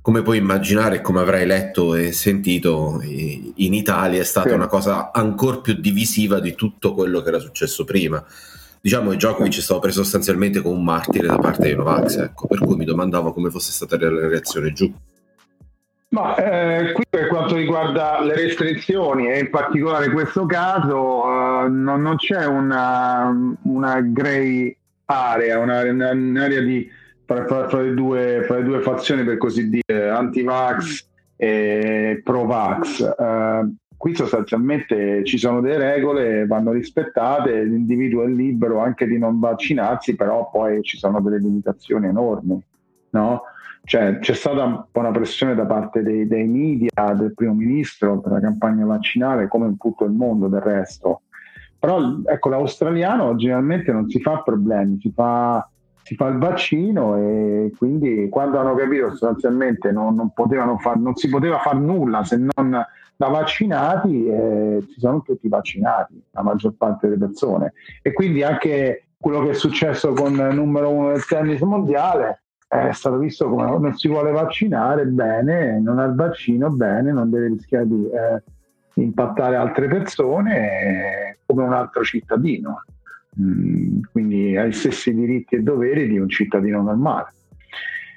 come 0.02 0.22
puoi 0.22 0.38
immaginare 0.38 0.98
e 0.98 1.02
come 1.02 1.22
avrai 1.22 1.48
letto 1.48 1.96
e 1.96 2.12
sentito 2.12 3.02
in 3.02 3.74
Italia 3.74 4.22
è 4.22 4.26
stata 4.26 4.50
sì. 4.50 4.56
una 4.56 4.68
cosa 4.68 5.12
ancora 5.12 5.58
più 5.58 5.74
divisiva 5.74 6.40
di 6.40 6.54
tutto 6.54 6.94
quello 6.94 7.22
che 7.22 7.30
era 7.30 7.40
successo 7.40 7.84
prima 7.84 8.24
diciamo 8.82 9.10
che 9.10 9.18
Djokovic 9.18 9.58
è 9.58 9.62
stato 9.62 9.80
preso 9.80 10.04
sostanzialmente 10.04 10.62
come 10.62 10.76
un 10.76 10.84
martire 10.84 11.28
da 11.28 11.38
parte 11.38 11.64
dei 11.64 11.76
Novax 11.76 12.18
ecco, 12.18 12.48
per 12.48 12.60
cui 12.60 12.76
mi 12.76 12.86
domandavo 12.86 13.34
come 13.34 13.50
fosse 13.50 13.72
stata 13.72 13.98
la 13.98 14.28
reazione 14.28 14.74
giù 14.74 14.94
ma 16.12 16.36
eh, 16.36 16.92
qui 16.94 17.04
per 17.08 17.28
quanto 17.28 17.56
riguarda 17.56 18.20
le 18.22 18.34
restrizioni 18.34 19.30
e 19.30 19.40
in 19.40 19.52
particolare 19.52 20.10
questo 20.10 20.48
caso 20.48 21.24
uh, 21.24 21.72
non, 21.72 22.02
non, 22.02 22.16
c'è 22.16 22.46
una, 22.46 23.32
una 23.64 24.02
grey 24.02 24.76
area, 25.06 25.60
una, 25.60 25.82
un'area 25.82 26.62
di, 26.62 26.90
fra, 27.26 27.46
fra, 27.46 27.70
fra, 27.70 27.82
le 27.82 27.94
due, 27.94 28.44
fra, 28.48 28.58
le 28.58 28.64
due, 28.64 28.82
fazioni 28.82 29.24
per 29.24 29.38
così 29.38 29.70
dire, 29.70 30.10
anti-vax 30.10 31.08
e 31.36 32.22
pro-vax. 32.24 33.16
Uh, 33.16 33.76
qui 34.00 34.16
sostanzialmente 34.16 35.26
ci 35.26 35.38
sono 35.38 35.60
delle 35.60 35.78
regole, 35.78 36.48
vanno 36.48 36.72
rispettate, 36.72 37.66
l'individuo 37.66 38.24
è 38.24 38.28
libero 38.28 38.80
anche 38.80 39.06
di 39.06 39.18
non 39.18 39.42
vaccinarsi, 39.42 40.16
però 40.16 40.50
poi 40.50 40.82
ci 40.84 40.98
sono 40.98 41.20
delle 41.20 41.38
limitazioni 41.38 42.08
enormi. 42.08 42.64
No? 43.10 43.42
Cioè, 43.84 44.20
c'è 44.20 44.34
stata 44.34 44.64
un 44.64 44.86
po' 44.90 45.02
una 45.02 45.12
pressione 45.12 45.54
da 45.54 45.66
parte 45.66 46.02
dei, 46.02 46.26
dei, 46.28 46.48
media, 46.48 47.14
del 47.14 47.34
primo 47.34 47.54
ministro 47.54 48.22
per 48.22 48.32
la 48.32 48.40
campagna 48.40 48.86
vaccinale, 48.86 49.50
come 49.50 49.66
in 49.66 49.76
tutto 49.76 50.06
il 50.06 50.12
mondo 50.12 50.48
del 50.48 50.62
resto. 50.62 51.24
Però 51.78 52.00
ecco, 52.26 52.48
l'australiano 52.48 53.36
generalmente 53.36 53.92
non 53.92 54.10
si 54.10 54.22
fa 54.22 54.42
problemi, 54.42 54.98
si 55.02 55.12
fa, 55.14 55.70
si 56.04 56.16
fa 56.16 56.28
il 56.28 56.38
vaccino 56.38 57.18
e 57.18 57.74
quindi 57.78 58.30
quando 58.30 58.60
hanno 58.60 58.76
capito 58.76 59.10
sostanzialmente 59.10 59.92
non, 59.92 60.16
non, 60.16 60.80
far, 60.80 60.98
non 60.98 61.16
si 61.16 61.28
poteva 61.28 61.58
fare 61.58 61.80
nulla 61.80 62.24
se 62.24 62.38
non 62.38 62.82
da 63.20 63.28
vaccinati, 63.28 64.28
eh, 64.28 64.82
si 64.94 64.98
sono 64.98 65.22
tutti 65.22 65.50
vaccinati, 65.50 66.24
la 66.32 66.42
maggior 66.42 66.76
parte 66.78 67.10
delle 67.10 67.20
persone. 67.20 67.74
E 68.02 68.14
quindi 68.14 68.44
anche 68.44 69.10
quello 69.20 69.44
che 69.44 69.50
è 69.50 69.54
successo 69.54 70.14
con 70.14 70.32
il 70.36 70.56
numero 70.56 70.90
uno 70.90 71.10
del 71.12 71.26
tennis 71.26 71.60
mondiale 71.60 72.44
è 72.66 72.94
stato 72.94 73.18
visto 73.18 73.50
come 73.50 73.66
non 73.78 73.94
si 73.98 74.08
vuole 74.08 74.32
vaccinare, 74.32 75.06
bene, 75.06 75.82
non 75.82 76.00
ha 76.00 76.06
il 76.06 76.16
vaccino, 76.16 76.70
bene, 76.70 77.12
non 77.12 77.30
deve 77.30 77.48
rischiare 77.48 77.88
di 77.88 78.10
eh, 78.10 79.02
impattare 79.02 79.58
altre 79.58 79.90
persone 79.90 80.56
eh, 80.56 81.38
come 81.46 81.64
un 81.64 81.74
altro 81.74 82.06
cittadino. 82.06 82.86
Mm, 83.42 84.00
quindi 84.14 84.56
ha 84.56 84.64
i 84.64 84.72
stessi 84.72 85.14
diritti 85.14 85.56
e 85.56 85.62
doveri 85.62 86.08
di 86.08 86.18
un 86.18 86.30
cittadino 86.30 86.82
normale. 86.82 87.34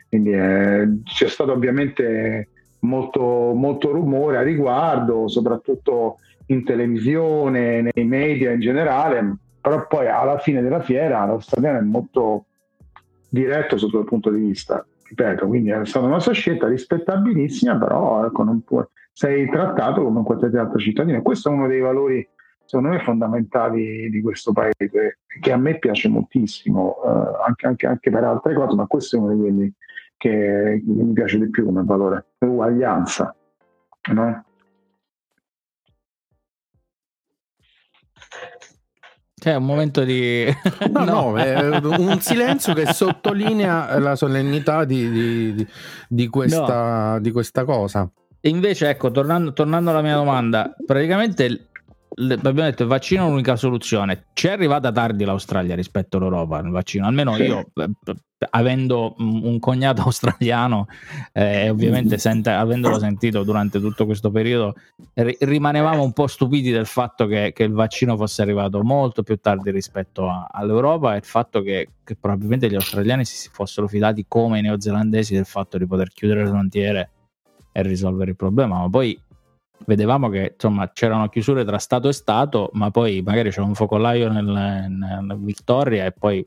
Quindi 0.09 0.31
eh, 0.31 0.89
c'è 1.03 1.27
stato 1.27 1.51
ovviamente 1.51 2.51
molto, 2.83 3.21
molto 3.55 3.91
rumore 3.91 4.39
a 4.39 4.43
riguardo, 4.43 5.29
soprattutto 5.29 6.19
in 6.47 6.65
televisione, 6.65 7.91
nei 7.93 8.05
media 8.05 8.53
in 8.53 8.61
generale, 8.61 9.37
però 9.61 9.87
poi 9.87 10.09
alla 10.09 10.39
fine 10.39 10.63
della 10.63 10.81
fiera 10.81 11.25
l'australiano 11.25 11.79
è 11.79 11.83
molto 11.83 12.47
diretto 13.29 13.79
sotto 13.79 13.99
il 13.99 14.05
punto 14.05 14.31
di 14.31 14.41
vista, 14.41 14.85
ripeto, 15.09 15.47
quindi 15.47 15.71
è 15.71 15.85
stata 15.85 16.05
una 16.05 16.15
nostra 16.15 16.33
scelta 16.33 16.69
rispettabilissima, 16.69 17.79
però 17.79 18.27
ecco, 18.27 18.43
non 18.43 18.63
può, 18.63 18.87
sei 19.13 19.49
trattato 19.49 20.03
come 20.03 20.19
un 20.19 20.25
qualsiasi 20.25 20.57
altro 20.57 20.79
cittadino 20.79 21.21
questo 21.21 21.51
è 21.51 21.53
uno 21.53 21.69
dei 21.69 21.81
valori 21.81 22.27
secondo 22.65 22.89
me 22.89 23.01
fondamentali 23.01 24.09
di 24.09 24.23
questo 24.23 24.53
paese 24.53 25.19
che 25.41 25.53
a 25.53 25.57
me 25.59 25.79
piace 25.79 26.09
moltissimo 26.09 26.97
eh, 27.05 27.45
anche, 27.47 27.67
anche, 27.67 27.87
anche, 27.87 28.11
per 28.11 28.25
altre 28.25 28.55
cose 28.55 28.75
ma 28.75 28.87
questo 28.87 29.17
è 29.17 29.19
uno 29.21 29.35
di 29.35 29.41
quelli 29.41 29.73
che, 30.23 30.81
mi 30.85 31.13
piace 31.13 31.37
di 31.37 31.51
più 31.51 31.65
come 31.65 31.83
valore 31.85 32.35
l'uguaglianza 32.39 33.35
no? 34.13 34.45
C'è 39.35 39.57
un 39.57 39.65
momento 39.65 40.05
di... 40.05 40.47
no, 40.93 41.05
no, 41.05 41.37
è 41.37 41.77
un 41.79 42.21
silenzio 42.21 42.75
che 42.75 42.93
sottolinea 42.93 43.99
la 43.99 44.15
solennità 44.15 44.85
di, 44.85 45.11
di, 45.11 45.67
di, 46.07 46.29
questa, 46.29 47.15
no. 47.15 47.21
di 47.21 47.33
questa 47.33 47.65
cosa. 47.65 48.09
E 48.41 48.49
invece, 48.49 48.89
ecco, 48.89 49.11
tornando, 49.11 49.53
tornando 49.53 49.91
alla 49.91 50.03
mia 50.03 50.15
domanda, 50.15 50.73
praticamente 50.87 51.71
abbiamo 52.15 52.63
detto 52.63 52.83
il 52.83 52.89
vaccino 52.89 53.27
è 53.27 53.29
l'unica 53.29 53.57
soluzione. 53.57 54.27
Ci 54.33 54.49
è 54.49 54.51
arrivata 54.51 54.93
tardi 54.93 55.25
l'Australia 55.25 55.75
rispetto 55.75 56.17
all'Europa 56.17 56.59
il 56.59 56.71
vaccino, 56.71 57.07
almeno 57.07 57.35
sì. 57.35 57.43
io 57.43 57.71
eh, 57.75 57.91
avendo 58.51 59.15
un 59.19 59.59
cognato 59.59 60.03
australiano 60.07 60.87
e 61.33 61.65
eh, 61.65 61.71
ovviamente 61.71 62.19
sente, 62.19 62.51
avendolo 62.51 62.99
sentito 62.99 63.43
durante 63.43 63.81
tutto 63.81 64.05
questo 64.05 64.31
periodo 64.31 64.75
ri- 65.15 65.37
rimanevamo 65.39 66.03
un 66.03 66.13
po' 66.13 66.27
stupiti 66.27 66.71
del 66.71 66.87
fatto 66.87 67.27
che, 67.27 67.53
che, 67.55 67.65
il 67.65 67.73
vaccino 67.73 68.17
fosse 68.17 68.43
arrivato 68.43 68.83
molto 68.83 69.23
più 69.23 69.37
tardi 69.37 69.71
rispetto 69.71 70.29
a, 70.29 70.49
all'Europa 70.51 71.15
e 71.15 71.19
il 71.19 71.25
fatto 71.25 71.63
che, 71.63 71.89
che, 72.05 72.17
probabilmente 72.17 72.69
gli 72.69 72.75
australiani 72.75 73.25
si 73.25 73.49
fossero 73.53 73.87
fidati 73.87 74.25
come 74.27 74.59
i 74.59 74.63
neozelandesi 74.63 75.35
del 75.35 75.47
fatto 75.47 75.79
di 75.79 75.87
poter 75.87 76.09
chiudere 76.09 76.45
le 76.45 76.49
frontiere 76.49 77.11
e 77.73 77.83
risolvere 77.83 78.31
il 78.31 78.37
problema 78.37 78.79
ma 78.79 78.91
poi 78.91 79.19
vedevamo 79.87 80.29
che 80.29 80.53
insomma 80.55 80.91
c'erano 80.93 81.29
chiusure 81.29 81.65
tra 81.65 81.79
Stato 81.79 82.09
e 82.09 82.13
Stato, 82.13 82.71
ma 82.75 82.91
poi 82.91 83.23
magari 83.23 83.51
c'era 83.51 83.67
un 83.67 83.75
focolaio 83.75 84.31
nel, 84.31 84.87
nel 84.89 85.39
Victoria 85.41 86.05
e 86.05 86.13
poi 86.13 86.47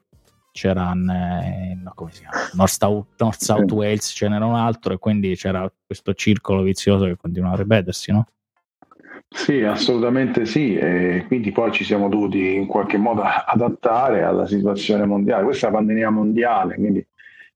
c'era 0.51 0.93
si 0.93 2.21
chiama? 2.21 2.37
North, 2.53 2.71
South, 2.71 3.07
North 3.17 3.41
South 3.41 3.71
Wales, 3.71 4.13
ce 4.15 4.29
n'era 4.29 4.45
un 4.45 4.55
altro 4.55 4.93
e 4.93 4.97
quindi 4.97 5.35
c'era 5.35 5.69
questo 5.85 6.13
circolo 6.13 6.61
vizioso 6.61 7.05
che 7.05 7.17
continua 7.17 7.51
a 7.51 7.55
ripetersi, 7.57 8.11
no? 8.13 8.27
Sì, 9.27 9.63
assolutamente 9.63 10.45
sì, 10.45 10.77
e 10.77 11.25
quindi 11.27 11.51
poi 11.51 11.73
ci 11.73 11.83
siamo 11.83 12.07
dovuti 12.07 12.53
in 12.53 12.67
qualche 12.67 12.97
modo 12.97 13.21
adattare 13.21 14.23
alla 14.23 14.45
situazione 14.47 15.05
mondiale. 15.05 15.43
Questa 15.43 15.67
è 15.67 15.69
una 15.69 15.79
pandemia 15.79 16.09
mondiale, 16.09 16.75
quindi 16.75 17.05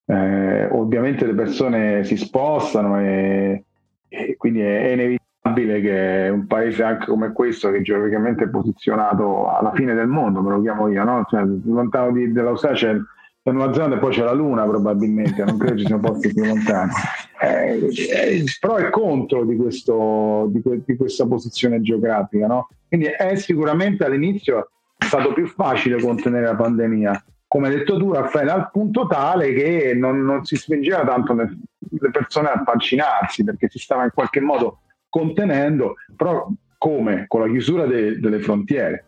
eh, 0.05 0.65
ovviamente 0.65 1.25
le 1.25 1.33
persone 1.33 2.03
si 2.03 2.17
spostano 2.17 2.99
e, 2.99 3.63
e 4.09 4.35
quindi 4.35 4.59
è, 4.59 4.81
è 4.81 4.91
inevitabile 4.91 5.27
che 5.53 6.29
un 6.31 6.47
paese 6.47 6.83
anche 6.83 7.05
come 7.05 7.31
questo, 7.31 7.71
che 7.71 7.81
geograficamente 7.81 8.45
è 8.45 8.49
posizionato 8.49 9.49
alla 9.49 9.71
fine 9.73 9.93
del 9.93 10.07
mondo, 10.07 10.41
me 10.41 10.51
lo 10.51 10.61
chiamo 10.61 10.87
io, 10.89 11.03
no? 11.03 11.25
cioè, 11.29 11.43
lontano 11.43 12.11
di, 12.11 12.31
dall'Australia 12.31 12.77
c'è 12.77 12.97
la 13.43 13.51
Nuova 13.51 13.73
Zelanda 13.73 13.95
e 13.95 13.99
poi 13.99 14.13
c'è 14.13 14.23
la 14.23 14.33
Luna 14.33 14.63
probabilmente, 14.65 15.43
non 15.43 15.57
credo 15.57 15.77
ci 15.77 15.85
siano 15.85 16.01
posti 16.01 16.33
più 16.33 16.43
lontani. 16.43 16.91
Eh, 17.41 17.87
eh, 18.11 18.43
però 18.59 18.75
è 18.75 18.89
contro 18.89 19.45
di, 19.45 19.55
questo, 19.55 20.47
di, 20.51 20.61
que, 20.61 20.81
di 20.85 20.95
questa 20.95 21.25
posizione 21.25 21.81
geografica, 21.81 22.47
no? 22.47 22.69
quindi 22.87 23.07
è 23.07 23.35
sicuramente 23.35 24.03
all'inizio 24.05 24.69
stato 24.97 25.33
più 25.33 25.47
facile 25.47 26.01
contenere 26.01 26.45
la 26.45 26.55
pandemia. 26.55 27.23
Come 27.47 27.67
hai 27.67 27.77
detto 27.77 27.97
tu, 27.97 28.13
Raffaele, 28.13 28.51
al 28.51 28.69
punto 28.71 29.07
tale 29.07 29.53
che 29.53 29.93
non, 29.95 30.21
non 30.21 30.45
si 30.45 30.55
spingeva 30.55 31.03
tanto 31.03 31.33
le 31.33 32.11
persone 32.11 32.49
a 32.49 32.61
vaccinarsi 32.63 33.43
perché 33.43 33.69
si 33.69 33.79
stava 33.79 34.03
in 34.03 34.11
qualche 34.13 34.39
modo 34.39 34.81
contenendo, 35.09 35.95
però 36.15 36.47
come? 36.77 37.25
Con 37.27 37.41
la 37.41 37.47
chiusura 37.47 37.85
de- 37.85 38.19
delle 38.19 38.39
frontiere. 38.39 39.05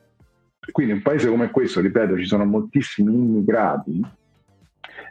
Quindi 0.71 0.91
in 0.91 0.97
un 0.97 1.03
paese 1.03 1.29
come 1.29 1.49
questo, 1.49 1.81
ripeto, 1.81 2.17
ci 2.17 2.25
sono 2.25 2.45
moltissimi 2.45 3.13
immigrati, 3.13 4.01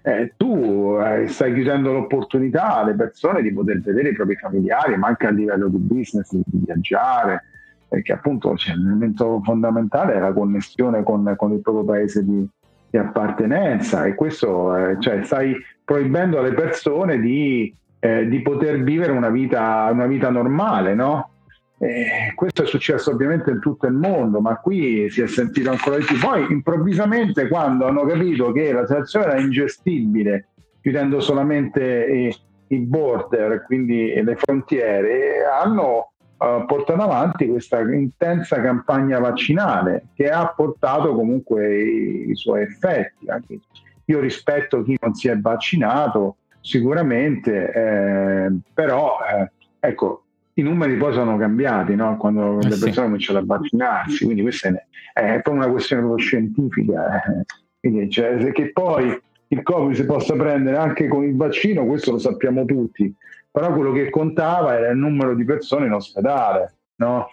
eh, 0.03 0.33
tu 0.37 0.97
eh, 1.01 1.27
stai 1.29 1.53
chiudendo 1.53 1.93
l'opportunità 1.93 2.77
alle 2.77 2.95
persone 2.95 3.43
di 3.43 3.53
poter 3.53 3.81
vedere 3.81 4.11
i 4.11 4.15
propri 4.15 4.37
familiari, 4.37 4.97
ma 4.97 5.09
anche 5.09 5.27
a 5.27 5.31
livello 5.31 5.69
di 5.69 5.79
business, 5.79 6.33
di 6.33 6.45
viaggiare, 6.65 7.45
perché 7.89 8.13
appunto 8.13 8.57
cioè, 8.57 8.77
l'elemento 8.77 9.41
fondamentale 9.43 10.15
è 10.15 10.21
la 10.21 10.33
connessione 10.33 11.03
con, 11.03 11.35
con 11.37 11.53
il 11.53 11.61
proprio 11.61 11.85
paese 11.85 12.25
di, 12.25 12.49
di 12.89 12.97
appartenenza 12.97 14.05
e 14.05 14.15
questo 14.15 14.77
eh, 14.77 14.97
cioè, 15.01 15.23
stai 15.25 15.55
proibendo 15.85 16.39
alle 16.39 16.55
persone 16.55 17.19
di 17.19 17.75
eh, 18.01 18.27
di 18.27 18.41
poter 18.41 18.83
vivere 18.83 19.13
una 19.13 19.29
vita, 19.29 19.89
una 19.93 20.07
vita 20.07 20.31
normale, 20.31 20.95
no? 20.95 21.31
Eh, 21.79 22.33
questo 22.35 22.65
è 22.65 22.67
successo 22.67 23.11
ovviamente 23.11 23.51
in 23.51 23.61
tutto 23.61 23.87
il 23.87 23.95
mondo, 23.95 24.41
ma 24.41 24.57
qui 24.57 25.09
si 25.11 25.23
è 25.23 25.27
sentito 25.27 25.71
ancora 25.71 25.97
di 25.97 26.05
più. 26.05 26.19
Poi 26.19 26.47
improvvisamente 26.51 27.49
quando 27.49 27.87
hanno 27.87 28.05
capito 28.05 28.53
che 28.53 28.73
la 28.73 28.87
situazione 28.87 29.27
era 29.27 29.41
ingestibile, 29.41 30.49
chiudendo 30.83 31.21
solamente 31.21 31.83
i, 32.07 32.75
i 32.75 32.79
border, 32.81 33.65
quindi 33.65 34.13
le 34.23 34.37
frontiere, 34.37 35.45
hanno 35.45 36.13
uh, 36.37 36.67
portato 36.67 37.01
avanti 37.01 37.49
questa 37.49 37.81
intensa 37.81 38.61
campagna 38.61 39.19
vaccinale 39.19 40.09
che 40.15 40.29
ha 40.29 40.53
portato 40.55 41.15
comunque 41.15 41.83
i, 41.83 42.31
i 42.31 42.35
suoi 42.35 42.63
effetti. 42.63 43.27
Anche 43.29 43.59
io 44.05 44.21
rispetto 44.21 44.83
chi 44.83 44.99
non 45.01 45.15
si 45.15 45.29
è 45.29 45.39
vaccinato, 45.39 46.37
sicuramente, 46.61 47.73
eh, 47.73 48.51
però 48.73 49.19
eh, 49.21 49.51
ecco, 49.81 50.25
i 50.55 50.63
numeri 50.63 50.97
poi 50.97 51.13
sono 51.13 51.37
cambiati 51.37 51.95
no? 51.95 52.17
quando 52.17 52.59
eh 52.61 52.65
le 52.65 52.69
persone 52.69 52.93
sì. 52.93 53.01
cominciano 53.01 53.39
a 53.39 53.45
vaccinarsi, 53.45 54.25
quindi 54.25 54.43
questa 54.43 54.69
è, 54.69 54.85
è 55.13 55.41
proprio 55.41 55.65
una 55.65 55.71
questione 55.71 56.03
proprio 56.03 56.25
scientifica. 56.25 57.23
Eh. 57.23 57.45
Quindi, 57.81 58.11
cioè, 58.11 58.53
che 58.53 58.73
poi 58.73 59.19
il 59.49 59.63
Covid 59.63 59.95
si 59.95 60.05
possa 60.05 60.35
prendere 60.35 60.77
anche 60.77 61.09
con 61.09 61.25
il 61.25 61.35
vaccino, 61.35 61.87
questo 61.87 62.13
lo 62.13 62.19
sappiamo 62.19 62.65
tutti, 62.65 63.13
però 63.51 63.73
quello 63.73 63.93
che 63.93 64.11
contava 64.11 64.77
era 64.77 64.91
il 64.91 64.99
numero 64.99 65.35
di 65.35 65.45
persone 65.45 65.87
in 65.87 65.93
ospedale, 65.93 66.75
no? 66.97 67.27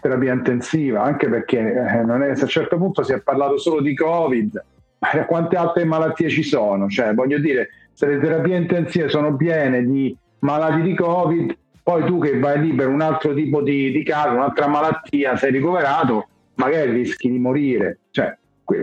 terapia 0.00 0.32
intensiva, 0.32 1.02
anche 1.02 1.28
perché 1.28 1.58
eh, 1.58 2.02
non 2.02 2.22
è, 2.22 2.30
a 2.30 2.40
un 2.40 2.48
certo 2.48 2.76
punto 2.76 3.02
si 3.02 3.12
è 3.12 3.20
parlato 3.20 3.56
solo 3.58 3.80
di 3.80 3.94
Covid, 3.94 4.64
ma 4.98 5.24
quante 5.26 5.56
altre 5.56 5.84
malattie 5.84 6.28
ci 6.28 6.42
sono? 6.42 6.88
Cioè, 6.88 7.14
voglio 7.14 7.38
dire, 7.38 7.68
se 7.98 8.06
le 8.06 8.20
terapie 8.20 8.54
intensive 8.54 9.08
sono 9.08 9.34
piene 9.34 9.84
di 9.84 10.16
malati 10.38 10.82
di 10.82 10.94
Covid, 10.94 11.56
poi 11.82 12.04
tu 12.04 12.20
che 12.20 12.38
vai 12.38 12.60
lì 12.60 12.72
per 12.72 12.86
un 12.86 13.00
altro 13.00 13.34
tipo 13.34 13.60
di, 13.60 13.90
di 13.90 14.04
caso, 14.04 14.36
un'altra 14.36 14.68
malattia, 14.68 15.36
sei 15.36 15.50
ricoverato, 15.50 16.28
magari 16.54 16.92
rischi 16.92 17.28
di 17.28 17.40
morire, 17.40 17.98
cioè, 18.12 18.38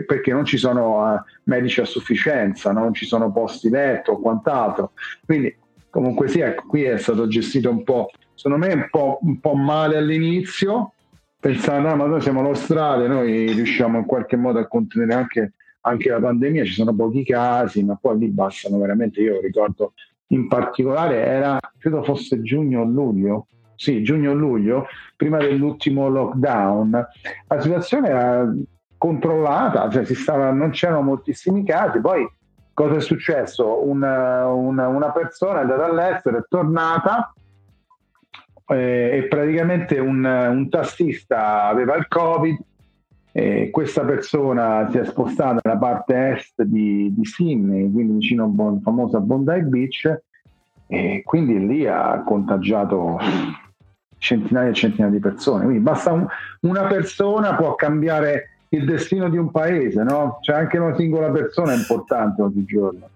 perché 0.06 0.34
non 0.34 0.44
ci 0.44 0.58
sono 0.58 1.14
uh, 1.14 1.18
medici 1.44 1.80
a 1.80 1.86
sufficienza, 1.86 2.74
non 2.74 2.94
ci 2.94 3.06
sono 3.06 3.32
posti 3.32 3.70
letto 3.70 4.12
o 4.12 4.20
quant'altro. 4.20 4.92
Quindi 5.26 5.56
comunque 5.90 6.28
sia, 6.28 6.48
ecco, 6.48 6.68
qui 6.68 6.84
è 6.84 6.98
stato 6.98 7.26
gestito 7.30 7.70
un 7.70 7.86
po', 7.86 8.10
secondo 8.34 8.68
me 8.68 8.74
un 8.74 8.88
po', 8.92 9.20
un 9.22 9.40
po 9.40 9.54
male 9.54 9.96
all'inizio, 9.96 10.92
pensando, 11.40 11.88
no, 11.88 11.96
ma 11.96 12.06
noi 12.06 12.20
siamo 12.20 12.42
l'Australia, 12.42 13.08
noi 13.08 13.54
riusciamo 13.54 13.98
in 13.98 14.06
qualche 14.06 14.36
modo 14.36 14.60
a 14.60 14.68
contenere 14.68 15.14
anche 15.14 15.54
anche 15.86 16.10
la 16.10 16.20
pandemia 16.20 16.66
ci 16.66 16.74
sono 16.74 16.94
pochi 16.94 17.24
casi, 17.24 17.84
ma 17.84 17.98
poi 18.00 18.18
lì 18.18 18.28
bastano 18.28 18.80
veramente, 18.80 19.22
io 19.22 19.40
ricordo 19.40 19.94
in 20.28 20.48
particolare 20.48 21.24
era, 21.24 21.60
credo 21.78 22.04
fosse 22.04 22.42
giugno 22.42 22.82
o 22.82 22.86
luglio, 22.86 23.48
sì, 23.76 24.02
giugno 24.02 24.32
o 24.32 24.34
luglio, 24.34 24.88
prima 25.16 25.38
dell'ultimo 25.38 26.08
lockdown, 26.10 27.08
la 27.48 27.62
situazione 27.62 28.10
era 28.10 28.52
controllata, 28.98 29.90
cioè 29.92 30.06
stava, 30.06 30.52
non 30.52 30.72
c'erano 30.72 31.02
moltissimi 31.02 31.64
casi, 31.64 32.00
poi 32.00 32.28
cosa 32.74 32.96
è 32.96 33.02
successo? 33.02 33.88
Una, 33.88 34.48
una, 34.48 34.88
una 34.88 35.12
persona 35.12 35.60
è 35.60 35.62
andata 35.62 35.86
all'estero, 35.86 36.40
è 36.40 36.46
tornata 36.50 37.32
eh, 38.70 39.12
e 39.14 39.28
praticamente 39.28 40.00
un, 40.00 40.26
un 40.26 40.68
tassista 40.70 41.66
aveva 41.66 41.96
il 41.96 42.08
covid 42.08 42.58
E 43.38 43.70
questa 43.70 44.06
persona 44.06 44.88
si 44.92 44.98
è 44.98 45.04
spostata 45.04 45.60
nella 45.62 45.78
parte 45.78 46.36
est 46.38 46.62
di, 46.62 47.14
di 47.14 47.26
Sydney, 47.26 47.92
quindi 47.92 48.14
vicino 48.14 48.46
a 48.46 48.82
famosa 48.82 49.20
Bondi 49.20 49.62
Beach, 49.64 50.22
e 50.88 51.22
quindi 51.26 51.68
lì 51.68 51.86
ha 51.86 52.24
contagiato 52.26 53.18
centinaia 54.20 54.70
e 54.70 54.74
centinaia 54.74 55.12
di 55.12 55.20
persone. 55.20 55.66
Quindi 55.66 55.84
basta 55.84 56.14
un, 56.14 56.26
una 56.62 56.86
persona 56.86 57.56
può 57.56 57.76
cambiare 57.76 58.52
il 58.70 58.86
destino 58.86 59.28
di 59.28 59.38
un 59.38 59.52
paese, 59.52 60.02
no? 60.04 60.38
Cioè 60.40 60.56
anche 60.56 60.78
una 60.78 60.96
singola 60.96 61.30
persona 61.30 61.74
è 61.74 61.76
importante 61.76 62.42
oggigiorno. 62.42 63.10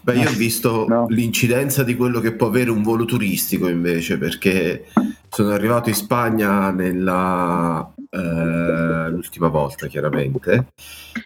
Beh, 0.00 0.16
io 0.16 0.28
ho 0.28 0.32
visto 0.36 0.88
no. 0.88 1.06
l'incidenza 1.08 1.84
di 1.84 1.94
quello 1.94 2.18
che 2.18 2.32
può 2.32 2.48
avere 2.48 2.70
un 2.70 2.82
volo 2.82 3.04
turistico 3.04 3.68
invece, 3.68 4.18
perché 4.18 4.86
sono 5.34 5.52
arrivato 5.52 5.88
in 5.88 5.94
Spagna 5.94 6.70
nella, 6.70 7.90
eh, 8.10 9.08
l'ultima 9.08 9.48
volta 9.48 9.86
chiaramente. 9.86 10.66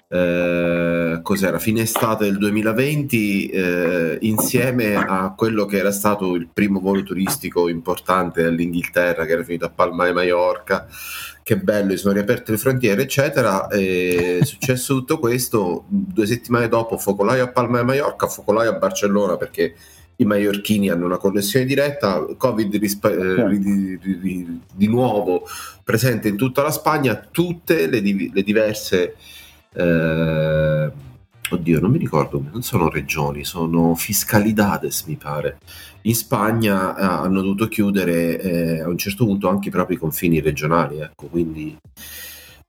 Eh, 0.07 1.19
cos'era? 1.23 1.59
Fine 1.59 1.81
estate 1.81 2.27
del 2.27 2.39
2020, 2.39 3.49
eh, 3.49 4.19
insieme 4.21 4.95
a 4.95 5.35
quello 5.37 5.65
che 5.65 5.79
era 5.79 5.91
stato 5.91 6.37
il 6.37 6.49
primo 6.53 6.79
volo 6.79 7.03
turistico 7.03 7.69
importante 7.69 8.45
dall'Inghilterra, 8.45 9.25
che 9.25 9.33
era 9.33 9.43
finito 9.43 9.65
a 9.65 9.71
Palma 9.71 10.07
di 10.07 10.13
Mallorca, 10.13 10.87
che 11.43 11.57
bello, 11.57 11.97
sono 11.97 12.15
riaperte 12.15 12.53
le 12.53 12.59
frontiere, 12.59 13.03
eccetera. 13.03 13.67
è 13.67 14.39
successo 14.43 14.95
tutto 14.95 15.19
questo. 15.19 15.85
Due 15.89 16.27
settimane 16.27 16.69
dopo, 16.69 16.97
focolaio 16.97 17.43
a 17.43 17.49
Palma 17.49 17.81
di 17.81 17.87
Mallorca, 17.87 18.29
focolaio 18.29 18.71
a 18.71 18.79
Barcellona 18.79 19.37
perché 19.37 19.75
i 20.17 20.25
maiorchini 20.25 20.89
hanno 20.89 21.07
una 21.07 21.19
connessione 21.19 21.67
diretta, 21.67 22.25
Covid 22.37 22.75
rispa- 22.77 23.11
eh, 23.11 23.59
di, 23.59 23.99
di, 23.99 24.61
di, 24.73 24.87
nuovo 24.89 25.47
presente 25.85 26.29
in 26.29 26.37
tutta 26.37 26.63
la 26.63 26.71
Spagna, 26.71 27.17
tutte 27.17 27.87
le, 27.87 28.01
di- 28.01 28.31
le 28.33 28.43
diverse... 28.43 29.17
Eh, 29.73 30.91
oddio, 31.49 31.81
non 31.81 31.91
mi 31.91 31.99
ricordo, 31.99 32.43
non 32.51 32.63
sono 32.63 32.89
regioni, 32.89 33.45
sono 33.45 33.95
fiscalidades, 33.95 35.05
mi 35.05 35.17
pare. 35.17 35.59
In 36.03 36.15
Spagna 36.15 36.97
eh, 36.97 37.05
hanno 37.05 37.41
dovuto 37.41 37.69
chiudere 37.69 38.41
eh, 38.41 38.81
a 38.81 38.89
un 38.89 38.99
certo 38.99 39.25
punto 39.25 39.49
anche 39.49 39.69
i 39.69 39.73
propri 39.73 39.97
confini 39.97 40.41
regionali, 40.41 41.01
ecco, 41.01 41.27
quindi 41.27 41.77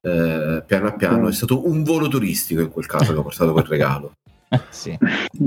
eh, 0.02 0.64
piano 0.66 0.88
a 0.88 0.94
piano 0.94 1.28
è 1.28 1.34
stato 1.34 1.68
un 1.68 1.84
volo 1.84 2.08
turistico 2.08 2.62
in 2.62 2.70
quel 2.70 2.86
caso 2.86 3.14
che 3.14 3.20
ha 3.20 3.24
portato 3.24 3.52
quel 3.52 3.66
regalo. 3.66 4.14
Sì. 4.70 4.98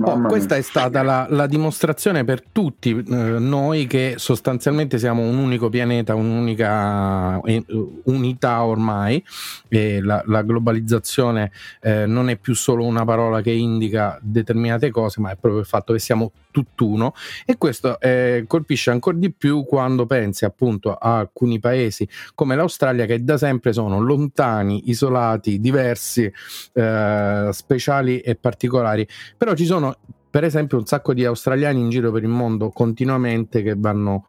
oh, 0.03 0.20
questa 0.22 0.57
è 0.57 0.62
stata 0.62 1.03
la, 1.03 1.26
la 1.30 1.46
dimostrazione 1.46 2.24
per 2.24 2.42
tutti 2.42 2.90
eh, 2.90 3.03
noi 3.14 3.86
che 3.86 4.14
sostanzialmente 4.18 4.98
siamo 4.98 5.22
un 5.22 5.38
unico 5.38 5.68
pianeta, 5.68 6.14
un'unica 6.14 7.40
eh, 7.42 7.64
unità 8.05 8.64
ormai 8.64 9.22
e 9.68 10.01
la, 10.03 10.22
la 10.26 10.42
globalizzazione 10.42 11.51
eh, 11.80 12.05
non 12.07 12.28
è 12.28 12.36
più 12.36 12.55
solo 12.55 12.84
una 12.84 13.05
parola 13.05 13.40
che 13.40 13.53
indica 13.53 14.18
determinate 14.20 14.90
cose, 14.90 15.20
ma 15.20 15.30
è 15.30 15.36
proprio 15.36 15.61
il 15.61 15.66
fatto 15.66 15.92
che 15.92 15.98
siamo 15.98 16.32
tutt'uno 16.51 17.14
e 17.44 17.57
questo 17.57 18.01
eh, 18.01 18.44
colpisce 18.46 18.90
ancora 18.90 19.16
di 19.16 19.32
più 19.32 19.64
quando 19.64 20.07
pensi 20.07 20.44
appunto 20.44 20.94
a 20.94 21.18
alcuni 21.18 21.59
paesi 21.59 22.09
come 22.34 22.57
l'Australia 22.57 23.07
che 23.07 23.22
da 23.22 23.38
sempre 23.38 23.72
sono 23.72 24.01
lontani, 24.01 24.90
isolati, 24.90 25.61
diversi, 25.61 26.30
eh, 26.72 27.48
speciali 27.53 28.20
e 28.20 28.34
particolari, 28.36 29.07
però 29.36 29.55
ci 29.55 29.64
sono 29.64 29.96
per 30.30 30.44
esempio 30.44 30.78
un 30.78 30.86
sacco 30.86 31.12
di 31.12 31.24
australiani 31.24 31.80
in 31.80 31.90
giro 31.90 32.12
per 32.12 32.22
il 32.22 32.28
mondo 32.28 32.70
continuamente 32.70 33.62
che 33.62 33.74
vanno 33.76 34.26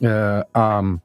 eh, 0.00 0.46
a 0.50 0.98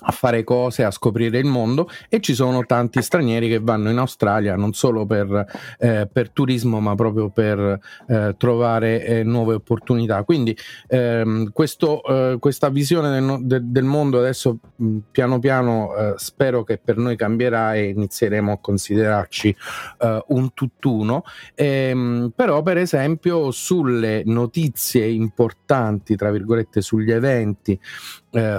a 0.00 0.12
fare 0.12 0.44
cose, 0.44 0.84
a 0.84 0.90
scoprire 0.90 1.38
il 1.38 1.46
mondo 1.46 1.88
e 2.08 2.20
ci 2.20 2.34
sono 2.34 2.64
tanti 2.64 3.02
stranieri 3.02 3.48
che 3.48 3.58
vanno 3.60 3.90
in 3.90 3.98
Australia 3.98 4.56
non 4.56 4.72
solo 4.72 5.06
per, 5.06 5.46
eh, 5.78 6.08
per 6.10 6.30
turismo 6.30 6.80
ma 6.80 6.94
proprio 6.94 7.30
per 7.30 7.78
eh, 8.08 8.34
trovare 8.36 9.04
eh, 9.04 9.22
nuove 9.22 9.54
opportunità. 9.54 10.22
Quindi 10.24 10.56
ehm, 10.88 11.52
questo, 11.52 12.02
eh, 12.04 12.36
questa 12.38 12.68
visione 12.70 13.10
del, 13.10 13.38
del, 13.42 13.64
del, 13.66 13.84
mondo 13.84 14.18
adesso 14.18 14.58
mh, 14.76 14.98
piano 15.10 15.38
piano 15.38 15.94
eh, 15.94 16.14
spero 16.16 16.64
che 16.64 16.78
per 16.78 16.96
noi 16.96 17.16
cambierà 17.16 17.74
e 17.74 17.88
inizieremo 17.88 18.52
a 18.52 18.58
considerarci 18.58 19.54
eh, 19.98 20.24
un 20.28 20.54
tutt'uno, 20.54 21.24
ehm, 21.54 22.32
però 22.34 22.62
per 22.62 22.78
esempio 22.78 23.50
sulle 23.50 24.22
notizie 24.24 25.06
importanti, 25.06 26.16
tra 26.16 26.30
virgolette, 26.30 26.80
sugli 26.80 27.10
eventi 27.10 27.78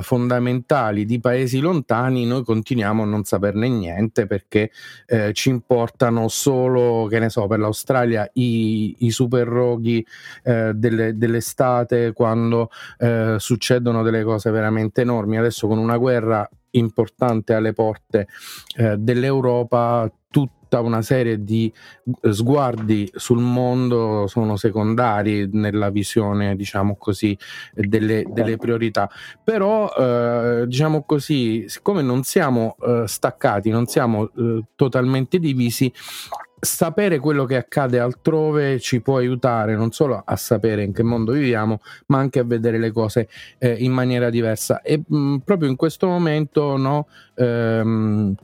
fondamentali 0.01 1.05
di 1.05 1.21
paesi 1.21 1.30
lontani 1.59 2.25
noi 2.25 2.43
continuiamo 2.43 3.03
a 3.03 3.05
non 3.05 3.23
saperne 3.23 3.67
niente 3.69 4.27
perché 4.27 4.71
eh, 5.05 5.33
ci 5.33 5.49
importano 5.49 6.27
solo, 6.27 7.07
che 7.07 7.19
ne 7.19 7.29
so, 7.29 7.47
per 7.47 7.59
l'Australia 7.59 8.29
i, 8.33 8.95
i 8.99 9.11
super 9.11 9.47
roghi 9.47 10.05
eh, 10.43 10.71
delle, 10.73 11.17
dell'estate 11.17 12.13
quando 12.13 12.69
eh, 12.97 13.35
succedono 13.37 14.03
delle 14.03 14.23
cose 14.23 14.51
veramente 14.51 15.01
enormi. 15.01 15.37
Adesso 15.37 15.67
con 15.67 15.77
una 15.77 15.97
guerra 15.97 16.47
importante 16.71 17.53
alle 17.53 17.73
porte 17.73 18.27
eh, 18.77 18.97
dell'Europa, 18.97 20.11
tutta 20.71 20.79
una 20.79 21.01
serie 21.01 21.43
di 21.43 21.71
sguardi 22.29 23.11
sul 23.13 23.39
mondo 23.39 24.25
sono 24.27 24.55
secondari 24.55 25.49
nella 25.51 25.89
visione, 25.89 26.55
diciamo 26.55 26.95
così, 26.95 27.37
delle, 27.73 28.23
delle 28.29 28.55
priorità. 28.55 29.09
Però, 29.43 29.91
eh, 29.93 30.63
diciamo 30.67 31.03
così, 31.03 31.65
siccome 31.67 32.01
non 32.01 32.23
siamo 32.23 32.77
eh, 32.81 33.03
staccati, 33.05 33.69
non 33.69 33.85
siamo 33.87 34.31
eh, 34.33 34.63
totalmente 34.75 35.39
divisi, 35.39 35.91
sapere 36.63 37.19
quello 37.19 37.43
che 37.45 37.57
accade 37.57 37.99
altrove 37.99 38.79
ci 38.79 39.01
può 39.01 39.17
aiutare 39.17 39.75
non 39.75 39.91
solo 39.91 40.21
a 40.23 40.35
sapere 40.35 40.83
in 40.83 40.93
che 40.93 41.01
mondo 41.01 41.31
viviamo, 41.31 41.81
ma 42.07 42.19
anche 42.19 42.39
a 42.39 42.43
vedere 42.43 42.77
le 42.77 42.91
cose 42.91 43.27
eh, 43.57 43.73
in 43.73 43.91
maniera 43.91 44.29
diversa. 44.29 44.81
E 44.81 45.01
mh, 45.05 45.37
proprio 45.37 45.69
in 45.69 45.75
questo 45.75 46.07
momento, 46.07 46.77
no, 46.77 47.07
ehm, 47.35 48.35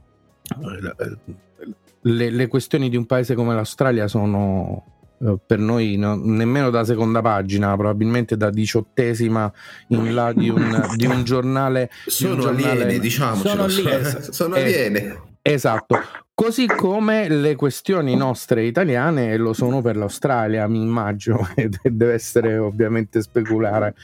le, 2.08 2.30
le, 2.30 2.48
questioni 2.48 2.90
di 2.90 2.96
un 2.96 3.06
paese 3.06 3.36
come 3.36 3.54
l'Australia 3.54 4.08
sono 4.08 4.84
eh, 5.20 5.38
per 5.46 5.60
noi 5.60 5.98
no, 5.98 6.16
nemmeno 6.16 6.70
da 6.70 6.84
seconda 6.84 7.22
pagina, 7.22 7.76
probabilmente 7.76 8.38
da 8.38 8.50
diciottesima 8.50 9.52
in 9.88 10.14
là 10.14 10.32
di 10.34 10.50
un, 10.50 10.88
di 10.96 11.06
un 11.06 11.24
giornale. 11.24 11.90
Sono 12.06 12.34
un 12.34 12.40
giornale, 12.40 12.84
aliene, 12.84 13.00
diciamo. 13.00 13.36
Sono, 13.36 13.68
sono 13.68 14.56
aliene. 14.56 15.22
Esatto, 15.48 15.98
Così 16.40 16.68
come 16.68 17.30
le 17.30 17.56
questioni 17.56 18.16
nostre 18.16 18.64
italiane 18.64 19.38
lo 19.38 19.54
sono 19.54 19.82
per 19.82 19.98
l'Australia, 19.98 20.68
mi 20.68 20.84
immagino, 20.84 21.48
e 21.58 21.68
deve 21.82 22.14
essere 22.14 22.60
ovviamente 22.60 23.24
speculare. 23.24 23.96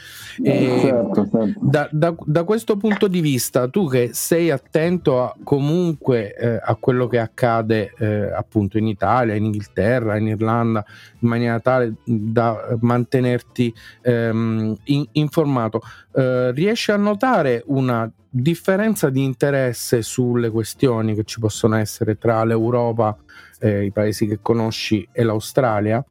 E 0.42 0.80
certo, 0.82 1.30
certo. 1.30 1.60
Da, 1.62 1.88
da, 1.92 2.16
da, 2.26 2.44
questo 2.44 2.76
punto 2.76 3.08
di 3.08 3.22
vista, 3.22 3.68
tu 3.68 3.88
che 3.88 4.14
sei 4.14 4.50
attento 4.50 5.22
a, 5.22 5.36
comunque 5.44 6.36
eh, 6.36 6.60
a 6.60 6.74
quello 6.74 7.06
che 7.06 7.20
accade 7.20 7.94
eh, 8.00 8.32
appunto 8.34 8.80
in 8.80 8.88
Italia, 8.88 9.36
in 9.36 9.46
Inghilterra, 9.46 10.18
in 10.18 10.30
Irlanda, 10.30 10.84
in 11.20 11.30
maniera 11.30 11.60
tale 11.60 11.98
da 12.04 12.76
mantenerti 12.80 13.72
ehm, 14.02 14.76
in, 14.86 15.06
informato, 15.12 15.84
eh, 16.16 16.52
riesci 16.52 16.90
a 16.90 16.98
notare 16.98 17.62
una 17.68 18.12
differenza 18.36 19.12
di 19.12 19.24
interesse 19.24 20.02
sulle 20.02 20.50
questioni 20.50 21.14
che 21.14 21.24
ci 21.24 21.40
possono 21.40 21.76
essere 21.76 22.18
tra 22.24 22.41
l'Europa, 22.45 23.17
eh, 23.59 23.84
i 23.84 23.91
paesi 23.91 24.26
che 24.26 24.39
conosci 24.41 25.05
e 25.11 25.24
l'Australia? 25.24 26.01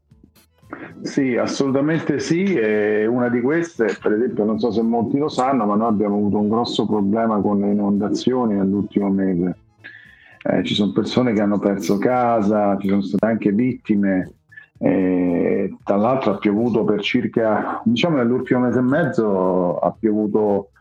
Sì, 1.01 1.39
assolutamente 1.39 2.19
sì. 2.19 2.45
E 2.53 3.07
una 3.07 3.31
di 3.31 3.41
queste, 3.41 3.97
per 3.99 4.13
esempio, 4.13 4.45
non 4.45 4.59
so 4.59 4.71
se 4.71 4.83
molti 4.83 5.17
lo 5.17 5.31
sanno, 5.31 5.65
ma 5.65 5.75
noi 5.75 5.89
abbiamo 5.89 6.17
avuto 6.17 6.39
un 6.39 6.51
grosso 6.51 6.87
problema 6.87 7.41
con 7.41 7.61
le 7.61 7.71
inondazioni 7.71 8.57
nell'ultimo 8.57 9.09
mese. 9.09 9.57
Eh, 10.43 10.63
ci 10.65 10.75
sono 10.75 10.93
persone 10.93 11.33
che 11.33 11.41
hanno 11.41 11.59
perso 11.59 11.97
casa, 11.97 12.77
ci 12.79 12.89
sono 12.89 13.01
state 13.01 13.25
anche 13.25 13.51
vittime. 13.51 14.35
E, 14.77 15.75
tra 15.83 15.97
l'altro 15.97 16.33
ha 16.33 16.37
piovuto 16.37 16.85
per 16.85 17.01
circa, 17.01 17.81
diciamo 17.85 18.19
nell'ultimo 18.19 18.61
mese 18.61 18.81
e 18.81 18.83
mezzo, 18.83 19.79
ha 19.79 19.91
piovuto 19.99 20.73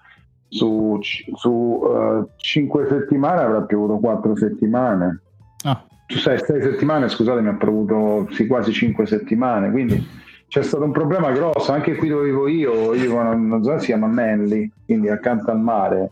su, 0.52 0.99
su 1.02 1.49
uh, 1.49 2.28
cinque 2.36 2.86
settimane 2.88 3.41
avrà 3.41 3.62
piovuto 3.62 3.97
quattro 3.99 4.36
settimane. 4.36 5.22
Ah. 5.64 5.82
Su 6.08 6.18
sei, 6.18 6.39
sei 6.39 6.62
settimane, 6.62 7.08
scusatemi, 7.08 7.47
ha 7.47 7.54
piovuto 7.54 8.28
sì, 8.32 8.45
quasi 8.45 8.74
cinque 8.74 9.06
settimane, 9.06 9.72
quindi 9.72 10.06
c'è 10.49 10.62
stato 10.62 10.84
un 10.84 10.91
problema 10.91 11.32
grosso, 11.32 11.72
anche 11.72 11.95
qui 11.95 12.10
dove 12.10 12.26
vivo 12.26 12.49
io, 12.49 12.93
io 12.93 13.02
vivo 13.02 13.22
in 13.22 13.52
una 13.52 13.64
zona 13.64 13.80
si 13.80 13.86
chiama 13.86 14.08
Manly, 14.08 14.70
quindi 14.84 15.08
accanto 15.08 15.52
al 15.52 15.62
mare, 15.62 16.12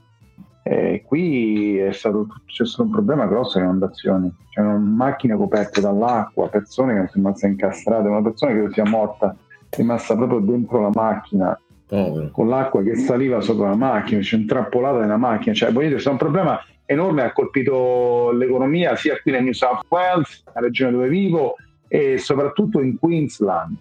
e 0.64 1.04
qui 1.06 1.78
è 1.78 1.92
stato, 1.92 2.28
c'è 2.46 2.66
stato 2.66 2.84
un 2.84 2.92
problema 2.92 3.26
grosso 3.26 3.58
le 3.60 3.66
inondazioni, 3.66 4.34
c'erano 4.52 4.78
macchine 4.78 5.36
coperte 5.36 5.82
dall'acqua, 5.82 6.48
persone 6.48 6.94
che 6.94 7.00
sono 7.00 7.12
rimaste 7.16 7.48
incastrate, 7.48 8.08
una 8.08 8.22
persona 8.22 8.54
che 8.54 8.70
sia 8.72 8.86
morta, 8.86 9.36
è 9.68 9.76
rimasta 9.76 10.16
proprio 10.16 10.40
dentro 10.40 10.80
la 10.80 10.92
macchina, 10.94 11.60
Povero. 11.90 12.30
con 12.30 12.48
l'acqua 12.48 12.84
che 12.84 12.96
saliva 12.96 13.42
sopra 13.42 13.70
la 13.70 13.76
macchina, 13.76 14.22
c'è 14.22 14.38
intrappolata 14.38 15.00
nella 15.00 15.18
macchina. 15.18 15.56
Cioè, 15.56 15.72
voglio 15.72 15.88
dire, 15.88 16.00
c'è 16.00 16.12
un 16.12 16.18
problema 16.18 16.64
enorme, 16.86 17.24
ha 17.24 17.32
colpito 17.32 18.32
l'economia 18.32 18.96
sia 18.96 19.20
qui 19.20 19.32
nel 19.32 19.44
New 19.44 19.54
South 19.54 19.86
Wales, 19.88 20.44
la 20.54 20.62
regione 20.62 20.92
dove 20.92 21.08
vivo, 21.08 21.56
e 21.88 22.20
soprattutto 22.20 22.80
in 22.80 23.00
Queensland. 23.00 23.76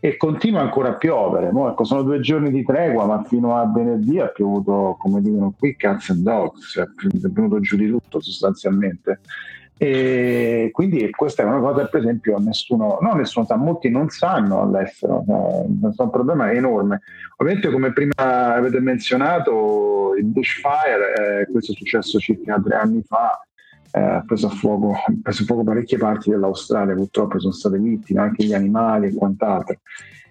E 0.00 0.16
continua 0.16 0.60
ancora 0.60 0.90
a 0.90 0.94
piovere. 0.94 1.52
Mo, 1.52 1.70
ecco, 1.70 1.84
sono 1.84 2.02
due 2.02 2.18
giorni 2.18 2.50
di 2.50 2.64
tregua, 2.64 3.06
ma 3.06 3.22
fino 3.22 3.56
a 3.56 3.70
venerdì 3.72 4.18
ha 4.18 4.26
piovuto, 4.26 4.96
come 4.98 5.22
dicono 5.22 5.54
qui, 5.56 5.76
cats 5.76 6.10
and 6.10 6.22
dogs, 6.22 6.72
cioè, 6.72 6.84
è 6.84 7.28
venuto 7.28 7.60
giù 7.60 7.76
di 7.76 7.88
tutto 7.88 8.20
sostanzialmente. 8.20 9.20
E 9.76 10.68
quindi 10.72 11.10
questa 11.10 11.42
è 11.42 11.46
una 11.46 11.58
cosa 11.58 11.86
per 11.86 12.00
esempio 12.00 12.38
nessuno, 12.38 12.98
no 13.00 13.14
nessuno 13.14 13.44
sa, 13.44 13.56
molti 13.56 13.90
non 13.90 14.08
sanno 14.08 14.62
all'estero, 14.62 15.24
no, 15.26 15.66
è 15.82 16.02
un 16.02 16.10
problema 16.10 16.52
enorme. 16.52 17.00
Ovviamente 17.38 17.70
come 17.70 17.92
prima 17.92 18.54
avete 18.54 18.78
menzionato 18.78 20.14
il 20.16 20.24
bushfire, 20.26 21.42
eh, 21.42 21.50
questo 21.50 21.72
è 21.72 21.74
successo 21.74 22.20
circa 22.20 22.60
tre 22.64 22.76
anni 22.76 23.02
fa, 23.02 23.44
eh, 23.90 24.00
ha 24.00 24.24
preso 24.24 24.46
a 24.46 24.50
fuoco, 24.50 24.92
ha 24.92 25.12
preso 25.20 25.42
a 25.42 25.46
fuoco 25.46 25.64
parecchie 25.64 25.98
parti 25.98 26.30
dell'Australia, 26.30 26.94
purtroppo 26.94 27.40
sono 27.40 27.52
state 27.52 27.78
vittime 27.78 28.20
anche 28.20 28.44
gli 28.44 28.54
animali 28.54 29.08
e 29.08 29.14
quant'altro. 29.14 29.80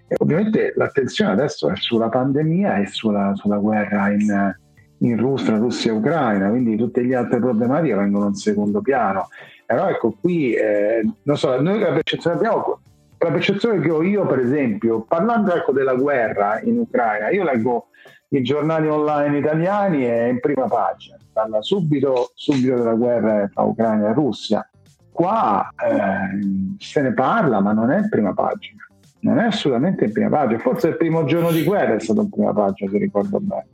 E 0.06 0.16
ovviamente 0.18 0.72
l'attenzione 0.76 1.32
adesso 1.32 1.70
è 1.70 1.76
sulla 1.76 2.08
pandemia 2.08 2.76
e 2.76 2.86
sulla, 2.86 3.32
sulla 3.34 3.58
guerra 3.58 4.10
in, 4.10 4.56
in 5.04 5.18
Russia, 5.18 5.56
Russia 5.56 5.92
e 5.92 5.94
Ucraina, 5.94 6.48
quindi 6.48 6.76
tutte 6.76 7.02
le 7.02 7.14
altre 7.14 7.38
problematiche 7.38 7.94
vengono 7.94 8.28
in 8.28 8.34
secondo 8.34 8.80
piano. 8.80 9.28
Però 9.66 9.88
ecco 9.88 10.16
qui, 10.20 10.52
eh, 10.54 11.06
non 11.22 11.36
so, 11.36 11.60
noi 11.60 11.78
la 11.78 11.92
percezione 11.92 12.36
abbiamo, 12.36 12.80
la 13.18 13.30
percezione 13.30 13.80
che 13.80 13.90
ho 13.90 14.02
io 14.02 14.26
per 14.26 14.40
esempio, 14.40 15.02
parlando 15.02 15.54
ecco 15.54 15.72
della 15.72 15.94
guerra 15.94 16.60
in 16.62 16.78
Ucraina, 16.78 17.30
io 17.30 17.44
leggo 17.44 17.86
i 18.28 18.42
giornali 18.42 18.88
online 18.88 19.38
italiani 19.38 20.06
e 20.06 20.28
in 20.28 20.40
prima 20.40 20.66
pagina, 20.66 21.16
parla 21.32 21.62
subito, 21.62 22.32
subito 22.34 22.74
della 22.74 22.94
guerra 22.94 23.48
tra 23.52 23.62
Ucraina 23.62 24.08
e 24.08 24.12
Russia. 24.12 24.68
Qua 25.10 25.68
eh, 25.76 26.76
se 26.78 27.00
ne 27.02 27.12
parla, 27.12 27.60
ma 27.60 27.72
non 27.72 27.90
è 27.90 27.98
in 27.98 28.08
prima 28.08 28.34
pagina, 28.34 28.82
non 29.20 29.38
è 29.38 29.44
assolutamente 29.44 30.06
in 30.06 30.12
prima 30.12 30.30
pagina, 30.30 30.58
forse 30.58 30.88
il 30.88 30.96
primo 30.96 31.24
giorno 31.24 31.52
di 31.52 31.62
guerra 31.62 31.94
è 31.94 32.00
stato 32.00 32.22
in 32.22 32.30
prima 32.30 32.52
pagina, 32.52 32.90
se 32.90 32.98
ricordo 32.98 33.38
bene 33.38 33.66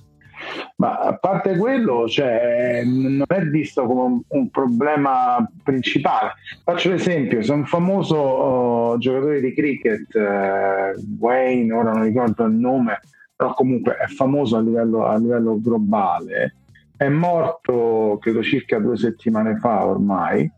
ma 0.77 0.99
a 0.99 1.17
parte 1.17 1.57
quello, 1.57 2.09
cioè, 2.09 2.83
non 2.85 3.25
è 3.27 3.43
visto 3.43 3.85
come 3.87 4.01
un, 4.01 4.21
un, 4.29 4.51
problema 4.51 5.47
principale. 5.63 6.33
Faccio 6.65 6.91
l'esempio: 6.91 7.43
se 7.43 7.53
un 7.53 7.67
famoso 7.67 8.93
uh, 8.93 8.99
giocatore 8.99 9.41
di 9.41 9.53
cricket, 9.53 10.15
uh, 10.15 11.01
Wayne, 11.19 11.73
ora 11.73 11.93
non 11.93 12.03
ricordo 12.03 12.45
il 12.45 12.55
nome, 12.55 13.01
però 13.35 13.55
comunque 13.55 13.97
è 13.97 14.07
famoso 14.07 14.57
a 14.57 14.61
livello, 14.61 15.07
a 15.07 15.17
livello 15.17 15.61
globale, 15.61 16.57
è 16.97 17.09
morto 17.09 18.19
credo 18.21 18.43
circa 18.43 18.79
due 18.79 18.97
settimane 18.97 19.57
fa 19.57 19.87
ormai. 19.87 20.51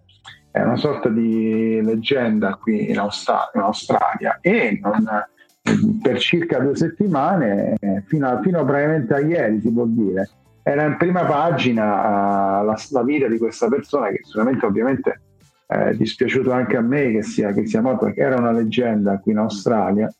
È 0.51 0.61
una 0.61 0.77
sorta 0.77 1.09
di 1.09 1.81
leggenda 1.83 2.57
qui 2.57 2.91
in 2.91 2.99
Australia, 2.99 3.51
in 3.55 3.61
Australia 3.63 4.39
e 4.43 4.79
non, 4.83 5.09
per 6.03 6.19
circa 6.19 6.59
due 6.59 6.77
settimane, 6.77 7.77
fino 8.07 8.29
a, 8.29 8.41
fino 8.41 8.61
a 8.61 8.65
praticamente 8.65 9.15
a 9.15 9.21
ieri 9.21 9.61
si 9.61 9.73
può 9.73 9.85
dire, 9.87 10.29
era 10.63 10.85
in 10.85 10.97
prima 10.97 11.25
pagina 11.25 12.61
uh, 12.61 12.65
la, 12.65 12.77
la, 12.91 13.03
vita 13.03 13.29
di 13.29 13.39
questa 13.39 13.69
persona 13.69 14.09
che 14.09 14.21
sicuramente 14.23 14.67
ovviamente 14.67 15.21
è 15.67 15.95
dispiaciuto 15.95 16.53
anche 16.53 16.77
a 16.77 16.81
me 16.81 17.13
che 17.13 17.23
sia, 17.23 17.53
che 17.53 17.67
sia 17.67 17.81
morto 17.81 18.05
perché 18.07 18.21
era 18.21 18.37
una 18.37 18.53
leggenda 18.53 19.19
qui 19.19 19.33
in 19.33 19.39
Australia, 19.39 20.13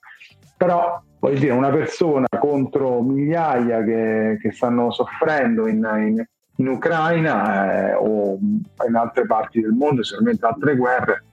però 0.57 1.03
voglio 1.19 1.39
dire 1.39 1.53
una 1.53 1.71
persona 1.71 2.27
contro 2.41 3.03
migliaia 3.03 3.83
che, 3.85 4.39
che 4.41 4.53
stanno 4.53 4.91
soffrendo 4.91 5.67
in, 5.69 5.89
in, 5.99 6.25
in 6.57 6.69
Ucraina 6.69 7.91
eh, 7.91 7.95
o 7.95 8.39
in 8.39 8.95
altre 8.95 9.27
parti 9.27 9.61
del 9.61 9.73
mondo, 9.73 10.03
sicuramente 10.03 10.47
altre 10.47 10.77
guerre, 10.77 11.25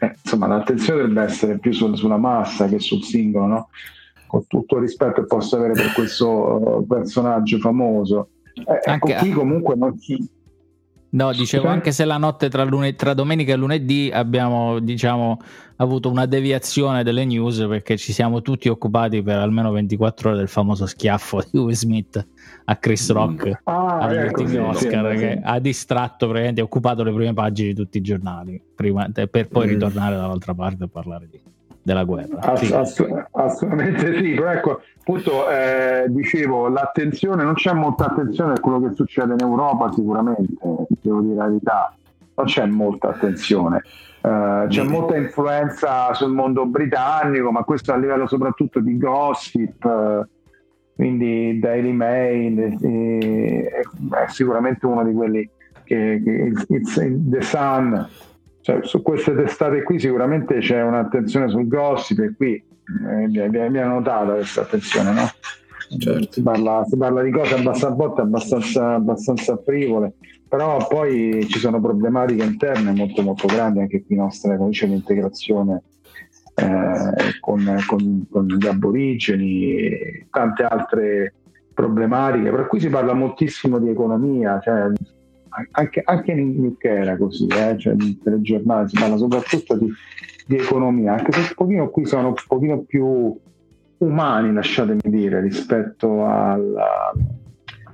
eh, 0.00 0.14
insomma 0.22 0.46
l'attenzione 0.46 1.00
dovrebbe 1.00 1.22
essere 1.22 1.58
più 1.58 1.72
sul, 1.72 1.96
sulla 1.96 2.18
massa 2.18 2.66
che 2.66 2.78
sul 2.78 3.02
singolo, 3.02 3.46
no? 3.46 3.68
con 4.26 4.46
tutto 4.46 4.76
il 4.76 4.82
rispetto 4.82 5.22
che 5.22 5.26
posso 5.26 5.56
avere 5.56 5.72
per 5.72 5.92
questo 5.92 6.28
uh, 6.28 6.86
personaggio 6.86 7.58
famoso. 7.58 8.28
Eh, 8.54 8.80
ecco, 8.82 9.08
qui 9.18 9.30
comunque 9.30 9.76
non 9.76 9.96
si... 9.98 10.16
No, 11.08 11.32
dicevo 11.32 11.68
anche 11.68 11.92
se 11.92 12.04
la 12.04 12.18
notte 12.18 12.48
tra, 12.48 12.64
lune- 12.64 12.94
tra, 12.94 13.14
domenica 13.14 13.52
e 13.52 13.56
lunedì 13.56 14.10
abbiamo 14.12 14.80
diciamo, 14.80 15.38
avuto 15.76 16.10
una 16.10 16.26
deviazione 16.26 17.04
delle 17.04 17.24
news 17.24 17.64
perché 17.68 17.96
ci 17.96 18.12
siamo 18.12 18.42
tutti 18.42 18.68
occupati 18.68 19.22
per 19.22 19.38
almeno 19.38 19.70
24 19.70 20.30
ore 20.30 20.38
del 20.38 20.48
famoso 20.48 20.84
schiaffo 20.86 21.42
di 21.50 21.58
Will 21.58 21.74
Smith 21.74 22.26
a 22.64 22.76
Chris 22.76 23.10
mm. 23.10 23.14
Rock 23.14 23.60
ah, 23.64 23.98
agli 23.98 24.16
ecco, 24.16 24.42
ultimi 24.42 24.48
sì, 24.48 24.56
Oscar 24.56 25.12
sì, 25.12 25.18
che 25.18 25.32
sì. 25.32 25.40
ha 25.42 25.58
distratto 25.60 26.26
praticamente 26.26 26.60
ha 26.60 26.64
occupato 26.64 27.02
le 27.02 27.12
prime 27.12 27.32
pagine 27.32 27.68
di 27.68 27.74
tutti 27.74 27.98
i 27.98 28.02
giornali 28.02 28.60
prima, 28.74 29.08
per 29.08 29.48
poi 29.48 29.66
mm. 29.66 29.70
ritornare 29.70 30.16
dall'altra 30.16 30.54
parte 30.54 30.84
a 30.84 30.88
parlare 30.88 31.28
di, 31.30 31.40
della 31.86 32.02
guerra. 32.02 32.40
Ass- 32.40 32.72
ass- 32.72 33.24
assolutamente 33.30 34.16
sì 34.16 34.34
però 34.34 34.50
ecco 34.50 34.80
appunto 34.98 35.48
eh, 35.48 36.06
dicevo 36.08 36.66
l'attenzione 36.66 37.44
non 37.44 37.54
c'è 37.54 37.72
molta 37.72 38.06
attenzione 38.06 38.54
a 38.54 38.60
quello 38.60 38.82
che 38.82 38.92
succede 38.96 39.34
in 39.34 39.40
Europa 39.40 39.92
sicuramente 39.92 40.52
devo 41.00 41.20
dire 41.20 41.36
la 41.36 41.46
verità 41.46 41.96
non 42.34 42.46
c'è 42.46 42.66
molta 42.66 43.10
attenzione. 43.10 43.82
Uh, 44.20 44.66
c'è 44.66 44.82
molta 44.82 45.16
influenza 45.16 46.12
sul 46.12 46.32
mondo 46.32 46.66
britannico, 46.66 47.52
ma 47.52 47.62
questo 47.62 47.92
a 47.92 47.96
livello 47.96 48.26
soprattutto 48.26 48.80
di 48.80 48.98
gossip, 48.98 49.84
uh, 49.84 50.26
quindi 50.94 51.58
Daily 51.60 51.92
Mail 51.92 52.76
eh, 52.82 53.70
è 54.10 54.26
sicuramente 54.26 54.84
uno 54.84 55.04
di 55.04 55.14
quelli 55.14 55.48
che, 55.84 56.20
che 56.22 56.52
it's 56.68 56.94
The 56.94 57.40
Sun 57.40 58.08
cioè, 58.66 58.80
su 58.82 59.00
queste 59.00 59.32
testate 59.32 59.84
qui 59.84 60.00
sicuramente 60.00 60.58
c'è 60.58 60.82
un'attenzione 60.82 61.48
sul 61.48 61.68
gossip 61.68 62.18
e 62.18 62.34
qui 62.34 62.54
eh, 62.54 63.48
mi 63.48 63.78
ha 63.78 63.86
notata 63.86 64.32
questa 64.32 64.62
attenzione 64.62 65.12
no? 65.12 65.30
Certo. 65.98 66.32
Si, 66.32 66.42
parla, 66.42 66.84
si, 66.84 66.96
parla, 66.96 67.22
di 67.22 67.30
cose 67.30 67.54
abbastanza, 67.54 68.22
abbastanza, 68.22 68.94
abbastanza 68.94 69.56
frivole 69.64 70.14
però 70.48 70.84
poi 70.88 71.46
ci 71.48 71.60
sono 71.60 71.80
problematiche 71.80 72.42
interne 72.42 72.90
molto 72.90 73.22
molto 73.22 73.46
grandi 73.46 73.78
anche 73.78 74.04
qui 74.04 74.16
nostra 74.16 74.56
come 74.56 74.70
dice 74.70 74.86
l'integrazione 74.86 75.82
eh, 76.56 77.38
con, 77.38 77.64
con, 77.86 78.26
con, 78.28 78.46
gli 78.46 78.66
aborigeni 78.66 79.76
e 79.76 80.26
tante 80.28 80.64
altre 80.64 81.34
problematiche, 81.72 82.50
per 82.50 82.66
cui 82.66 82.80
si 82.80 82.88
parla 82.88 83.12
moltissimo 83.12 83.78
di 83.78 83.90
economia, 83.90 84.58
cioè, 84.60 84.90
anche, 85.72 86.02
anche, 86.04 86.32
in 86.32 86.64
UK 86.64 86.84
era 86.84 87.16
così, 87.16 87.46
eh, 87.46 87.76
cioè, 87.78 87.94
nei 87.94 88.18
telegiornali 88.22 88.88
si 88.88 88.96
parla 88.98 89.16
soprattutto 89.16 89.76
di, 89.76 89.90
di, 90.46 90.56
economia, 90.56 91.14
anche 91.14 91.32
se 91.32 91.40
un 91.40 91.52
pochino 91.54 91.90
qui 91.90 92.06
sono 92.06 92.28
un 92.28 92.34
pochino 92.46 92.82
più 92.82 93.36
umani, 93.98 94.52
lasciatemi 94.52 95.00
dire, 95.04 95.40
rispetto 95.40 96.26
alla, 96.26 97.12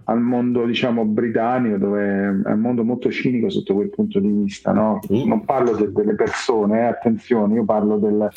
al 0.05 0.21
mondo 0.21 0.65
diciamo 0.65 1.05
britannico 1.05 1.77
dove 1.77 2.05
è 2.45 2.51
un 2.51 2.61
mondo 2.61 2.83
molto 2.83 3.11
cinico 3.11 3.49
sotto 3.51 3.75
quel 3.75 3.91
punto 3.91 4.19
di 4.19 4.29
vista 4.29 4.73
no? 4.73 4.99
mm. 5.13 5.27
non 5.27 5.45
parlo 5.45 5.77
de- 5.77 5.93
delle 5.93 6.15
persone 6.15 6.81
eh, 6.81 6.85
attenzione 6.85 7.55
io 7.55 7.65
parlo 7.65 7.99
del, 7.99 8.29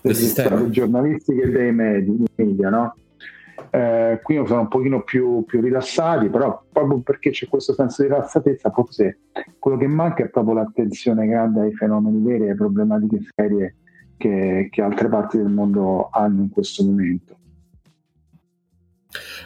del 0.00 0.14
sistema 0.14 0.56
delle 0.56 0.70
giornalistiche 0.70 1.42
e 1.42 1.50
dei 1.50 1.72
media 1.72 2.70
no? 2.70 2.94
Eh, 3.70 4.20
qui 4.22 4.42
sono 4.46 4.60
un 4.60 4.68
pochino 4.68 5.02
più, 5.02 5.44
più, 5.46 5.60
rilassati 5.60 6.28
però 6.28 6.62
proprio 6.70 7.00
perché 7.00 7.30
c'è 7.30 7.48
questo 7.48 7.72
senso 7.74 8.02
di 8.02 8.08
rilassatezza 8.08 8.70
forse 8.70 9.20
quello 9.58 9.76
che 9.76 9.86
manca 9.86 10.24
è 10.24 10.28
proprio 10.28 10.54
l'attenzione 10.54 11.26
grande 11.26 11.60
ai 11.60 11.74
fenomeni 11.74 12.22
veri 12.22 12.42
e 12.42 12.46
alle 12.46 12.54
problematiche 12.54 13.20
serie 13.34 13.76
che, 14.16 14.68
che 14.70 14.82
altre 14.82 15.08
parti 15.08 15.36
del 15.36 15.48
mondo 15.48 16.08
hanno 16.12 16.42
in 16.42 16.50
questo 16.50 16.84
momento. 16.84 17.36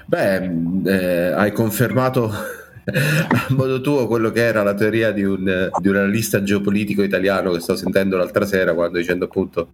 Beh, 0.07 0.50
eh, 0.84 1.32
hai 1.32 1.50
confermato 1.52 2.28
a 2.28 3.46
modo 3.50 3.80
tuo 3.80 4.07
quello 4.07 4.30
che 4.30 4.44
era 4.44 4.62
la 4.62 4.74
teoria 4.74 5.11
di 5.11 5.24
un, 5.24 5.70
di 5.80 5.88
un 5.88 5.96
analista 5.96 6.42
geopolitico 6.42 7.02
italiano 7.02 7.50
che 7.52 7.61
sto 7.61 7.74
sentendo 7.74 8.16
l'altra 8.16 8.44
sera 8.44 8.74
quando 8.74 8.98
dicendo 8.98 9.24
appunto 9.24 9.72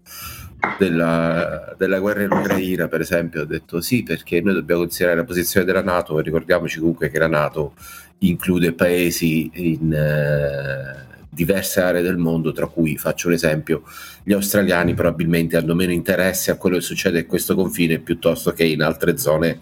della, 0.78 1.74
della, 1.76 1.98
guerra 1.98 2.22
in 2.22 2.32
Ucraina 2.32 2.88
per 2.88 3.00
esempio 3.00 3.42
ha 3.42 3.46
detto 3.46 3.80
sì 3.80 4.02
perché 4.02 4.40
noi 4.40 4.54
dobbiamo 4.54 4.82
considerare 4.82 5.18
la 5.18 5.24
posizione 5.24 5.66
della 5.66 5.82
Nato 5.82 6.18
e 6.18 6.22
ricordiamoci 6.22 6.78
comunque 6.78 7.10
che 7.10 7.18
la 7.18 7.28
Nato 7.28 7.74
include 8.18 8.72
paesi 8.72 9.50
in 9.54 9.92
eh, 9.92 11.10
diverse 11.28 11.80
aree 11.80 12.02
del 12.02 12.16
mondo 12.16 12.52
tra 12.52 12.66
cui 12.66 12.96
faccio 12.96 13.28
un 13.28 13.34
esempio 13.34 13.82
gli 14.22 14.32
australiani 14.32 14.94
probabilmente 14.94 15.56
hanno 15.56 15.74
meno 15.74 15.92
interesse 15.92 16.50
a 16.50 16.56
quello 16.56 16.76
che 16.76 16.82
succede 16.82 17.20
a 17.20 17.26
questo 17.26 17.54
confine 17.54 17.98
piuttosto 17.98 18.52
che 18.52 18.64
in 18.64 18.82
altre 18.82 19.18
zone 19.18 19.60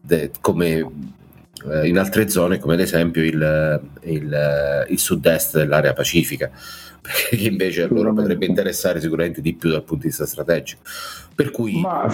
de, 0.00 0.30
come 0.40 0.90
eh, 1.70 1.86
in 1.86 1.98
altre 1.98 2.28
zone 2.28 2.58
come 2.58 2.74
ad 2.74 2.80
esempio 2.80 3.22
il, 3.22 3.80
il, 4.02 4.86
il 4.88 4.98
sud-est 4.98 5.56
dell'area 5.56 5.92
pacifica 5.92 6.50
che 7.02 7.36
invece 7.36 7.82
a 7.82 7.88
loro 7.90 8.12
potrebbe 8.12 8.46
interessare 8.46 9.00
sicuramente 9.00 9.40
di 9.40 9.54
più 9.54 9.70
dal 9.70 9.82
punto 9.82 10.02
di 10.02 10.08
vista 10.08 10.26
strategico 10.26 10.82
per 11.34 11.50
cui 11.50 11.80
Ma 11.80 12.08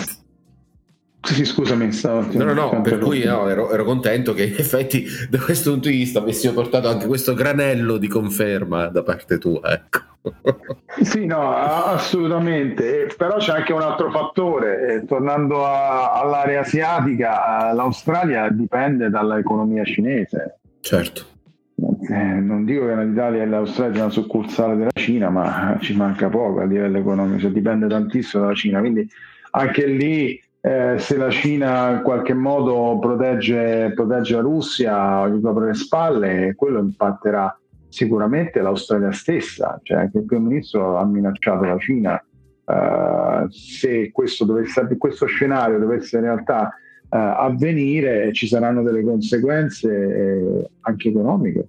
Sì, 1.20 1.45
scusami, 1.45 1.93
stavo 1.93 2.26
No, 2.32 2.45
no, 2.45 2.53
no, 2.55 2.80
per 2.80 2.99
cui 2.99 3.24
no, 3.24 3.49
ero, 3.49 3.70
ero, 3.70 3.84
contento 3.84 4.32
che 4.32 4.45
in 4.45 4.55
effetti 4.57 5.05
da 5.28 5.39
questo 5.39 5.72
punto 5.72 5.89
di 5.89 5.97
vista 5.97 6.20
avessimo 6.20 6.55
portato 6.55 6.89
anche 6.89 7.07
questo 7.07 7.34
granello 7.34 7.99
di 7.99 8.09
conferma 8.09 8.86
da 8.86 9.03
parte 9.03 9.39
tua, 9.39 9.72
ecco. 9.72 10.07
Sì, 11.01 11.26
no, 11.26 11.55
assolutamente, 11.55 13.09
però 13.16 13.36
c'è 13.36 13.53
anche 13.53 13.72
un 13.72 13.82
altro 13.82 14.11
fattore, 14.11 15.05
tornando 15.07 15.64
a, 15.64 16.12
all'area 16.12 16.61
asiatica, 16.61 17.72
l'Australia 17.72 18.49
dipende 18.51 19.09
dall'economia 19.11 19.84
cinese. 19.84 20.59
Certo. 20.80 21.38
Eh, 21.81 22.41
non 22.41 22.64
dico 22.64 22.87
che 22.87 23.05
l'Italia 23.05 23.43
e 23.43 23.47
l'Australia 23.47 23.99
è 23.99 24.03
una 24.03 24.11
succursale 24.11 24.76
della 24.76 24.91
Cina, 24.95 25.31
ma 25.31 25.76
ci 25.81 25.95
manca 25.95 26.29
poco 26.29 26.61
a 26.61 26.64
livello 26.64 26.99
economico, 26.99 27.39
cioè 27.39 27.51
dipende 27.51 27.87
tantissimo 27.87 28.43
dalla 28.43 28.55
Cina, 28.55 28.81
quindi 28.81 29.09
anche 29.53 29.87
lì 29.87 30.41
eh, 30.61 30.97
se 30.99 31.16
la 31.16 31.31
Cina 31.31 31.91
in 31.91 32.03
qualche 32.03 32.35
modo 32.35 32.99
protegge, 32.99 33.93
protegge 33.95 34.35
la 34.35 34.41
Russia 34.41 35.29
gli 35.29 35.41
copre 35.41 35.66
le 35.66 35.74
spalle, 35.74 36.55
quello 36.57 36.81
impatterà 36.81 37.57
sicuramente 37.89 38.61
l'Australia 38.61 39.12
stessa, 39.12 39.79
cioè 39.83 39.99
anche 39.99 40.18
il 40.18 40.24
primo 40.24 40.49
ministro 40.49 40.97
ha 40.97 41.05
minacciato 41.05 41.64
la 41.64 41.79
Cina. 41.79 42.22
Uh, 42.64 43.49
se 43.49 44.11
questo, 44.12 44.45
dovesse, 44.45 44.87
questo, 44.99 45.24
scenario 45.24 45.79
dovesse 45.79 46.18
in 46.18 46.24
realtà 46.24 46.74
avvenire, 47.17 48.33
ci 48.33 48.47
saranno 48.47 48.83
delle 48.83 49.03
conseguenze 49.03 49.91
eh, 49.91 50.71
anche 50.81 51.09
economiche 51.09 51.67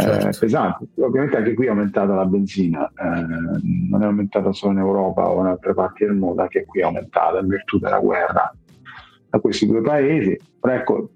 certo. 0.00 0.28
eh, 0.28 0.38
pesanti. 0.38 0.88
Ovviamente 0.96 1.36
anche 1.36 1.54
qui 1.54 1.66
è 1.66 1.70
aumentata 1.70 2.14
la 2.14 2.24
benzina, 2.24 2.86
eh, 2.88 3.60
non 3.88 4.02
è 4.02 4.06
aumentata 4.06 4.52
solo 4.52 4.72
in 4.72 4.78
Europa 4.78 5.28
o 5.28 5.40
in 5.40 5.46
altre 5.46 5.74
parti 5.74 6.04
del 6.04 6.14
mondo, 6.14 6.42
anche 6.42 6.64
qui 6.64 6.80
è 6.80 6.84
aumentata 6.84 7.38
in 7.38 7.48
virtù 7.48 7.78
della 7.78 7.98
guerra 7.98 8.54
da 9.30 9.38
questi 9.40 9.66
due 9.66 9.82
paesi. 9.82 10.38
Però 10.60 10.74
ecco, 10.74 11.10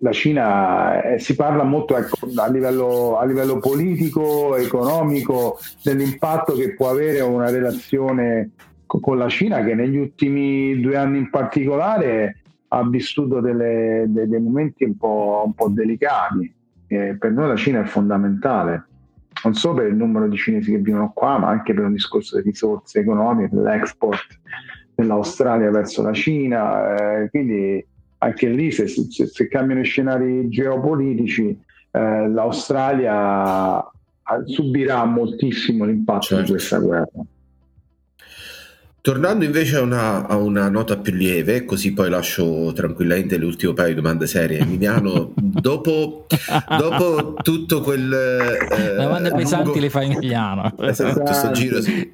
la 0.00 0.12
Cina 0.12 1.02
eh, 1.02 1.18
si 1.18 1.34
parla 1.34 1.62
molto 1.62 1.96
ecco, 1.96 2.16
a, 2.36 2.48
livello, 2.48 3.18
a, 3.18 3.24
livello, 3.24 3.58
politico, 3.58 4.56
economico, 4.56 5.58
dell'impatto 5.82 6.54
che 6.54 6.74
può 6.74 6.90
avere 6.90 7.20
una 7.20 7.50
relazione 7.50 8.50
con 8.86 9.16
la 9.16 9.28
Cina 9.28 9.62
che 9.64 9.74
negli 9.74 9.96
ultimi 9.96 10.78
due 10.78 10.96
anni 10.96 11.16
in 11.16 11.30
particolare 11.30 12.41
ha 12.74 12.88
vissuto 12.88 13.40
delle, 13.40 14.06
dei, 14.08 14.28
dei 14.28 14.40
momenti 14.40 14.84
un 14.84 14.96
po', 14.96 15.42
un 15.44 15.54
po 15.54 15.68
delicati 15.68 16.52
eh, 16.92 17.16
per 17.18 17.32
noi 17.32 17.48
la 17.48 17.56
Cina 17.56 17.80
è 17.80 17.84
fondamentale, 17.84 18.86
non 19.44 19.54
solo 19.54 19.76
per 19.76 19.86
il 19.86 19.96
numero 19.96 20.28
di 20.28 20.36
cinesi 20.36 20.72
che 20.72 20.78
vivono 20.78 21.10
qua, 21.14 21.38
ma 21.38 21.48
anche 21.48 21.72
per 21.72 21.84
un 21.84 21.92
discorso 21.92 22.36
di 22.36 22.42
risorse 22.42 23.00
economiche, 23.00 23.54
dell'export 23.54 24.40
dell'Australia 24.94 25.70
verso 25.70 26.02
la 26.02 26.12
Cina. 26.12 27.22
Eh, 27.22 27.30
quindi 27.30 27.84
anche 28.18 28.48
lì, 28.48 28.70
se, 28.70 28.86
se, 28.88 29.26
se, 29.26 29.48
cambiano 29.48 29.80
i 29.80 29.84
scenari 29.84 30.48
geopolitici, 30.50 31.58
eh, 31.92 32.28
l'Australia 32.28 33.82
subirà 34.44 35.04
moltissimo 35.06 35.84
l'impatto 35.86 36.26
certo. 36.26 36.44
di 36.44 36.50
questa 36.50 36.78
guerra. 36.78 37.24
Tornando 39.02 39.44
invece 39.44 39.78
a 39.78 39.80
una, 39.80 40.28
a 40.28 40.36
una, 40.36 40.68
nota 40.68 40.96
più 40.96 41.12
lieve, 41.12 41.64
così 41.64 41.92
poi 41.92 42.08
lascio 42.08 42.72
tranquillamente 42.72 43.36
l'ultimo 43.36 43.72
paio 43.72 43.88
di 43.88 43.94
domande 43.96 44.28
serie. 44.28 44.60
Emiliano, 44.60 45.32
dopo, 45.34 46.26
dopo, 46.78 47.34
tutto 47.42 47.80
quel... 47.80 48.12
Eh, 48.12 48.94
domande 48.94 49.32
pesanti 49.32 49.64
lungo... 49.64 49.80
le 49.80 49.90
fa 49.90 50.02
Emiliano. 50.02 50.72
Esatto, 50.78 51.32
sto 51.32 51.50
giro 51.50 51.80
sì. 51.80 52.08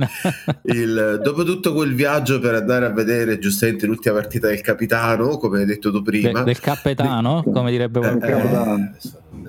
Il, 0.62 1.20
dopo 1.22 1.44
tutto 1.44 1.74
quel 1.74 1.92
viaggio 1.92 2.40
per 2.40 2.54
andare 2.54 2.86
a 2.86 2.90
vedere 2.90 3.38
giustamente 3.38 3.84
l'ultima 3.84 4.14
partita 4.14 4.48
del 4.48 4.62
capitano, 4.62 5.36
come 5.36 5.58
hai 5.58 5.66
detto 5.66 5.92
tu 5.92 6.00
prima. 6.00 6.38
De, 6.38 6.44
del 6.44 6.58
capitano, 6.58 7.42
come 7.42 7.70
direbbe 7.70 8.00
qualcuno. 8.00 8.94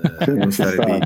Eh, 0.04 0.26
eh, 0.26 0.32
non 0.34 0.52
stare 0.52 0.76
lì. 0.76 1.00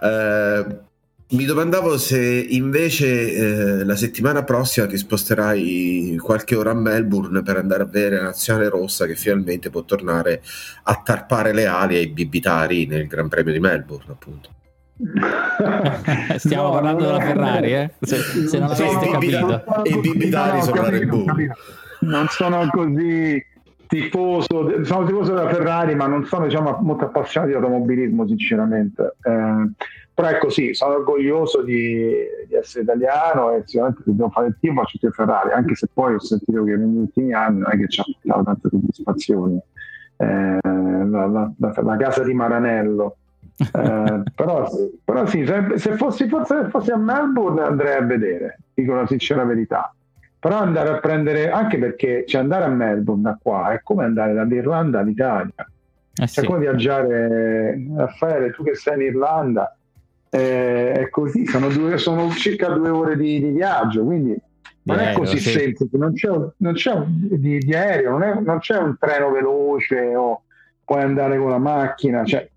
Eh, 0.00 0.88
mi 1.32 1.44
domandavo 1.44 1.96
se 1.96 2.18
invece 2.50 3.34
eh, 3.80 3.84
la 3.84 3.94
settimana 3.94 4.42
prossima 4.42 4.86
ti 4.86 4.96
sposterai 4.96 6.16
qualche 6.20 6.56
ora 6.56 6.72
a 6.72 6.74
Melbourne 6.74 7.42
per 7.42 7.56
andare 7.56 7.84
a 7.84 7.86
vedere 7.86 8.16
la 8.16 8.22
nazionale 8.22 8.68
rossa 8.68 9.06
che 9.06 9.14
finalmente 9.14 9.70
può 9.70 9.84
tornare 9.84 10.42
a 10.84 11.00
tarpare 11.04 11.52
le 11.52 11.66
ali 11.66 11.96
ai 11.96 12.08
bibitari 12.08 12.86
nel 12.86 13.06
Gran 13.06 13.28
Premio 13.28 13.52
di 13.52 13.60
Melbourne, 13.60 14.10
appunto. 14.10 14.48
Stiamo 16.36 16.64
no, 16.64 16.72
parlando 16.72 17.04
no, 17.04 17.06
della 17.12 17.20
Ferrari, 17.20 17.74
eh? 17.74 17.90
se, 18.00 18.16
se 18.16 18.58
non 18.58 18.68
l'aveste 18.68 18.98
sì, 19.04 19.10
capito. 19.10 19.84
E 19.84 19.90
i 19.90 20.00
bibitari 20.00 20.62
sono 20.62 20.82
la 20.82 20.88
Red 20.88 21.04
Bull. 21.04 21.52
Non 22.00 22.26
sono 22.28 22.68
così 22.70 23.42
tifoso, 23.86 24.84
sono 24.84 25.06
tifoso 25.06 25.32
della 25.32 25.48
Ferrari, 25.48 25.94
ma 25.94 26.06
non 26.06 26.24
sono 26.26 26.46
diciamo, 26.46 26.78
molto 26.82 27.04
appassionato 27.04 27.52
di 27.52 27.56
automobilismo, 27.56 28.26
sinceramente. 28.26 29.14
Eh, 29.22 29.70
però 30.20 30.32
ecco 30.34 30.50
sì, 30.50 30.74
sono 30.74 30.96
orgoglioso 30.96 31.62
di, 31.62 32.12
di 32.46 32.54
essere 32.54 32.84
italiano 32.84 33.52
e 33.52 33.62
sicuramente 33.64 34.02
devo 34.04 34.28
fare 34.28 34.48
il 34.48 34.56
team 34.60 34.76
faccio 34.76 35.06
il 35.06 35.12
Ferrari, 35.14 35.52
anche 35.52 35.74
se 35.74 35.88
poi 35.90 36.14
ho 36.14 36.20
sentito 36.20 36.62
che 36.62 36.76
negli 36.76 36.98
ultimi 36.98 37.32
anni 37.32 37.60
non 37.60 37.70
è 37.72 37.78
che 37.78 37.88
ci 37.88 38.00
ha 38.00 38.04
portato 38.04 38.44
tante 38.44 38.68
soddisfazioni. 38.68 39.58
Eh, 40.18 40.58
la, 40.62 41.26
la, 41.26 41.52
la, 41.56 41.74
la, 41.74 41.96
casa 41.96 42.22
di 42.22 42.34
Maranello. 42.34 43.16
Eh, 43.56 44.22
però, 44.36 44.68
però, 45.02 45.24
sì, 45.24 45.46
se, 45.46 45.78
se 45.78 45.96
fossi, 45.96 46.28
forse, 46.28 46.68
fossi 46.68 46.90
a 46.90 46.98
Melbourne 46.98 47.62
andrei 47.62 47.96
a 47.96 48.02
vedere, 48.02 48.58
dico 48.74 48.92
la 48.92 49.06
sincera 49.06 49.44
verità. 49.44 49.94
Però 50.38 50.58
andare 50.58 50.90
a 50.90 50.98
prendere, 50.98 51.50
anche 51.50 51.78
perché 51.78 52.24
cioè 52.26 52.42
andare 52.42 52.64
a 52.64 52.68
Melbourne 52.68 53.22
da 53.22 53.38
qua 53.40 53.72
è 53.72 53.80
come 53.82 54.04
andare 54.04 54.34
dall'Irlanda 54.34 54.98
all'Italia. 54.98 55.66
Eh 56.14 56.26
sì. 56.26 56.40
È 56.40 56.44
come 56.44 56.58
viaggiare, 56.58 57.82
Raffaele, 57.96 58.50
tu 58.50 58.62
che 58.62 58.74
sei 58.74 58.96
in 58.96 59.14
Irlanda, 59.14 59.74
eh, 60.30 60.92
è 60.92 61.08
così, 61.10 61.44
sono, 61.46 61.68
due, 61.68 61.98
sono, 61.98 62.30
circa 62.30 62.68
due 62.68 62.88
ore 62.88 63.16
di, 63.16 63.40
di 63.40 63.50
viaggio, 63.50 64.04
quindi 64.04 64.36
non 64.82 64.98
è 64.98 65.12
così 65.12 65.38
sì. 65.38 65.50
semplice, 65.50 65.96
non 65.96 66.12
c'è, 66.12 66.28
non 66.56 66.72
c'è 66.72 66.92
un, 66.92 67.28
di, 67.28 67.58
di, 67.58 67.74
aereo, 67.74 68.12
non, 68.12 68.22
è, 68.22 68.40
non, 68.40 68.58
c'è 68.58 68.78
un 68.78 68.96
treno 68.98 69.30
veloce 69.30 70.14
o 70.14 70.42
puoi 70.84 71.02
andare 71.02 71.36
con 71.36 71.50
la 71.50 71.58
macchina, 71.58 72.24
cioè, 72.24 72.48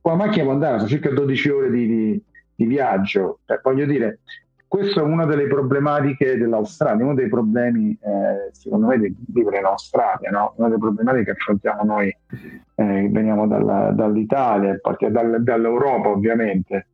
con 0.00 0.12
la 0.12 0.24
macchina 0.24 0.44
puoi 0.44 0.54
andare, 0.54 0.76
sono 0.76 0.88
circa 0.88 1.10
12 1.10 1.48
ore 1.48 1.70
di, 1.70 1.86
di, 1.86 2.22
di 2.54 2.64
viaggio, 2.66 3.40
eh, 3.46 3.58
voglio 3.62 3.86
dire, 3.86 4.20
questa 4.68 5.00
è 5.00 5.04
una 5.04 5.26
delle 5.26 5.48
problematiche 5.48 6.38
dell'Australia, 6.38 7.04
uno 7.04 7.14
dei 7.14 7.28
problemi, 7.28 7.90
eh, 8.00 8.50
secondo 8.52 8.86
me, 8.86 8.98
di 8.98 9.14
vivere 9.28 9.58
in 9.58 9.66
Australia, 9.66 10.30
no? 10.30 10.54
una 10.56 10.68
delle 10.68 10.80
problematiche 10.80 11.24
che 11.24 11.30
affrontiamo 11.32 11.82
noi, 11.84 12.08
eh, 12.08 13.08
veniamo 13.10 13.46
dalla, 13.46 13.90
dall'Italia, 13.90 14.80
dal, 15.10 15.42
dall'Europa 15.42 16.08
ovviamente, 16.08 16.86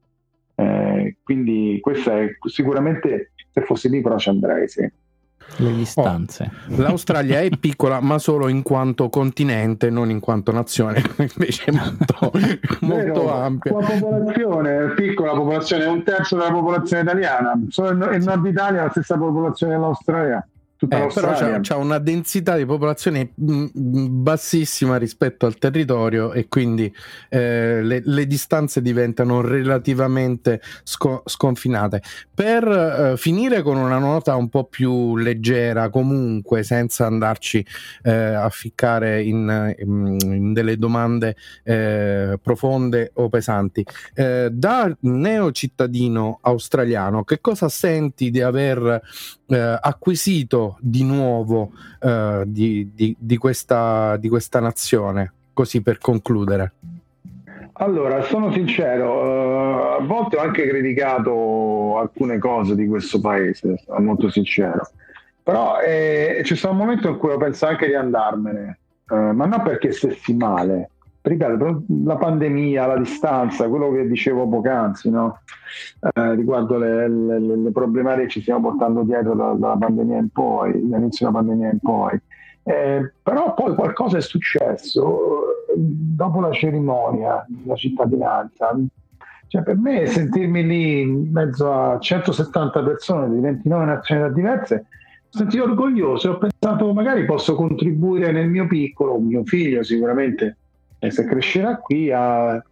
eh, 0.60 1.16
quindi 1.22 1.78
questa 1.80 2.18
è 2.18 2.36
sicuramente 2.48 3.30
se 3.52 3.60
fossi 3.62 3.88
lì 3.88 4.00
però 4.00 4.18
ci 4.18 4.28
andrei, 4.28 4.68
sì. 4.68 4.90
Le 5.56 5.72
distanze. 5.72 6.50
Oh, 6.70 6.82
L'Australia 6.82 7.40
è 7.40 7.48
piccola, 7.58 8.00
ma 8.00 8.18
solo 8.18 8.48
in 8.48 8.62
quanto 8.62 9.08
continente, 9.08 9.88
non 9.88 10.10
in 10.10 10.18
quanto 10.18 10.50
nazione, 10.50 11.00
invece 11.16 11.64
è 11.66 11.70
molto, 11.70 12.32
molto 12.84 13.32
ampia. 13.32 13.72
La 13.72 13.86
popolazione 13.86 14.84
è 14.84 14.94
piccola, 14.94 15.32
la 15.32 15.38
popolazione 15.38 15.84
è 15.84 15.88
un 15.88 16.02
terzo 16.02 16.36
della 16.36 16.50
popolazione 16.50 17.02
italiana, 17.02 17.58
solo 17.68 17.90
il 18.10 18.22
nord 18.24 18.44
Italia 18.44 18.80
ha 18.80 18.84
la 18.84 18.90
stessa 18.90 19.16
popolazione 19.16 19.74
dell'Australia. 19.74 20.46
Eh, 20.80 20.86
però 20.86 21.32
c'è, 21.32 21.58
c'è, 21.58 21.74
una 21.74 21.98
densità 21.98 22.56
di 22.56 22.64
popolazione 22.64 23.32
mm, 23.40 23.66
mm, 23.76 24.22
bassissima 24.22 24.96
rispetto 24.96 25.44
al 25.44 25.58
territorio 25.58 26.32
e 26.32 26.46
quindi 26.46 26.92
eh, 27.28 27.82
le, 27.82 28.00
le, 28.04 28.26
distanze 28.28 28.80
diventano 28.80 29.40
relativamente 29.40 30.60
sco- 30.84 31.22
sconfinate. 31.24 32.00
Per 32.32 32.68
eh, 32.68 33.16
finire 33.16 33.62
con 33.62 33.76
una 33.76 33.98
nota 33.98 34.36
un 34.36 34.48
po' 34.48 34.64
più 34.66 35.16
leggera, 35.16 35.90
comunque 35.90 36.62
senza 36.62 37.06
andarci 37.06 37.66
eh, 38.02 38.12
a 38.12 38.48
ficcare 38.48 39.20
in, 39.24 39.74
in, 39.80 40.52
delle 40.52 40.76
domande 40.76 41.34
eh, 41.64 42.38
profonde 42.40 43.10
o 43.14 43.28
pesanti, 43.28 43.84
eh, 44.14 44.48
da 44.52 44.96
neocittadino 45.00 46.38
australiano, 46.40 47.24
che 47.24 47.40
cosa 47.40 47.68
senti 47.68 48.30
di 48.30 48.40
aver 48.40 49.02
acquisito 49.56 50.76
di 50.80 51.04
nuovo 51.04 51.72
uh, 52.00 52.42
di, 52.44 52.90
di, 52.94 53.16
di, 53.18 53.36
questa, 53.36 54.16
di 54.16 54.28
questa 54.28 54.60
nazione? 54.60 55.32
Così 55.52 55.80
per 55.80 55.98
concludere. 55.98 56.72
Allora, 57.80 58.22
sono 58.22 58.50
sincero, 58.52 59.22
uh, 59.22 60.00
a 60.00 60.04
volte 60.04 60.36
ho 60.36 60.40
anche 60.40 60.66
criticato 60.66 61.98
alcune 61.98 62.38
cose 62.38 62.74
di 62.74 62.88
questo 62.88 63.20
paese, 63.20 63.82
sono 63.84 64.00
molto 64.00 64.28
sincero, 64.30 64.90
però 65.42 65.80
eh, 65.80 66.42
ci 66.44 66.56
sono 66.56 66.72
un 66.72 66.78
momento 66.78 67.08
in 67.08 67.16
cui 67.18 67.30
ho 67.30 67.36
pensato 67.36 67.72
anche 67.72 67.86
di 67.86 67.94
andarmene, 67.94 68.78
uh, 69.10 69.30
ma 69.32 69.46
non 69.46 69.62
perché 69.62 69.92
stessi 69.92 70.34
male, 70.34 70.90
ripeto, 71.28 71.84
la 72.04 72.16
pandemia, 72.16 72.86
la 72.86 72.98
distanza, 72.98 73.68
quello 73.68 73.92
che 73.92 74.06
dicevo 74.06 74.48
poc'anzi, 74.48 75.10
no? 75.10 75.40
eh, 76.00 76.34
riguardo 76.34 76.78
le, 76.78 77.08
le, 77.08 77.38
le, 77.38 77.70
problematiche 77.70 78.26
che 78.26 78.32
ci 78.32 78.40
stiamo 78.40 78.70
portando 78.70 79.02
dietro 79.02 79.34
dalla, 79.34 79.76
pandemia 79.76 80.18
in 80.18 80.28
poi, 80.30 80.72
dall'inizio 80.88 81.26
della 81.26 81.38
pandemia 81.38 81.70
in 81.70 81.78
poi. 81.80 82.20
Eh, 82.62 83.12
però 83.22 83.54
poi 83.54 83.74
qualcosa 83.74 84.18
è 84.18 84.20
successo 84.20 85.66
eh, 85.68 85.74
dopo 85.76 86.40
la 86.40 86.52
cerimonia 86.52 87.44
della 87.48 87.76
cittadinanza. 87.76 88.76
Cioè, 89.46 89.62
per 89.62 89.78
me 89.78 90.04
sentirmi 90.06 90.66
lì 90.66 91.00
in 91.00 91.30
mezzo 91.32 91.72
a 91.72 91.98
170 91.98 92.82
persone 92.82 93.30
di 93.30 93.40
29 93.40 93.84
nazionalità 93.86 94.34
diverse, 94.34 94.74
mi 95.30 95.40
sentito 95.40 95.64
orgoglioso, 95.64 96.32
ho 96.32 96.38
pensato 96.38 96.92
magari 96.92 97.24
posso 97.24 97.54
contribuire 97.54 98.30
nel 98.32 98.48
mio 98.48 98.66
piccolo, 98.66 99.18
mio 99.18 99.44
figlio 99.44 99.82
sicuramente, 99.82 100.56
e 100.98 101.10
se 101.10 101.24
crescerà 101.24 101.76
qui, 101.76 102.10
alla 102.10 102.62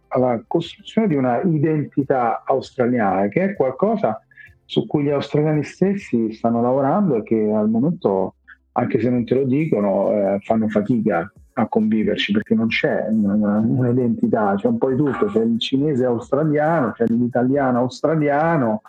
costruzione 0.45 1.07
di 1.07 1.15
una 1.15 1.41
identità 1.41 2.43
australiana, 2.45 3.27
che 3.29 3.43
è 3.43 3.55
qualcosa 3.55 4.21
su 4.65 4.85
cui 4.85 5.03
gli 5.03 5.09
australiani 5.09 5.63
stessi 5.63 6.33
stanno 6.33 6.61
lavorando 6.61 7.15
e 7.15 7.23
che 7.23 7.51
al 7.51 7.69
momento, 7.69 8.35
anche 8.73 8.99
se 8.99 9.09
non 9.09 9.23
te 9.23 9.35
lo 9.35 9.43
dicono, 9.45 10.11
eh, 10.11 10.39
fanno 10.41 10.67
fatica 10.67 11.31
a 11.53 11.67
conviverci 11.67 12.33
perché 12.33 12.53
non 12.53 12.67
c'è 12.67 13.07
una, 13.09 13.59
un'identità, 13.59 14.55
c'è 14.57 14.67
un 14.67 14.77
po' 14.77 14.89
di 14.89 14.97
tutto, 14.97 15.27
c'è 15.27 15.41
il 15.41 15.57
cinese 15.59 16.05
australiano, 16.05 16.91
c'è 16.91 17.05
l'italiano 17.07 17.79
australiano, 17.79 18.81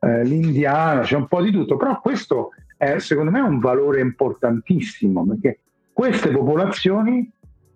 eh, 0.00 0.24
l'indiano, 0.24 1.02
c'è 1.02 1.16
un 1.16 1.28
po' 1.28 1.42
di 1.42 1.52
tutto, 1.52 1.76
però 1.76 2.00
questo 2.00 2.50
è 2.76 2.98
secondo 2.98 3.30
me 3.30 3.40
un 3.40 3.60
valore 3.60 4.00
importantissimo 4.00 5.24
perché 5.26 5.60
queste 5.92 6.30
popolazioni 6.30 7.30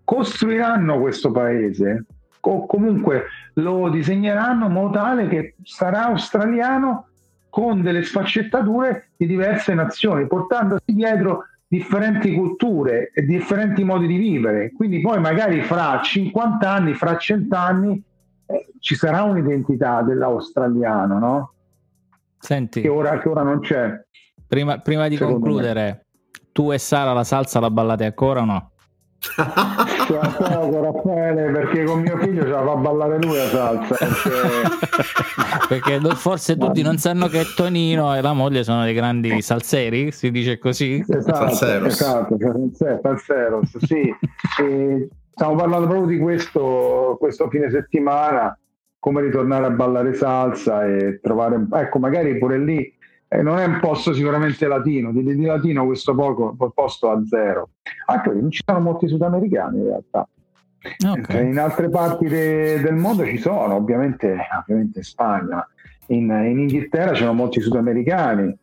costruiranno 0.04 1.00
questo 1.00 1.30
paese 1.30 2.04
o 2.40 2.66
comunque 2.66 3.24
lo 3.54 3.88
disegneranno 3.88 4.66
in 4.66 4.72
modo 4.72 4.98
tale 4.98 5.28
che 5.28 5.54
sarà 5.62 6.06
australiano 6.06 7.08
con 7.48 7.82
delle 7.82 8.02
sfaccettature 8.02 9.10
di 9.16 9.26
diverse 9.26 9.74
nazioni, 9.74 10.26
portandosi 10.26 10.82
dietro 10.86 11.44
differenti 11.66 12.34
culture 12.34 13.10
e 13.14 13.22
differenti 13.22 13.84
modi 13.84 14.06
di 14.06 14.16
vivere. 14.16 14.72
Quindi 14.72 15.00
poi 15.00 15.20
magari 15.20 15.62
fra 15.62 16.00
50 16.02 16.68
anni, 16.68 16.94
fra 16.94 17.16
100 17.16 17.56
anni 17.56 18.02
eh, 18.46 18.66
ci 18.80 18.94
sarà 18.94 19.22
un'identità 19.22 20.02
dell'australiano, 20.02 21.18
no? 21.18 21.52
Senti, 22.38 22.80
che 22.80 22.88
ora, 22.88 23.18
che 23.18 23.28
ora 23.28 23.42
non 23.42 23.60
c'è. 23.60 24.04
Prima, 24.46 24.78
prima 24.78 25.08
di 25.08 25.16
concludere, 25.16 25.82
me. 25.82 26.04
tu 26.52 26.72
e 26.72 26.78
Sara 26.78 27.12
la 27.12 27.24
salsa 27.24 27.58
la 27.60 27.70
ballate 27.70 28.04
ancora 28.04 28.42
o 28.42 28.44
no? 28.44 28.72
Poco 29.36 30.82
Raffaele 30.82 31.50
perché 31.50 31.84
con 31.84 32.00
mio 32.00 32.18
figlio 32.18 32.42
ce 32.42 32.48
la 32.48 32.64
fa 32.64 32.74
ballare 32.76 33.18
lui 33.20 33.36
la 33.36 33.48
salsa 33.48 33.96
perché, 35.68 35.98
perché 35.98 36.14
forse 36.14 36.56
tutti 36.56 36.82
non 36.82 36.98
sanno 36.98 37.28
che 37.28 37.44
Tonino 37.54 38.14
e 38.14 38.20
la 38.20 38.32
moglie 38.32 38.64
sono 38.64 38.84
dei 38.84 38.94
grandi 38.94 39.40
salseri 39.42 40.12
si 40.12 40.30
dice 40.30 40.58
così 40.58 41.04
esatto, 41.06 41.54
salseros. 41.54 41.92
esatto 41.92 42.36
salseros, 43.02 43.78
sì 43.78 44.14
e 44.60 45.08
stiamo 45.30 45.54
parlando 45.54 45.86
proprio 45.86 46.06
di 46.06 46.18
questo 46.18 47.16
questo 47.18 47.48
fine 47.48 47.70
settimana 47.70 48.56
come 48.98 49.22
ritornare 49.22 49.66
a 49.66 49.70
ballare 49.70 50.14
salsa 50.14 50.84
e 50.86 51.20
trovare 51.22 51.66
ecco 51.72 51.98
magari 51.98 52.38
pure 52.38 52.58
lì 52.58 52.94
eh, 53.34 53.42
non 53.42 53.58
è 53.58 53.64
un 53.64 53.80
posto 53.80 54.12
sicuramente 54.12 54.66
latino, 54.68 55.10
di, 55.10 55.22
di 55.22 55.44
latino 55.44 55.84
questo 55.86 56.14
poco, 56.14 56.54
posto 56.72 57.10
a 57.10 57.20
zero. 57.26 57.70
Anche 58.06 58.28
perché 58.28 58.40
non 58.40 58.50
ci 58.50 58.62
sono 58.64 58.80
molti 58.80 59.08
sudamericani 59.08 59.78
in 59.78 59.84
realtà. 59.84 60.28
Okay. 61.06 61.48
In 61.48 61.58
altre 61.58 61.88
parti 61.88 62.26
de, 62.26 62.80
del 62.80 62.94
mondo 62.94 63.24
ci 63.24 63.38
sono, 63.38 63.74
ovviamente, 63.74 64.36
ovviamente 64.60 64.98
in 64.98 65.04
Spagna, 65.04 65.66
in, 66.06 66.28
in 66.28 66.58
Inghilterra 66.58 67.12
c'erano 67.12 67.32
molti 67.32 67.60
sudamericani, 67.60 68.54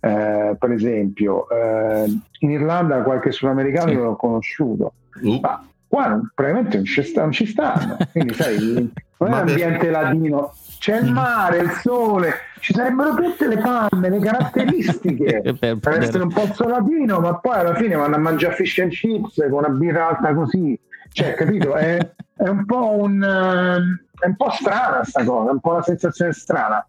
eh, 0.00 0.56
per 0.58 0.72
esempio, 0.72 1.48
eh, 1.48 2.04
in 2.40 2.50
Irlanda 2.50 3.02
qualche 3.02 3.30
sudamericano 3.30 3.88
sì. 3.88 3.94
l'ho 3.94 4.16
conosciuto, 4.16 4.92
uh. 5.22 5.38
ma 5.40 5.64
qua 5.86 6.20
probabilmente 6.34 6.76
non 6.76 6.86
ci, 6.86 7.02
sta, 7.02 7.22
non 7.22 7.32
ci 7.32 7.46
stanno, 7.46 7.96
quindi 8.12 8.34
sai, 8.34 8.92
non 9.18 9.28
è 9.28 9.30
l'ambiente 9.44 9.90
latino, 9.90 10.52
c'è 10.78 11.00
il 11.00 11.12
mare, 11.12 11.58
il 11.58 11.70
sole, 11.70 12.32
ci 12.60 12.72
sarebbero 12.74 13.14
tutte 13.14 13.48
le 13.48 13.58
palme, 13.58 14.10
le 14.10 14.18
caratteristiche 14.18 15.40
per, 15.58 15.78
per 15.78 16.02
essere 16.02 16.22
un 16.22 16.32
posto 16.32 16.66
latino, 16.66 17.20
ma 17.20 17.38
poi 17.38 17.58
alla 17.58 17.74
fine 17.74 17.94
vanno 17.94 18.16
a 18.16 18.18
mangiare 18.18 18.54
fish 18.54 18.78
and 18.78 18.90
chips 18.90 19.36
con 19.48 19.64
una 19.64 19.68
birra 19.68 20.08
alta 20.08 20.34
così, 20.34 20.78
cioè, 21.12 21.34
capito? 21.34 21.74
È, 21.74 21.98
è 22.36 22.48
un 22.48 22.64
po' 22.64 22.96
un 22.98 23.96
è 24.18 24.26
un 24.26 24.36
po' 24.36 24.50
strana 24.50 24.96
questa 24.96 25.24
cosa, 25.24 25.50
è 25.50 25.52
un 25.52 25.60
po' 25.60 25.70
una 25.70 25.82
sensazione 25.82 26.32
strana. 26.32 26.86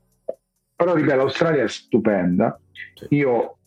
Però 0.76 0.94
ripeto, 0.94 1.16
l'Australia 1.16 1.64
è 1.64 1.68
stupenda. 1.68 2.60
Io 3.10 3.58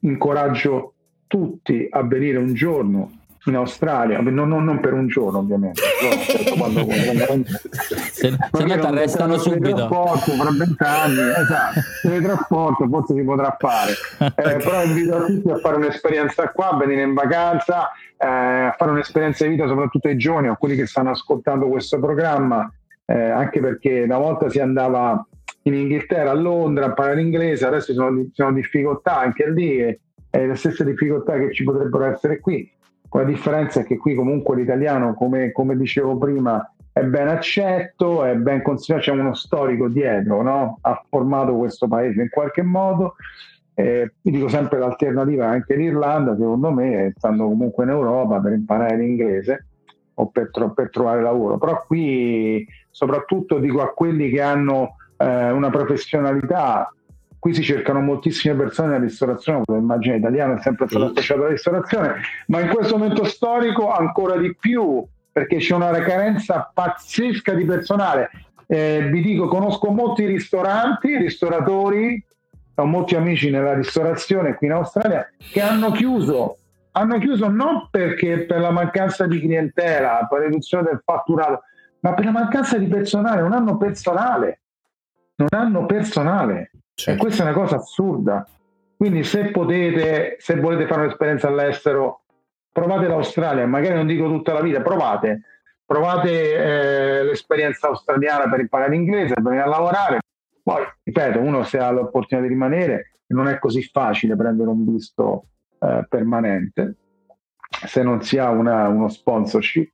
incoraggio 0.00 0.94
tutti 1.26 1.86
a 1.90 2.02
venire 2.02 2.38
un 2.38 2.54
giorno 2.54 3.25
in 3.46 3.56
Australia, 3.56 4.20
non, 4.20 4.48
non, 4.48 4.64
non 4.64 4.80
per 4.80 4.92
un 4.92 5.06
giorno 5.06 5.38
ovviamente, 5.38 5.80
certo, 6.26 6.54
quando, 6.54 6.84
quando, 6.84 7.44
se, 8.12 8.30
se 8.30 8.64
no 8.64 8.78
ti 8.78 8.86
arrestano 8.86 9.38
subito. 9.38 9.86
Fra 9.86 10.50
vent'anni, 10.50 11.18
esatto, 11.18 11.80
teletrasporto 12.02 12.88
forse 12.88 13.14
si 13.14 13.22
potrà 13.22 13.56
fare, 13.58 13.92
eh, 14.34 14.56
però 14.56 14.82
invito 14.82 15.16
a 15.16 15.24
tutti 15.24 15.50
a 15.50 15.58
fare 15.58 15.76
un'esperienza 15.76 16.48
qua, 16.50 16.70
a 16.70 16.76
venire 16.76 17.02
in 17.02 17.14
vacanza, 17.14 17.90
eh, 18.16 18.26
a 18.26 18.74
fare 18.76 18.90
un'esperienza 18.90 19.44
di 19.44 19.50
vita 19.50 19.68
soprattutto 19.68 20.08
ai 20.08 20.16
giovani, 20.16 20.48
a 20.48 20.56
quelli 20.56 20.74
che 20.74 20.86
stanno 20.86 21.10
ascoltando 21.10 21.68
questo 21.68 22.00
programma, 22.00 22.70
eh, 23.04 23.30
anche 23.30 23.60
perché 23.60 24.02
una 24.02 24.18
volta 24.18 24.48
si 24.48 24.58
andava 24.58 25.24
in 25.62 25.74
Inghilterra, 25.74 26.30
a 26.30 26.34
Londra 26.34 26.86
a 26.86 26.92
parlare 26.92 27.20
inglese, 27.20 27.66
adesso 27.66 27.86
ci 27.86 27.94
sono, 27.94 28.22
ci 28.22 28.30
sono 28.34 28.52
difficoltà 28.52 29.18
anche 29.18 29.48
lì, 29.50 29.78
e, 29.78 30.00
e 30.30 30.46
le 30.46 30.54
stesse 30.56 30.84
difficoltà 30.84 31.38
che 31.38 31.52
ci 31.52 31.62
potrebbero 31.62 32.04
essere 32.04 32.40
qui 32.40 32.74
la 33.10 33.24
differenza 33.24 33.82
che 33.82 33.96
qui 33.96 34.14
comunque 34.14 34.56
l'italiano, 34.56 35.14
come, 35.14 35.52
come 35.52 35.76
dicevo 35.76 36.18
prima, 36.18 36.70
è 36.92 37.02
ben 37.02 37.28
accetto, 37.28 38.24
è 38.24 38.34
ben 38.36 38.62
considerato, 38.62 39.10
c'è 39.10 39.16
uno 39.18 39.34
storico 39.34 39.88
dietro, 39.88 40.42
no? 40.42 40.78
ha 40.80 41.04
formato 41.08 41.54
questo 41.56 41.86
paese 41.88 42.22
in 42.22 42.30
qualche 42.30 42.62
modo. 42.62 43.16
Eh, 43.74 44.14
dico 44.22 44.48
sempre 44.48 44.78
l'alternativa 44.78 45.46
anche 45.46 45.76
l'Irlanda, 45.76 46.34
secondo 46.34 46.70
me, 46.70 47.12
stando 47.16 47.44
comunque 47.44 47.84
in 47.84 47.90
Europa 47.90 48.40
per 48.40 48.52
imparare 48.52 48.96
l'inglese 48.96 49.66
o 50.14 50.28
per, 50.28 50.50
per 50.74 50.88
trovare 50.90 51.20
lavoro. 51.20 51.58
Però 51.58 51.84
qui, 51.86 52.66
soprattutto 52.90 53.58
dico 53.58 53.82
a 53.82 53.92
quelli 53.92 54.30
che 54.30 54.40
hanno 54.40 54.96
eh, 55.18 55.50
una 55.50 55.68
professionalità 55.68 56.90
qui 57.46 57.54
si 57.54 57.62
cercano 57.62 58.00
moltissime 58.00 58.56
persone 58.56 58.88
nella 58.88 59.04
ristorazione, 59.04 59.62
l'immagine 59.68 60.16
italiana 60.16 60.56
è 60.56 60.62
sempre 60.62 60.88
stata 60.88 61.04
associata 61.04 61.40
alla 61.42 61.50
ristorazione, 61.50 62.14
ma 62.48 62.58
in 62.58 62.68
questo 62.70 62.98
momento 62.98 63.22
storico 63.22 63.92
ancora 63.92 64.36
di 64.36 64.56
più, 64.56 65.06
perché 65.30 65.58
c'è 65.58 65.76
una 65.76 65.92
carenza 65.92 66.68
pazzesca 66.74 67.52
di 67.52 67.64
personale. 67.64 68.30
Eh, 68.66 69.08
vi 69.12 69.22
dico, 69.22 69.46
conosco 69.46 69.92
molti 69.92 70.26
ristoranti, 70.26 71.16
ristoratori, 71.16 72.20
ho 72.74 72.84
molti 72.84 73.14
amici 73.14 73.48
nella 73.48 73.74
ristorazione 73.74 74.56
qui 74.56 74.66
in 74.66 74.72
Australia 74.72 75.30
che 75.38 75.60
hanno 75.60 75.92
chiuso, 75.92 76.56
hanno 76.90 77.16
chiuso 77.18 77.48
non 77.48 77.86
perché 77.92 78.40
per 78.40 78.58
la 78.58 78.72
mancanza 78.72 79.24
di 79.28 79.38
clientela, 79.38 80.26
per 80.28 80.40
la 80.40 80.46
riduzione 80.46 80.82
del 80.82 81.00
fatturato, 81.04 81.62
ma 82.00 82.12
per 82.12 82.24
la 82.24 82.32
mancanza 82.32 82.76
di 82.76 82.88
personale, 82.88 83.40
non 83.40 83.52
hanno 83.52 83.76
personale, 83.76 84.62
non 85.36 85.48
hanno 85.52 85.86
personale. 85.86 86.72
Certo. 86.96 87.20
E 87.20 87.22
questa 87.22 87.42
è 87.42 87.46
una 87.46 87.54
cosa 87.54 87.76
assurda. 87.76 88.48
Quindi 88.96 89.22
se 89.22 89.50
potete, 89.50 90.36
se 90.38 90.56
volete 90.56 90.86
fare 90.86 91.02
un'esperienza 91.02 91.48
all'estero, 91.48 92.22
provate 92.72 93.06
l'Australia, 93.06 93.66
magari 93.66 93.94
non 93.94 94.06
dico 94.06 94.26
tutta 94.26 94.54
la 94.54 94.62
vita, 94.62 94.80
provate. 94.80 95.42
Provate 95.84 96.54
eh, 96.54 97.24
l'esperienza 97.24 97.88
australiana 97.88 98.48
per 98.48 98.60
imparare 98.60 98.94
inglese, 98.94 99.34
per 99.34 99.42
venire 99.42 99.62
a 99.62 99.68
lavorare. 99.68 100.20
Poi, 100.62 100.82
ripeto, 101.02 101.38
uno 101.38 101.62
se 101.62 101.78
ha 101.78 101.90
l'opportunità 101.90 102.40
di 102.40 102.52
rimanere, 102.52 103.12
non 103.28 103.46
è 103.46 103.58
così 103.58 103.82
facile 103.82 104.34
prendere 104.34 104.70
un 104.70 104.90
visto 104.90 105.48
eh, 105.78 106.06
permanente 106.08 106.96
se 107.84 108.02
non 108.02 108.22
si 108.22 108.38
ha 108.38 108.50
una, 108.50 108.88
uno 108.88 109.08
sponsorship. 109.08 109.92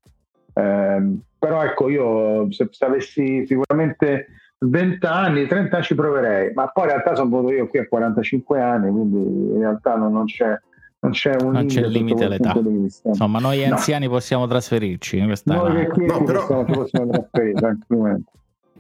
Eh, 0.54 1.16
però 1.38 1.62
ecco, 1.64 1.88
io 1.88 2.50
se, 2.52 2.68
se 2.70 2.84
avessi 2.84 3.44
sicuramente 3.46 4.28
20 4.62 5.06
anni, 5.06 5.46
30 5.46 5.76
anni 5.76 5.84
ci 5.84 5.94
proverei, 5.94 6.52
ma 6.54 6.68
poi 6.68 6.84
in 6.84 6.90
realtà 6.90 7.14
sono 7.14 7.30
venuto 7.30 7.52
io 7.52 7.68
qui 7.68 7.80
a 7.80 7.86
45 7.88 8.60
anni, 8.60 8.90
quindi 8.90 9.52
in 9.54 9.58
realtà 9.58 9.96
non, 9.96 10.12
non 10.12 10.24
c'è 10.26 10.58
non 11.00 11.10
c'è 11.10 11.34
un 11.40 11.50
non 11.50 11.66
c'è 11.66 11.84
limite 11.84 12.24
all'età. 12.24 12.54
Insomma, 13.02 13.40
noi 13.40 13.66
no. 13.66 13.74
anziani 13.74 14.08
possiamo 14.08 14.46
trasferirci. 14.46 15.20
Questa 15.24 15.52
noi 15.52 15.88
che 15.90 16.04
no, 16.04 16.22
però... 16.22 16.46
possiamo, 16.46 16.64
possiamo 16.64 17.10
trasferire 17.10 17.54
tranquillamente. 17.54 18.30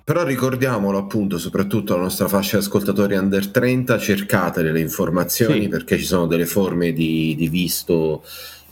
Però 0.04 0.24
ricordiamolo 0.24 0.98
appunto, 0.98 1.38
soprattutto 1.38 1.94
alla 1.94 2.02
nostra 2.02 2.28
fascia 2.28 2.58
di 2.58 2.64
ascoltatori 2.64 3.16
under 3.16 3.48
30, 3.48 3.98
cercate 3.98 4.62
delle 4.62 4.80
informazioni 4.80 5.62
sì. 5.62 5.68
perché 5.68 5.96
ci 5.96 6.04
sono 6.04 6.26
delle 6.26 6.46
forme 6.46 6.92
di, 6.92 7.34
di 7.36 7.48
visto 7.48 8.22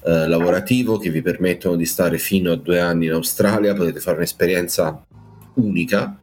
eh, 0.05 0.29
lavorativo 0.29 0.99
che 0.99 1.11
vi 1.11 1.23
permettono 1.23 1.75
di 1.75 1.87
stare 1.87 2.19
fino 2.19 2.53
a 2.53 2.57
due 2.57 2.81
anni 2.81 3.07
in 3.07 3.13
Australia, 3.13 3.75
potete 3.75 3.99
fare 3.99 4.19
un'esperienza 4.19 5.05
unica 5.55 6.21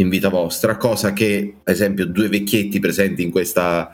in 0.00 0.08
vita 0.08 0.28
vostra, 0.28 0.76
cosa 0.76 1.12
che, 1.12 1.56
ad 1.62 1.72
esempio, 1.72 2.06
due 2.06 2.28
vecchietti 2.28 2.80
presenti 2.80 3.22
in 3.22 3.30
questa, 3.30 3.90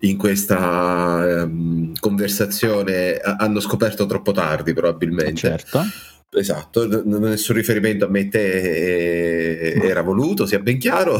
in 0.00 0.16
questa 0.16 1.44
um, 1.44 1.92
conversazione 1.98 3.16
hanno 3.18 3.60
scoperto 3.60 4.06
troppo 4.06 4.32
tardi 4.32 4.72
probabilmente. 4.72 5.34
Certo. 5.34 5.80
Esatto, 6.30 6.86
n- 6.86 7.20
nessun 7.20 7.56
riferimento 7.56 8.04
a 8.04 8.08
me 8.08 8.28
te 8.28 9.72
eh, 9.72 9.80
era 9.82 10.02
voluto, 10.02 10.44
sia 10.44 10.58
ben 10.58 10.78
chiaro, 10.78 11.18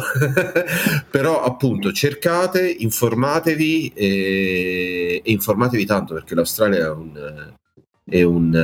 però 1.10 1.42
appunto 1.42 1.92
cercate, 1.92 2.68
informatevi 2.68 3.92
e, 3.94 5.22
e, 5.24 5.30
informatevi 5.30 5.86
tanto 5.86 6.12
perché 6.12 6.34
l'Australia 6.34 6.84
è, 6.84 6.90
un, 6.90 7.52
è, 8.04 8.22
un, 8.22 8.54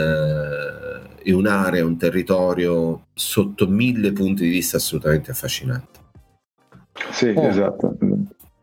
è 1.25 1.33
un'area, 1.33 1.85
un 1.85 1.97
territorio 1.97 3.07
sotto 3.14 3.66
mille 3.66 4.12
punti 4.12 4.45
di 4.45 4.51
vista 4.51 4.77
assolutamente 4.77 5.31
affascinante. 5.31 6.01
Sì, 7.11 7.33
oh. 7.35 7.49
esatto. 7.49 7.97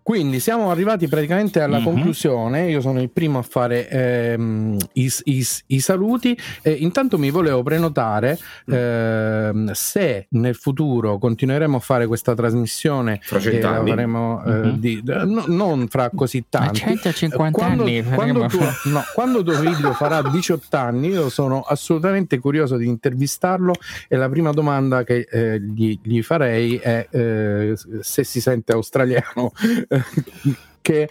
Quindi 0.03 0.39
siamo 0.39 0.71
arrivati 0.71 1.07
praticamente 1.07 1.61
alla 1.61 1.77
mm-hmm. 1.77 1.85
conclusione. 1.85 2.69
Io 2.69 2.81
sono 2.81 3.01
il 3.01 3.09
primo 3.11 3.37
a 3.37 3.43
fare 3.43 3.87
ehm, 3.87 4.77
i, 4.93 5.11
i, 5.25 5.47
i, 5.67 5.79
saluti. 5.79 6.37
E 6.63 6.71
intanto 6.71 7.19
mi 7.19 7.29
volevo 7.29 7.61
prenotare 7.61 8.37
mm. 8.69 8.73
ehm, 8.73 9.71
se 9.73 10.25
nel 10.31 10.55
futuro 10.55 11.19
continueremo 11.19 11.77
a 11.77 11.79
fare 11.79 12.07
questa 12.07 12.33
trasmissione. 12.33 13.19
Fra 13.21 13.39
cent'anni. 13.39 13.89
Faremo, 13.89 14.43
mm-hmm. 14.45 14.69
eh, 14.69 14.79
di, 14.79 15.01
no, 15.05 15.43
non 15.47 15.87
fra 15.87 16.09
così 16.13 16.45
tanti. 16.49 16.79
150 16.79 17.51
quando, 17.51 17.83
anni. 17.83 18.03
Quando, 18.03 18.45
tu, 18.47 18.59
no, 18.85 19.03
quando 19.13 19.43
tuo 19.43 19.53
figlio 19.53 19.93
farà 19.93 20.21
18 20.27 20.77
anni, 20.77 21.09
io 21.09 21.29
sono 21.29 21.61
assolutamente 21.61 22.39
curioso 22.39 22.75
di 22.75 22.87
intervistarlo. 22.87 23.75
E 24.07 24.15
la 24.15 24.29
prima 24.29 24.51
domanda 24.51 25.03
che 25.03 25.27
eh, 25.29 25.61
gli, 25.61 25.99
gli, 26.01 26.23
farei 26.23 26.77
è 26.77 27.07
eh, 27.11 27.75
se 27.99 28.23
si 28.23 28.41
sente 28.41 28.71
australiano. 28.71 29.51
che, 30.81 31.09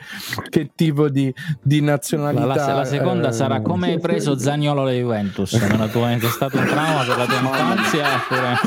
che, 0.49 0.70
tipo 0.74 1.09
di, 1.09 1.33
di 1.61 1.81
nazionalità. 1.81 2.47
La, 2.47 2.55
la, 2.55 2.74
la 2.74 2.85
seconda 2.85 3.28
eh, 3.28 3.33
sarà 3.33 3.61
come 3.61 3.93
hai 3.93 4.01
preso 4.01 4.37
Zagnolo 4.39 4.83
alla 4.83 4.93
Juventus? 4.93 5.53
Naturalmente 5.53 6.26
è 6.26 6.31
stato 6.31 6.59
un 6.59 6.66
trauma 6.66 7.05
per 7.05 7.16
la 7.16 7.26
tua 7.26 7.37
infanzia? 7.37 8.07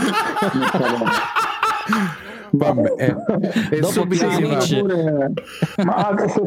Vabbè, 2.55 2.93
è, 2.93 3.15
è 3.69 3.79
Dopo 3.79 4.05
pure, 4.05 5.33
ma 5.83 6.15
se 6.27 6.39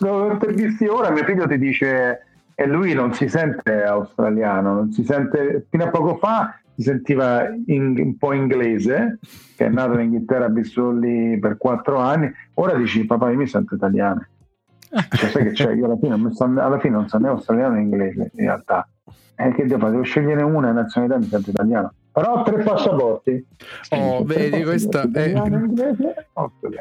lo 0.00 0.32
intervisti 0.32 0.86
ora, 0.86 1.10
mio 1.10 1.22
figlio 1.22 1.46
ti 1.46 1.56
dice 1.56 2.20
e 2.52 2.66
lui 2.66 2.94
non 2.94 3.14
si 3.14 3.28
sente 3.28 3.84
australiano, 3.84 4.74
non 4.74 4.90
si 4.90 5.04
sente 5.04 5.66
fino 5.70 5.84
a 5.84 5.90
poco 5.90 6.16
fa 6.16 6.58
si 6.76 6.82
sentiva 6.82 7.48
in, 7.66 7.98
un 7.98 8.16
po' 8.18 8.32
inglese, 8.32 9.18
che 9.56 9.66
è 9.66 9.68
nato 9.68 9.94
in 9.94 10.12
Inghilterra, 10.12 10.48
vissuto 10.48 10.92
lì 10.92 11.38
per 11.38 11.56
quattro 11.56 11.98
anni, 11.98 12.30
ora 12.54 12.74
dici 12.74 13.04
papà 13.06 13.30
io 13.30 13.38
mi 13.38 13.46
sento 13.46 13.74
italiano. 13.74 14.26
Cioè, 14.88 15.30
sai 15.30 15.42
che 15.44 15.52
c'è? 15.52 15.72
Io 15.72 15.86
alla 15.86 15.96
fine, 15.96 16.14
alla 16.60 16.78
fine 16.78 16.94
non 16.94 17.08
so 17.08 17.18
né 17.18 17.28
australiano 17.28 17.74
né 17.74 17.80
inglese 17.80 18.30
in 18.34 18.44
realtà. 18.44 18.88
E 19.34 19.52
che 19.52 19.64
devo 19.64 19.80
fare? 19.80 19.92
Devo 19.92 20.04
scegliere 20.04 20.42
una 20.42 20.72
nazionalità 20.72 21.18
mi 21.18 21.26
sento 21.26 21.50
italiano 21.50 21.92
però 22.16 22.38
ho 22.38 22.42
tre 22.44 22.62
passaporti. 22.62 23.44
Oh, 23.90 24.24
vedi, 24.24 24.62
questa 24.62 25.06
è, 25.12 25.34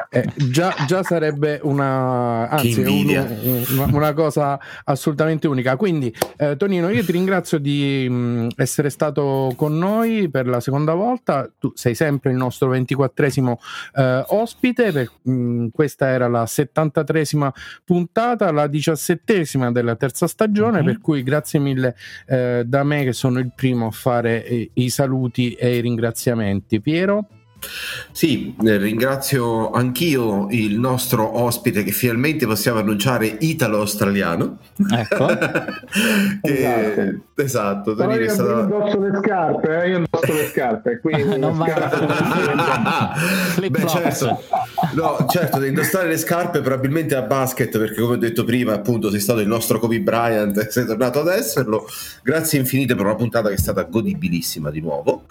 è 0.09 0.25
già, 0.49 0.73
già, 0.87 1.03
sarebbe 1.03 1.59
una, 1.61 2.47
anzi, 2.47 2.79
un, 2.79 3.67
una, 3.71 3.85
una, 3.91 4.13
cosa 4.13 4.57
assolutamente 4.85 5.49
unica. 5.49 5.75
Quindi, 5.75 6.15
eh, 6.37 6.55
Tonino, 6.55 6.87
io 6.87 7.03
ti 7.03 7.11
ringrazio 7.11 7.57
di 7.57 8.07
mh, 8.09 8.13
mm, 8.13 8.47
essere 8.55 8.89
stato 8.89 9.51
con 9.57 9.77
noi 9.77 10.29
per 10.29 10.47
la 10.47 10.61
seconda 10.61 10.93
volta. 10.93 11.51
Tu 11.59 11.69
sei 11.75 11.95
sempre 11.95 12.31
il 12.31 12.37
nostro 12.37 12.73
24esimo 12.73 13.55
eh, 13.93 14.23
ospite. 14.27 14.93
Per, 14.93 15.11
mh, 15.21 15.31
mm, 15.33 15.67
questa 15.73 16.07
era 16.07 16.29
la 16.29 16.45
73esima 16.45 17.49
puntata, 17.83 18.49
la 18.53 18.67
17esima 18.67 19.73
della 19.73 19.97
terza 19.97 20.27
stagione. 20.27 20.77
Mm-hmm. 20.77 20.85
Per 20.85 21.01
cui, 21.01 21.23
grazie 21.23 21.59
mille 21.59 21.93
eh, 22.25 22.63
da 22.65 22.83
me, 22.85 23.03
che 23.03 23.11
sono 23.11 23.39
il 23.39 23.51
primo 23.53 23.87
a 23.87 23.91
fare 23.91 24.37
i, 24.37 24.69
i 24.75 24.89
saluti 24.89 25.23
saluti 25.25 25.53
e 25.53 25.77
i 25.77 25.81
ringraziamenti. 25.81 26.81
Piero? 26.81 27.27
Sì, 28.11 28.55
eh, 28.63 28.77
ringrazio 28.77 29.71
anch'io 29.71 30.47
il 30.51 30.79
nostro 30.79 31.41
ospite 31.41 31.83
che 31.83 31.91
finalmente 31.91 32.45
possiamo 32.45 32.79
annunciare 32.79 33.27
italo-australiano. 33.39 34.57
Ecco. 34.91 35.25
che, 36.41 37.19
esatto, 37.35 37.91
esatto 37.91 37.95
Tonino 37.95 38.23
è 38.23 38.29
stato... 38.29 38.49
Io 38.49 38.61
indosso 38.61 38.99
le 38.99 39.19
scarpe, 39.21 39.83
eh? 39.83 39.89
io 39.89 39.97
indosso 39.97 40.33
le 40.33 40.47
scarpe, 40.47 40.99
quindi 40.99 41.23
non 41.39 41.57
le 41.57 41.71
scarpe... 41.71 43.69
Beh, 43.69 43.87
certo. 43.87 44.41
No, 44.93 45.25
certo, 45.29 45.59
da 45.59 45.65
indossare 45.65 46.07
le 46.07 46.17
scarpe 46.17 46.61
probabilmente 46.61 47.15
a 47.15 47.21
basket, 47.21 47.77
perché 47.77 47.99
come 47.99 48.13
ho 48.15 48.17
detto 48.17 48.43
prima, 48.43 48.73
appunto, 48.73 49.09
sei 49.09 49.19
stato 49.19 49.39
il 49.39 49.47
nostro 49.47 49.79
Kobe 49.79 49.99
Bryant, 49.99 50.67
sei 50.67 50.85
tornato 50.85 51.19
ad 51.19 51.27
esserlo. 51.27 51.85
Grazie 52.23 52.59
infinite 52.59 52.95
per 52.95 53.05
una 53.05 53.15
puntata 53.15 53.49
che 53.49 53.55
è 53.55 53.59
stata 53.59 53.83
godibilissima 53.83 54.69
di 54.69 54.81
nuovo. 54.81 55.25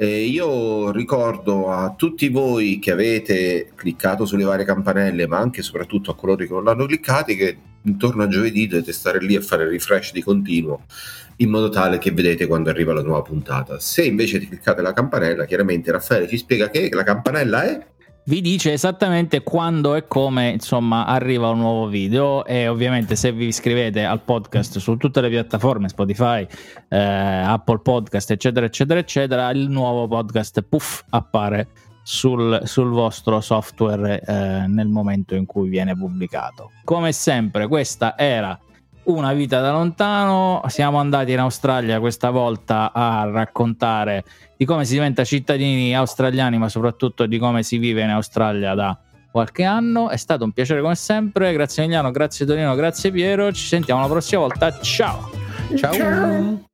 Eh, 0.00 0.26
io 0.26 0.92
ricordo 0.92 1.72
a 1.72 1.92
tutti 1.96 2.28
voi 2.28 2.78
che 2.78 2.92
avete 2.92 3.72
cliccato 3.74 4.26
sulle 4.26 4.44
varie 4.44 4.64
campanelle, 4.64 5.26
ma 5.26 5.38
anche 5.38 5.58
e 5.58 5.64
soprattutto 5.64 6.12
a 6.12 6.14
coloro 6.14 6.44
che 6.44 6.52
non 6.52 6.62
l'hanno 6.62 6.86
cliccati, 6.86 7.34
che 7.34 7.58
intorno 7.82 8.22
a 8.22 8.28
giovedì 8.28 8.68
dovete 8.68 8.92
stare 8.92 9.18
lì 9.18 9.34
a 9.34 9.40
fare 9.40 9.68
refresh 9.68 10.12
di 10.12 10.22
continuo 10.22 10.82
in 11.38 11.50
modo 11.50 11.68
tale 11.68 11.98
che 11.98 12.12
vedete 12.12 12.46
quando 12.46 12.70
arriva 12.70 12.92
la 12.92 13.02
nuova 13.02 13.22
puntata. 13.22 13.80
Se 13.80 14.04
invece 14.04 14.38
cliccate 14.38 14.82
la 14.82 14.92
campanella, 14.92 15.46
chiaramente 15.46 15.90
Raffaele 15.90 16.28
ci 16.28 16.36
spiega 16.36 16.70
che 16.70 16.88
la 16.92 17.02
campanella 17.02 17.64
è 17.64 17.84
vi 18.28 18.42
dice 18.42 18.72
esattamente 18.72 19.42
quando 19.42 19.94
e 19.94 20.06
come 20.06 20.50
insomma 20.50 21.06
arriva 21.06 21.48
un 21.48 21.60
nuovo 21.60 21.86
video 21.86 22.44
e 22.44 22.68
ovviamente 22.68 23.16
se 23.16 23.32
vi 23.32 23.46
iscrivete 23.46 24.04
al 24.04 24.20
podcast 24.20 24.78
su 24.78 24.98
tutte 24.98 25.22
le 25.22 25.30
piattaforme 25.30 25.88
Spotify, 25.88 26.46
eh, 26.88 26.98
Apple 26.98 27.78
Podcast 27.78 28.30
eccetera 28.30 28.66
eccetera 28.66 29.00
eccetera 29.00 29.50
il 29.50 29.70
nuovo 29.70 30.06
podcast 30.08 30.60
puff 30.60 31.04
appare 31.08 31.68
sul, 32.02 32.60
sul 32.64 32.90
vostro 32.90 33.40
software 33.40 34.20
eh, 34.20 34.66
nel 34.66 34.88
momento 34.88 35.34
in 35.34 35.46
cui 35.46 35.70
viene 35.70 35.96
pubblicato. 35.96 36.72
Come 36.84 37.12
sempre 37.12 37.66
questa 37.66 38.16
era 38.18 38.58
una 39.08 39.32
vita 39.32 39.60
da 39.60 39.72
lontano 39.72 40.60
siamo 40.66 40.98
andati 40.98 41.32
in 41.32 41.38
Australia 41.38 41.98
questa 41.98 42.30
volta 42.30 42.92
a 42.92 43.28
raccontare 43.30 44.24
di 44.56 44.64
come 44.64 44.84
si 44.84 44.94
diventa 44.94 45.24
cittadini 45.24 45.94
australiani, 45.94 46.58
ma 46.58 46.68
soprattutto 46.68 47.26
di 47.26 47.38
come 47.38 47.62
si 47.62 47.78
vive 47.78 48.02
in 48.02 48.10
Australia 48.10 48.74
da 48.74 48.98
qualche 49.30 49.64
anno. 49.64 50.10
È 50.10 50.16
stato 50.16 50.44
un 50.44 50.52
piacere 50.52 50.80
come 50.80 50.94
sempre. 50.94 51.52
Grazie 51.52 51.84
Emiliano, 51.84 52.10
grazie 52.10 52.44
Torino, 52.44 52.74
grazie 52.74 53.10
Piero. 53.10 53.52
Ci 53.52 53.66
sentiamo 53.66 54.00
la 54.00 54.08
prossima 54.08 54.42
volta. 54.42 54.78
Ciao. 54.80 55.30
Ciao. 55.74 55.92
Ciao. 55.92 56.66